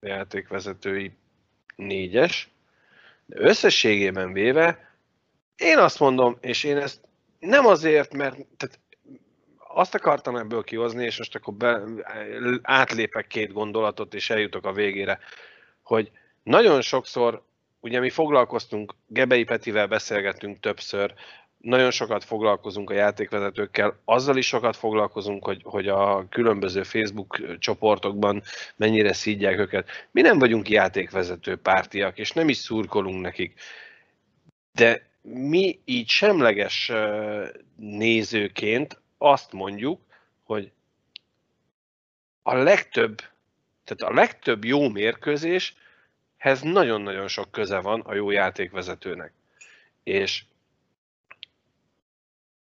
a 0.00 0.06
játékvezetői 0.06 1.12
négyes, 1.76 2.50
de 3.26 3.40
összességében 3.40 4.32
véve 4.32 4.94
én 5.56 5.78
azt 5.78 5.98
mondom, 5.98 6.36
és 6.40 6.64
én 6.64 6.76
ezt 6.76 7.00
nem 7.38 7.66
azért, 7.66 8.12
mert 8.12 8.46
tehát 8.56 8.78
azt 9.74 9.94
akartam 9.94 10.36
ebből 10.36 10.62
kihozni, 10.62 11.04
és 11.04 11.18
most 11.18 11.34
akkor 11.34 11.54
be, 11.54 11.82
átlépek 12.62 13.26
két 13.26 13.52
gondolatot, 13.52 14.14
és 14.14 14.30
eljutok 14.30 14.66
a 14.66 14.72
végére, 14.72 15.18
hogy 15.82 16.10
nagyon 16.42 16.80
sokszor, 16.80 17.42
ugye 17.80 18.00
mi 18.00 18.10
foglalkoztunk, 18.10 18.94
Gebei 19.06 19.44
Petivel 19.44 19.86
beszélgettünk 19.86 20.60
többször, 20.60 21.14
nagyon 21.58 21.90
sokat 21.90 22.24
foglalkozunk 22.24 22.90
a 22.90 22.94
játékvezetőkkel, 22.94 24.00
azzal 24.04 24.36
is 24.36 24.46
sokat 24.46 24.76
foglalkozunk, 24.76 25.44
hogy, 25.44 25.60
hogy 25.64 25.88
a 25.88 26.26
különböző 26.28 26.82
Facebook 26.82 27.58
csoportokban 27.58 28.42
mennyire 28.76 29.12
szídják 29.12 29.58
őket. 29.58 29.88
Mi 30.10 30.20
nem 30.20 30.38
vagyunk 30.38 30.68
játékvezető 30.68 31.56
pártiak, 31.56 32.18
és 32.18 32.32
nem 32.32 32.48
is 32.48 32.56
szurkolunk 32.56 33.20
nekik. 33.20 33.60
De 34.72 35.08
mi 35.22 35.80
így 35.84 36.08
semleges 36.08 36.92
nézőként 37.76 38.99
azt 39.22 39.52
mondjuk, 39.52 40.00
hogy 40.42 40.72
a 42.42 42.54
legtöbb, 42.54 43.16
tehát 43.84 44.12
a 44.12 44.14
legtöbb 44.20 44.64
jó 44.64 44.88
mérkőzéshez 44.88 46.60
nagyon-nagyon 46.62 47.28
sok 47.28 47.50
köze 47.50 47.80
van 47.80 48.00
a 48.00 48.14
jó 48.14 48.30
játékvezetőnek. 48.30 49.32
És 50.02 50.44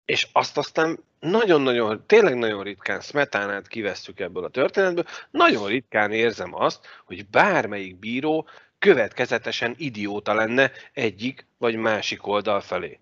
és 0.06 0.28
azt 0.32 0.58
aztán 0.58 1.00
nagyon-nagyon, 1.20 2.04
tényleg 2.08 2.36
nagyon 2.36 2.64
ritkán 2.64 3.02
Smetánát 3.02 3.68
kivesszük 3.68 4.20
ebből 4.20 4.44
a 4.44 4.50
történetből, 4.50 5.06
nagyon 5.32 5.68
ritkán 5.68 6.12
érzem 6.12 6.56
azt, 6.56 6.86
hogy 7.06 7.28
bármelyik 7.28 7.96
bíró 7.96 8.48
következetesen 8.80 9.76
idióta 9.78 10.34
lenne 10.34 10.72
egyik 10.94 11.46
vagy 11.58 11.76
másik 11.76 12.28
oldal 12.28 12.62
felé. 12.62 13.00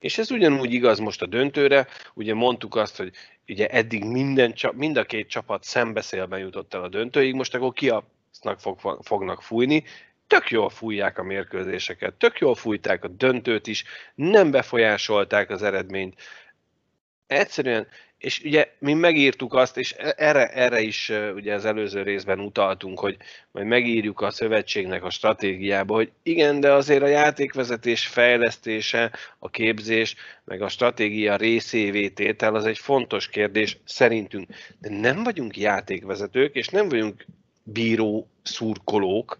És 0.00 0.18
ez 0.18 0.30
ugyanúgy 0.30 0.72
igaz 0.72 0.98
most 0.98 1.22
a 1.22 1.26
döntőre, 1.26 1.86
ugye 2.14 2.34
mondtuk 2.34 2.74
azt, 2.74 2.96
hogy 2.96 3.12
ugye 3.48 3.68
eddig 3.68 4.04
minden, 4.04 4.54
mind 4.72 4.96
a 4.96 5.04
két 5.04 5.28
csapat 5.28 5.64
szembeszélben 5.64 6.38
jutott 6.38 6.74
el 6.74 6.82
a 6.82 6.88
döntőig, 6.88 7.34
most 7.34 7.54
akkor 7.54 7.72
ki 7.72 7.92
fog, 8.56 8.98
fognak 9.02 9.42
fújni, 9.42 9.84
tök 10.26 10.50
jól 10.50 10.70
fújják 10.70 11.18
a 11.18 11.22
mérkőzéseket, 11.22 12.14
tök 12.14 12.38
jól 12.38 12.54
fújták 12.54 13.04
a 13.04 13.08
döntőt 13.08 13.66
is, 13.66 13.84
nem 14.14 14.50
befolyásolták 14.50 15.50
az 15.50 15.62
eredményt. 15.62 16.20
Egyszerűen, 17.26 17.86
és 18.20 18.40
ugye 18.44 18.68
mi 18.78 18.94
megírtuk 18.94 19.54
azt, 19.54 19.76
és 19.76 19.94
e- 19.98 20.14
erre, 20.16 20.48
erre 20.48 20.80
is 20.80 21.12
ugye 21.34 21.54
az 21.54 21.64
előző 21.64 22.02
részben 22.02 22.40
utaltunk, 22.40 22.98
hogy 22.98 23.16
majd 23.50 23.66
megírjuk 23.66 24.20
a 24.20 24.30
szövetségnek 24.30 25.04
a 25.04 25.10
stratégiába, 25.10 25.94
hogy 25.94 26.10
igen, 26.22 26.60
de 26.60 26.72
azért 26.72 27.02
a 27.02 27.06
játékvezetés 27.06 28.06
fejlesztése, 28.06 29.12
a 29.38 29.50
képzés, 29.50 30.14
meg 30.44 30.62
a 30.62 30.68
stratégia 30.68 31.36
részévé 31.36 32.08
tétel 32.08 32.54
az 32.54 32.64
egy 32.64 32.78
fontos 32.78 33.28
kérdés 33.28 33.78
szerintünk. 33.84 34.48
De 34.78 34.90
nem 34.90 35.22
vagyunk 35.22 35.56
játékvezetők, 35.56 36.54
és 36.54 36.68
nem 36.68 36.88
vagyunk 36.88 37.26
bíró 37.62 38.28
szurkolók, 38.42 39.38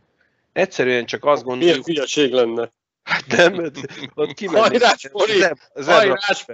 Egyszerűen 0.52 1.04
csak 1.04 1.24
azt 1.24 1.42
gondoljuk... 1.42 1.86
Milyen 1.86 1.96
hülyeség 1.96 2.32
lenne? 2.32 2.70
Hát 3.10 3.26
nem, 3.26 3.70
ott 4.14 4.32
kimenni. 4.32 4.58
Hajrás, 4.58 5.08
Fori! 5.10 5.44
Hajrás, 5.74 6.44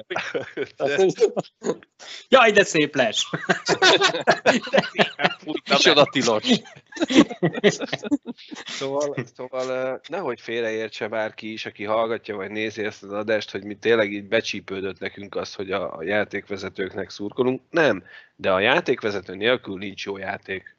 Jaj, 2.28 2.50
de 2.50 2.64
szép 2.64 2.94
lesz! 2.94 3.22
Micsoda 5.70 6.04
tilos! 6.04 6.44
szóval, 8.66 9.16
szóval 9.34 10.00
nehogy 10.08 10.40
félreértse 10.40 11.08
bárki 11.08 11.52
is, 11.52 11.66
aki 11.66 11.84
hallgatja 11.84 12.36
vagy 12.36 12.50
nézi 12.50 12.84
ezt 12.84 13.02
az 13.02 13.12
adást, 13.12 13.50
hogy 13.50 13.64
mi 13.64 13.74
tényleg 13.74 14.12
így 14.12 14.28
becsípődött 14.28 14.98
nekünk 14.98 15.34
az, 15.34 15.54
hogy 15.54 15.70
a, 15.72 15.96
a 15.96 16.02
játékvezetőknek 16.02 17.10
szurkolunk. 17.10 17.62
Nem, 17.70 18.04
de 18.36 18.52
a 18.52 18.60
játékvezető 18.60 19.34
nélkül 19.34 19.78
nincs 19.78 20.04
jó 20.04 20.16
játék. 20.16 20.76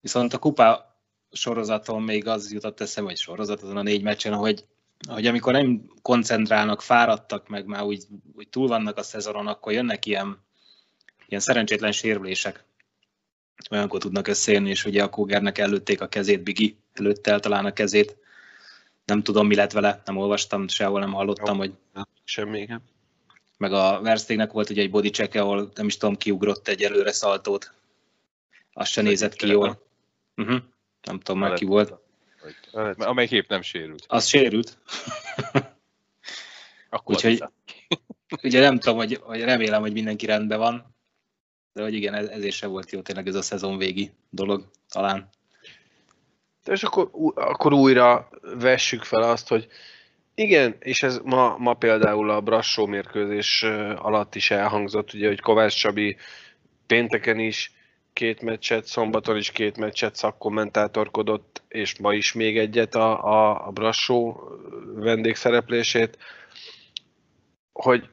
Viszont 0.00 0.32
a 0.32 0.38
kupa 0.38 0.91
sorozaton 1.32 2.02
még 2.02 2.26
az 2.26 2.52
jutott 2.52 2.80
eszembe, 2.80 3.10
vagy 3.10 3.18
sorozat 3.18 3.62
azon 3.62 3.76
a 3.76 3.82
négy 3.82 4.02
meccsen, 4.02 4.34
hogy, 4.34 4.64
hogy 5.08 5.26
amikor 5.26 5.52
nem 5.52 5.90
koncentrálnak, 6.02 6.82
fáradtak, 6.82 7.48
meg 7.48 7.66
már 7.66 7.82
úgy, 7.82 8.04
úgy 8.36 8.48
túl 8.48 8.68
vannak 8.68 8.96
a 8.96 9.02
szezonon, 9.02 9.46
akkor 9.46 9.72
jönnek 9.72 10.06
ilyen, 10.06 10.38
ilyen 11.26 11.40
szerencsétlen 11.40 11.92
sérülések. 11.92 12.64
Olyankor 13.70 14.00
tudnak 14.00 14.28
összejönni, 14.28 14.70
és 14.70 14.84
ugye 14.84 15.02
a 15.02 15.10
Kógernek 15.10 15.58
előtték 15.58 16.00
a 16.00 16.08
kezét, 16.08 16.42
Bigi 16.42 16.76
előtte 16.92 17.38
talán 17.38 17.64
a 17.64 17.72
kezét. 17.72 18.16
Nem 19.04 19.22
tudom, 19.22 19.46
mi 19.46 19.54
lett 19.54 19.72
vele, 19.72 20.02
nem 20.04 20.16
olvastam, 20.16 20.68
sehol 20.68 21.00
nem 21.00 21.12
hallottam, 21.12 21.56
hogy... 21.56 21.72
Semmi, 22.24 22.60
igen. 22.60 22.82
Meg 23.58 23.72
a 23.72 24.00
Verstégnek 24.00 24.52
volt 24.52 24.70
ugye 24.70 24.82
egy 24.82 24.90
body 24.90 25.10
check 25.10 25.34
ahol 25.34 25.70
nem 25.74 25.86
is 25.86 25.96
tudom, 25.96 26.16
kiugrott 26.16 26.68
egy 26.68 26.82
előre 26.82 27.12
szaltót. 27.12 27.72
Azt 28.72 28.90
se 28.90 29.02
nézett 29.02 29.34
ki 29.34 29.46
jól. 29.46 29.82
Uh-huh. 30.36 30.62
Nem 31.06 31.20
tudom 31.20 31.40
már 31.40 31.52
ki 31.52 31.64
volt. 31.64 31.94
Amelyik 32.96 33.30
épp 33.30 33.48
nem 33.48 33.62
sérült. 33.62 34.04
Az 34.08 34.26
sérült. 34.26 34.78
Akkor 36.90 37.14
Úgyhogy, 37.14 37.42
ugye 38.42 38.60
nem 38.60 38.78
tudom, 38.78 38.96
hogy, 38.96 39.18
hogy 39.22 39.40
remélem, 39.40 39.80
hogy 39.80 39.92
mindenki 39.92 40.26
rendben 40.26 40.58
van, 40.58 40.94
de 41.72 41.82
hogy 41.82 41.94
igen, 41.94 42.14
ez, 42.14 42.26
ezért 42.26 42.54
se 42.54 42.66
volt 42.66 42.90
jó 42.90 43.00
tényleg 43.00 43.26
ez 43.26 43.34
a 43.34 43.42
szezon 43.42 43.78
végi 43.78 44.12
dolog, 44.30 44.70
talán. 44.88 45.28
De 46.64 46.72
és 46.72 46.82
akkor, 46.82 47.10
akkor 47.34 47.72
újra 47.72 48.28
vessük 48.42 49.02
fel 49.02 49.22
azt, 49.22 49.48
hogy 49.48 49.68
igen, 50.34 50.76
és 50.78 51.02
ez 51.02 51.20
ma, 51.24 51.56
ma 51.58 51.74
például 51.74 52.30
a 52.30 52.40
Brassó 52.40 52.86
mérkőzés 52.86 53.62
alatt 53.96 54.34
is 54.34 54.50
elhangzott, 54.50 55.12
ugye, 55.12 55.26
hogy 55.26 55.40
Kovács 55.40 55.76
Csabi 55.76 56.16
pénteken 56.86 57.38
is 57.38 57.72
két 58.12 58.40
meccset, 58.40 58.84
szombaton 58.84 59.36
is 59.36 59.50
két 59.50 59.76
meccset 59.76 60.16
szakkommentátorkodott, 60.16 61.62
és 61.68 61.98
ma 61.98 62.14
is 62.14 62.32
még 62.32 62.58
egyet 62.58 62.94
a, 62.94 63.24
a, 63.24 63.66
a 63.66 63.70
Brassó 63.70 64.40
vendégszereplését, 64.94 66.18
hogy 67.72 68.08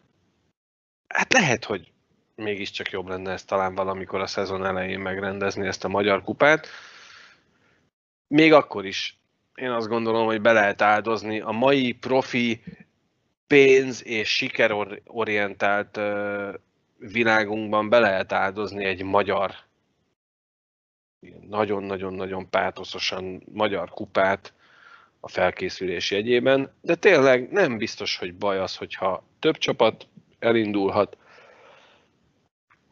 hát 1.08 1.34
lehet, 1.34 1.66
hogy 1.66 1.92
mégiscsak 2.36 2.90
jobb 2.90 3.08
lenne 3.08 3.32
ez 3.32 3.44
talán 3.44 3.76
valamikor 3.76 4.22
a 4.22 4.28
szezon 4.28 4.66
elején 4.66 5.00
megrendezni 5.00 5.68
ezt 5.68 5.84
a 5.84 5.88
magyar 5.88 6.24
kupát. 6.24 6.68
Még 8.28 8.54
akkor 8.54 8.86
is 8.86 9.20
én 9.56 9.70
azt 9.70 9.88
gondolom, 9.88 10.26
hogy 10.26 10.42
be 10.42 10.52
lehet 10.52 10.82
áldozni 10.82 11.40
a 11.40 11.52
mai 11.52 11.92
profi 11.92 12.64
pénz 13.48 14.06
és 14.06 14.36
sikerorientált 14.36 16.00
világunkban 16.98 17.90
be 17.90 18.00
lehet 18.00 18.32
áldozni 18.32 18.86
egy 18.86 19.04
magyar 19.04 19.56
nagyon-nagyon-nagyon 21.50 22.50
pátoszosan 22.50 23.44
magyar 23.54 23.90
kupát 23.90 24.54
a 25.20 25.28
felkészülés 25.28 26.12
jegyében, 26.12 26.74
de 26.82 26.96
tényleg 26.96 27.52
nem 27.52 27.78
biztos, 27.78 28.18
hogy 28.18 28.34
baj 28.34 28.60
az, 28.60 28.76
hogyha 28.76 29.24
több 29.40 29.58
csapat 29.58 30.08
elindulhat, 30.40 31.18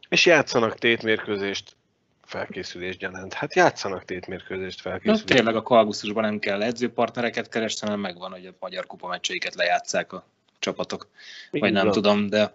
és 0.08 0.26
játszanak 0.26 0.78
tétmérkőzést 0.78 1.76
felkészülés 2.24 2.96
gyanánt. 2.96 3.32
Hát 3.32 3.54
játszanak 3.54 4.04
tétmérkőzést 4.04 4.80
felkészülés. 4.80 5.20
Na, 5.20 5.34
tényleg 5.34 5.56
a 5.56 5.62
kalgusztusban 5.62 6.22
nem 6.22 6.38
kell 6.38 6.62
edzőpartnereket 6.62 7.48
keresni, 7.48 7.86
hanem 7.86 8.00
megvan, 8.00 8.30
hogy 8.30 8.46
a 8.46 8.54
magyar 8.60 8.86
kupa 8.86 9.08
meccseiket 9.08 9.54
lejátszák 9.54 10.12
a 10.12 10.24
csapatok. 10.58 11.08
Így 11.50 11.60
Vagy 11.60 11.72
nem 11.72 11.84
van. 11.84 11.92
tudom, 11.92 12.28
de 12.28 12.52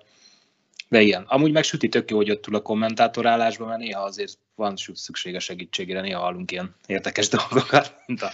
de 0.93 1.01
igen, 1.01 1.23
amúgy 1.27 1.51
meg 1.51 1.63
Süti 1.63 1.89
tök 1.89 2.09
jó, 2.09 2.17
hogy 2.17 2.31
ott 2.31 2.41
túl 2.41 2.55
a 2.55 2.61
kommentátorálásban, 2.61 3.67
mert 3.67 3.79
néha 3.79 4.01
azért 4.01 4.37
van 4.55 4.73
szüksége 4.93 5.39
segítségére, 5.39 6.01
néha 6.01 6.19
hallunk 6.19 6.51
ilyen 6.51 6.75
érdekes 6.87 7.29
dolgokat, 7.37 7.95
mint 8.05 8.21
a 8.21 8.31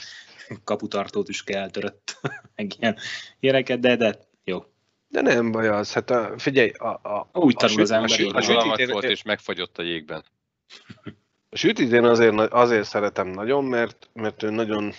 kaputartót 0.64 1.30
is 1.30 1.44
kell 1.44 1.70
törött, 1.70 2.20
meg 2.56 2.72
ilyen 2.80 2.98
ilyeneket, 3.40 3.80
de, 3.80 3.96
de 3.96 4.20
jó. 4.44 4.64
De 5.08 5.22
nem 5.22 5.52
baj 5.52 5.68
az, 5.68 5.94
hát 5.94 6.10
a, 6.10 6.34
figyelj, 6.38 6.70
a, 6.70 6.88
a, 6.88 7.30
úgy 7.34 7.56
tanul 7.56 7.82
az 7.82 7.92
ember. 7.92 8.20
A, 8.22 8.38
a, 8.38 8.74
a 8.74 8.88
volt 8.92 9.04
és 9.04 9.24
megfagyott 9.24 9.78
a 9.78 9.82
jégben. 9.82 10.24
A 11.50 11.56
sütit 11.56 11.92
én 11.92 12.06
azért, 12.06 12.36
azért 12.40 12.88
szeretem 12.88 13.28
nagyon, 13.28 13.64
mert, 13.64 14.10
mert 14.14 14.44
ő 14.44 14.50
nagyon, 14.50 14.94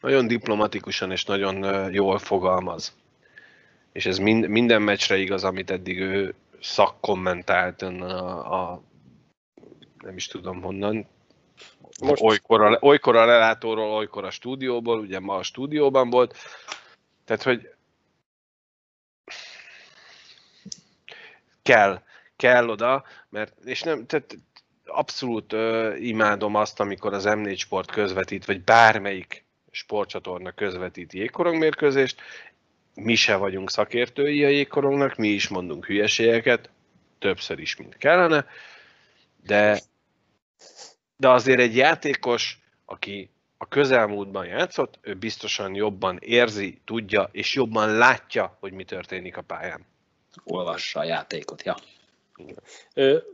nagyon 0.00 0.26
diplomatikusan 0.26 1.10
és 1.10 1.24
nagyon 1.24 1.92
jól 1.92 2.18
fogalmaz. 2.18 2.96
És 3.92 4.06
ez 4.06 4.18
mind, 4.18 4.48
minden 4.48 4.82
meccsre 4.82 5.16
igaz, 5.16 5.44
amit 5.44 5.70
eddig 5.70 5.98
ő, 5.98 6.34
szakkommentált 6.60 7.82
a, 7.82 8.72
a 8.72 8.82
nem 9.98 10.16
is 10.16 10.26
tudom 10.26 10.62
honnan, 10.62 11.06
most... 12.00 12.22
Olykor, 12.22 12.60
a, 12.62 12.78
olykor 12.80 13.16
a 13.16 13.24
lelátóról, 13.24 13.92
olykor 13.92 14.24
a 14.24 14.30
stúdióból, 14.30 14.98
ugye 14.98 15.20
ma 15.20 15.34
a 15.34 15.42
stúdióban 15.42 16.10
volt, 16.10 16.36
tehát 17.24 17.42
hogy 17.42 17.74
kell, 21.62 22.02
kell 22.36 22.68
oda, 22.68 23.04
mert, 23.28 23.64
és 23.64 23.82
nem, 23.82 24.06
tehát 24.06 24.38
abszolút 24.84 25.52
ö, 25.52 25.94
imádom 25.96 26.54
azt, 26.54 26.80
amikor 26.80 27.14
az 27.14 27.24
M4 27.26 27.58
Sport 27.58 27.90
közvetít, 27.90 28.44
vagy 28.44 28.64
bármelyik 28.64 29.44
sportcsatorna 29.70 30.52
közvetít 30.52 31.12
jégkorongmérkőzést, 31.12 32.20
mi 32.94 33.14
se 33.14 33.36
vagyunk 33.36 33.70
szakértői 33.70 34.44
a 34.44 34.48
jégkorongnak, 34.48 35.16
mi 35.16 35.28
is 35.28 35.48
mondunk 35.48 35.86
hülyeségeket, 35.86 36.70
többször 37.18 37.58
is, 37.58 37.76
mint 37.76 37.96
kellene, 37.96 38.46
de, 39.46 39.80
de 41.16 41.28
azért 41.28 41.60
egy 41.60 41.76
játékos, 41.76 42.58
aki 42.84 43.30
a 43.56 43.68
közelmúltban 43.68 44.46
játszott, 44.46 44.98
ő 45.00 45.14
biztosan 45.14 45.74
jobban 45.74 46.18
érzi, 46.20 46.80
tudja, 46.84 47.28
és 47.32 47.54
jobban 47.54 47.96
látja, 47.96 48.56
hogy 48.60 48.72
mi 48.72 48.84
történik 48.84 49.36
a 49.36 49.42
pályán. 49.42 49.86
Olvassa 50.44 51.00
a 51.00 51.04
játékot, 51.04 51.62
ja. 51.62 51.76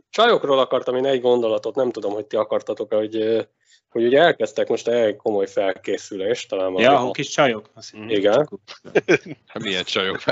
Csajokról 0.09 0.59
akartam 0.59 0.95
én 0.95 1.05
egy 1.05 1.21
gondolatot, 1.21 1.75
nem 1.75 1.91
tudom, 1.91 2.13
hogy 2.13 2.25
ti 2.25 2.35
akartatok, 2.35 2.93
hogy, 2.93 3.47
hogy 3.89 4.05
ugye 4.05 4.19
elkezdtek 4.19 4.67
most 4.67 4.87
egy 4.87 5.15
komoly 5.15 5.47
felkészülést, 5.47 6.49
talán 6.49 6.73
Ja, 6.73 6.99
a 6.99 7.11
kis 7.11 7.27
csajok. 7.27 7.69
Azt 7.73 7.93
Igen. 8.07 8.49
Hát 9.51 9.63
milyen 9.63 9.83
csajok 9.83 10.23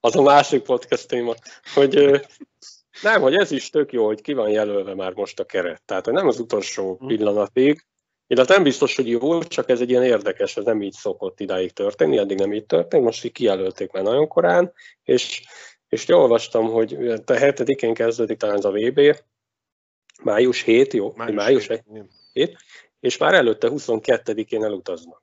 Az 0.00 0.16
a 0.16 0.22
másik 0.22 0.62
podcast 0.62 1.08
téma, 1.08 1.34
hogy 1.74 2.20
nem, 3.02 3.20
hogy 3.20 3.34
ez 3.34 3.50
is 3.50 3.70
tök 3.70 3.92
jó, 3.92 4.06
hogy 4.06 4.20
ki 4.20 4.32
van 4.32 4.50
jelölve 4.50 4.94
már 4.94 5.12
most 5.12 5.40
a 5.40 5.44
keret. 5.44 5.82
Tehát, 5.84 6.04
hogy 6.04 6.14
nem 6.14 6.28
az 6.28 6.38
utolsó 6.38 6.96
hm. 7.00 7.06
pillanatig, 7.06 7.86
illetve 8.26 8.54
nem 8.54 8.62
biztos, 8.62 8.96
hogy 8.96 9.08
jó, 9.08 9.42
csak 9.42 9.68
ez 9.68 9.80
egy 9.80 9.90
ilyen 9.90 10.04
érdekes, 10.04 10.56
ez 10.56 10.64
nem 10.64 10.82
így 10.82 10.92
szokott 10.92 11.40
idáig 11.40 11.72
történni, 11.72 12.18
eddig 12.18 12.38
nem 12.38 12.52
így 12.52 12.66
történt, 12.66 13.04
most 13.04 13.24
így 13.24 13.32
kijelölték 13.32 13.90
már 13.90 14.02
nagyon 14.02 14.28
korán, 14.28 14.72
és 15.02 15.42
és 15.94 16.08
olvastam, 16.08 16.70
hogy 16.70 16.94
a 17.26 17.32
hetedikén 17.32 17.94
kezdődik 17.94 18.38
talán 18.38 18.56
az 18.56 18.64
a 18.64 18.70
VB, 18.70 19.00
május 20.22 20.62
7, 20.62 20.92
jó? 20.92 21.12
Május, 21.16 21.34
május 21.34 21.66
7, 21.66 21.84
7, 22.32 22.56
és 23.00 23.16
már 23.16 23.34
előtte 23.34 23.68
22-én 23.70 24.64
elutaznak. 24.64 25.22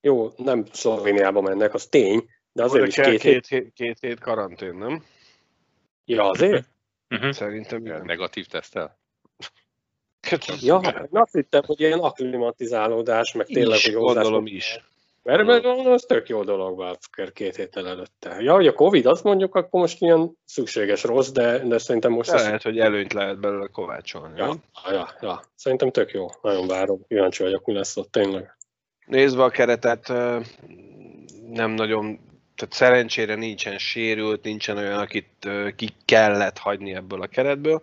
Jó, 0.00 0.30
nem 0.36 0.64
Szlovéniába 0.72 1.40
mennek, 1.40 1.74
az 1.74 1.86
tény, 1.86 2.28
de 2.52 2.62
azért 2.62 2.86
is 2.86 2.94
két, 2.94 3.20
két, 3.20 3.46
hét, 3.46 3.72
két 3.72 3.98
hét 4.00 4.20
karantén, 4.20 4.74
nem? 4.74 5.04
Ja, 6.04 6.28
azért? 6.28 6.68
Uh-huh. 7.10 7.32
Szerintem 7.32 7.86
igen. 7.86 8.04
Negatív 8.04 8.46
tesztel? 8.46 8.98
Ja, 10.60 10.82
hát 10.82 11.08
azt 11.10 11.32
hittem, 11.32 11.62
hogy 11.66 11.80
ilyen 11.80 11.98
akklimatizálódás, 11.98 13.32
meg 13.32 13.46
tényleg, 13.46 13.78
is, 13.78 13.84
hogy 13.84 13.94
gondolom 13.94 14.46
is. 14.46 14.84
Mert, 15.22 15.44
mert 15.44 15.64
az 15.64 16.02
tök 16.02 16.28
jó 16.28 16.44
dolog 16.44 16.78
Válcker 16.78 17.32
két 17.32 17.56
héttel 17.56 17.88
előtte. 17.88 18.40
Ja, 18.40 18.54
hogy 18.54 18.66
a 18.66 18.72
Covid, 18.72 19.06
azt 19.06 19.24
mondjuk, 19.24 19.54
akkor 19.54 19.80
most 19.80 20.00
ilyen 20.00 20.32
szükséges 20.44 21.02
rossz, 21.02 21.30
de, 21.30 21.58
de 21.58 21.78
szerintem 21.78 22.12
most... 22.12 22.30
De 22.30 22.36
az... 22.36 22.42
lehet, 22.42 22.62
hogy 22.62 22.78
előnyt 22.78 23.12
lehet 23.12 23.40
belőle 23.40 23.66
kovácsolni. 23.66 24.38
Ja, 24.38 24.54
ja, 24.90 25.08
ja, 25.20 25.42
szerintem 25.54 25.90
tök 25.90 26.10
jó. 26.10 26.26
Nagyon 26.42 26.66
várom. 26.66 27.04
Kíváncsi 27.08 27.42
vagyok, 27.42 27.64
mi 27.64 27.72
lesz 27.72 27.96
ott 27.96 28.12
tényleg. 28.12 28.56
Nézve 29.06 29.42
a 29.42 29.50
keretet, 29.50 30.08
nem 31.50 31.70
nagyon, 31.70 32.18
tehát 32.54 32.74
szerencsére 32.74 33.34
nincsen 33.34 33.78
sérült, 33.78 34.42
nincsen 34.42 34.76
olyan, 34.76 34.98
akit 34.98 35.48
ki 35.76 35.88
kellett 36.04 36.58
hagyni 36.58 36.94
ebből 36.94 37.22
a 37.22 37.26
keretből 37.26 37.82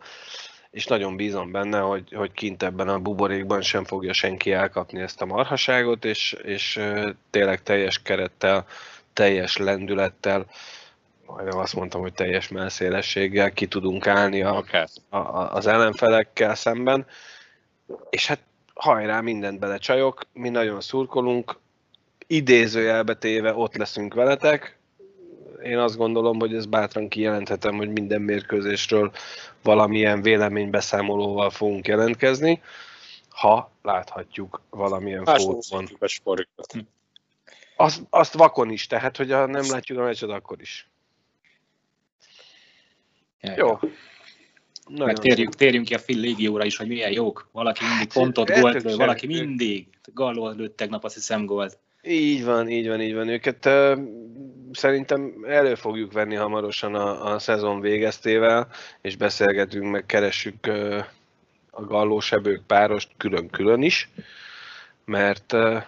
és 0.71 0.85
nagyon 0.85 1.15
bízom 1.15 1.51
benne, 1.51 1.79
hogy, 1.79 2.13
hogy 2.13 2.31
kint 2.31 2.63
ebben 2.63 2.87
a 2.87 2.99
buborékban 2.99 3.61
sem 3.61 3.83
fogja 3.83 4.13
senki 4.13 4.51
elkapni 4.51 5.01
ezt 5.01 5.21
a 5.21 5.25
marhaságot, 5.25 6.05
és, 6.05 6.31
és 6.43 6.79
tényleg 7.29 7.63
teljes 7.63 8.01
kerettel, 8.01 8.65
teljes 9.13 9.57
lendülettel, 9.57 10.45
majdnem 11.25 11.57
azt 11.57 11.75
mondtam, 11.75 12.01
hogy 12.01 12.13
teljes 12.13 12.47
melszélességgel 12.47 13.51
ki 13.51 13.67
tudunk 13.67 14.07
állni 14.07 14.41
a, 14.41 14.63
a, 15.09 15.17
az 15.55 15.67
ellenfelekkel 15.67 16.55
szemben, 16.55 17.05
és 18.09 18.27
hát 18.27 18.39
hajrá, 18.73 19.21
mindent 19.21 19.59
belecsajok, 19.59 20.21
mi 20.33 20.49
nagyon 20.49 20.81
szurkolunk, 20.81 21.59
idézőjelbe 22.27 23.15
téve 23.15 23.53
ott 23.53 23.75
leszünk 23.75 24.13
veletek, 24.13 24.76
én 25.63 25.77
azt 25.77 25.97
gondolom, 25.97 26.39
hogy 26.39 26.55
ez 26.55 26.65
bátran 26.65 27.07
kijelenthetem, 27.07 27.75
hogy 27.75 27.89
minden 27.89 28.21
mérkőzésről 28.21 29.11
valamilyen 29.63 30.21
véleménybeszámolóval 30.21 31.49
fogunk 31.49 31.87
jelentkezni, 31.87 32.61
ha 33.29 33.71
láthatjuk 33.81 34.61
valamilyen 34.69 35.25
fórumon. 35.25 35.87
Azt, 37.75 38.01
azt 38.09 38.33
vakon 38.33 38.69
is, 38.69 38.87
tehát 38.87 39.17
hogyha 39.17 39.45
nem 39.45 39.65
látjuk 39.69 39.99
a 39.99 40.03
meccset, 40.03 40.29
akkor 40.29 40.61
is. 40.61 40.89
Ja, 43.41 43.53
Jó. 43.57 43.79
Meg 44.89 45.17
térjünk, 45.17 45.55
térjünk 45.55 45.85
ki 45.85 45.93
a 45.93 45.99
Phil 45.99 46.19
légióra 46.19 46.65
is, 46.65 46.77
hogy 46.77 46.87
milyen 46.87 47.11
jók. 47.11 47.49
Valaki 47.51 47.85
mindig 47.85 48.13
pontot, 48.13 48.49
hát, 48.49 48.61
gólt 48.61 48.95
valaki 48.95 49.27
mindig. 49.27 49.87
Galló 50.13 50.49
lőtt 50.49 50.77
tegnap, 50.77 51.03
azt 51.03 51.13
hiszem 51.13 51.45
gólt. 51.45 51.79
Így 52.07 52.43
van, 52.43 52.69
így 52.69 52.87
van, 52.87 53.01
így 53.01 53.13
van. 53.13 53.27
Őket 53.27 53.65
uh, 53.65 53.99
szerintem 54.71 55.45
elő 55.47 55.75
fogjuk 55.75 56.11
venni 56.11 56.35
hamarosan 56.35 56.95
a, 56.95 57.33
a 57.33 57.39
szezon 57.39 57.79
végeztével, 57.79 58.67
és 59.01 59.15
beszélgetünk, 59.15 59.91
meg 59.91 60.05
keressük 60.05 60.67
uh, 60.67 61.03
a 61.69 61.81
gallósebők 61.81 62.65
párost 62.67 63.09
külön-külön 63.17 63.81
is, 63.81 64.09
mert... 65.05 65.53
Uh, 65.53 65.83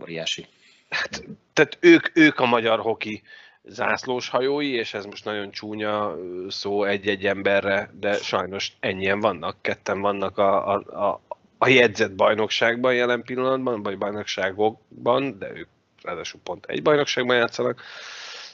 Óriási. 0.00 0.46
Hát, 0.88 1.24
tehát 1.52 1.78
ők, 1.80 2.16
ők 2.16 2.40
a 2.40 2.46
magyar 2.46 2.80
hoki 2.80 3.22
zászlós 3.64 4.28
hajói, 4.28 4.72
és 4.72 4.94
ez 4.94 5.04
most 5.04 5.24
nagyon 5.24 5.50
csúnya 5.50 6.16
szó 6.48 6.84
egy-egy 6.84 7.26
emberre, 7.26 7.90
de 8.00 8.14
sajnos 8.14 8.72
ennyien 8.80 9.20
vannak, 9.20 9.56
ketten 9.60 10.00
vannak 10.00 10.38
a, 10.38 10.72
a, 10.74 11.10
a 11.10 11.31
jegyzett 11.68 12.12
bajnokságban 12.12 12.94
jelen 12.94 13.22
pillanatban, 13.22 13.82
vagy 13.82 13.98
bajnokságokban, 13.98 15.38
de 15.38 15.50
ők 15.54 15.68
ráadásul 16.02 16.40
pont 16.44 16.66
egy 16.66 16.82
bajnokságban 16.82 17.36
játszanak. 17.36 17.82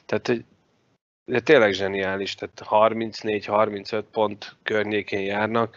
Tehát, 0.06 0.26
hogy 0.26 0.44
de 1.24 1.40
tényleg 1.40 1.72
zseniális, 1.72 2.34
tehát 2.34 2.92
34-35 2.94 4.02
pont 4.12 4.56
környékén 4.62 5.20
járnak. 5.20 5.76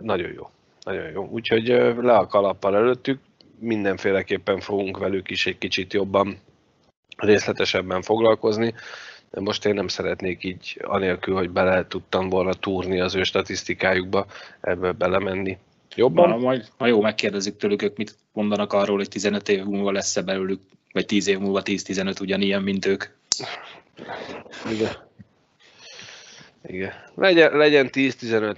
Nagyon 0.00 0.32
jó, 0.32 0.50
nagyon 0.80 1.10
jó. 1.10 1.26
Úgyhogy 1.26 1.66
le 1.96 2.16
a 2.16 2.26
kalappal 2.26 2.76
előttük, 2.76 3.20
mindenféleképpen 3.58 4.60
fogunk 4.60 4.98
velük 4.98 5.30
is 5.30 5.46
egy 5.46 5.58
kicsit 5.58 5.92
jobban 5.92 6.38
részletesebben 7.16 8.02
foglalkozni 8.02 8.74
most 9.40 9.64
én 9.64 9.74
nem 9.74 9.88
szeretnék 9.88 10.44
így, 10.44 10.80
anélkül, 10.82 11.34
hogy 11.34 11.50
bele 11.50 11.86
tudtam 11.86 12.28
volna 12.28 12.52
túrni 12.52 13.00
az 13.00 13.14
ő 13.14 13.22
statisztikájukba, 13.22 14.26
ebből 14.60 14.92
belemenni. 14.92 15.58
Jobban? 15.94 16.28
Na, 16.28 16.36
majd, 16.36 16.68
ha 16.76 16.86
jó, 16.86 17.00
megkérdezzük 17.00 17.56
tőlük, 17.56 17.82
ők 17.82 17.96
mit 17.96 18.16
mondanak 18.32 18.72
arról, 18.72 18.96
hogy 18.96 19.08
15 19.08 19.48
év 19.48 19.64
múlva 19.64 19.92
lesz-e 19.92 20.22
belőlük, 20.22 20.60
vagy 20.92 21.06
10 21.06 21.26
év 21.26 21.38
múlva 21.38 21.62
10-15 21.64 22.20
ugyanilyen, 22.20 22.62
mint 22.62 22.86
ők. 22.86 23.04
Igen. 24.70 24.92
Igen. 26.66 26.92
Legyen, 27.14 27.56
legyen 27.56 27.88
10-15 27.92 28.56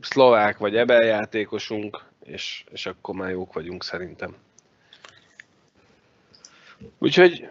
szlovák 0.00 0.58
vagy 0.58 0.76
ebeljátékosunk, 0.76 2.04
és, 2.24 2.64
és 2.70 2.86
akkor 2.86 3.14
már 3.14 3.30
jók 3.30 3.52
vagyunk 3.52 3.84
szerintem. 3.84 4.36
Úgyhogy 6.98 7.48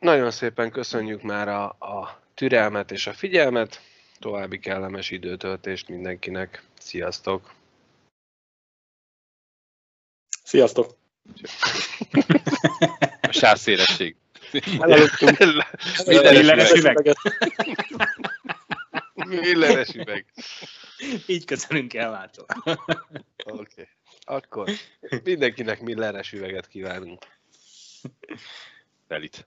nagyon 0.00 0.30
szépen 0.30 0.70
köszönjük 0.70 1.22
már 1.22 1.48
a, 1.48 1.64
a 1.68 2.22
türelmet 2.34 2.90
és 2.90 3.06
a 3.06 3.12
figyelmet, 3.12 3.80
további 4.18 4.58
kellemes 4.58 5.10
időtöltést 5.10 5.88
mindenkinek. 5.88 6.62
Sziasztok! 6.78 7.54
Sziasztok! 10.44 10.96
A 13.20 13.32
sávszélesség. 13.32 14.16
Milleres 16.06 16.72
üveg. 16.72 17.16
Milleres 19.14 19.94
üveg. 19.94 20.26
Így 21.26 21.44
köszönünk 21.44 21.94
el. 21.94 22.30
Oké. 22.64 22.82
Okay. 23.44 23.88
Akkor 24.20 24.70
mindenkinek 25.24 25.80
milleres 25.80 26.32
üveget 26.32 26.66
kívánunk. 26.66 27.26
Telit. 29.06 29.46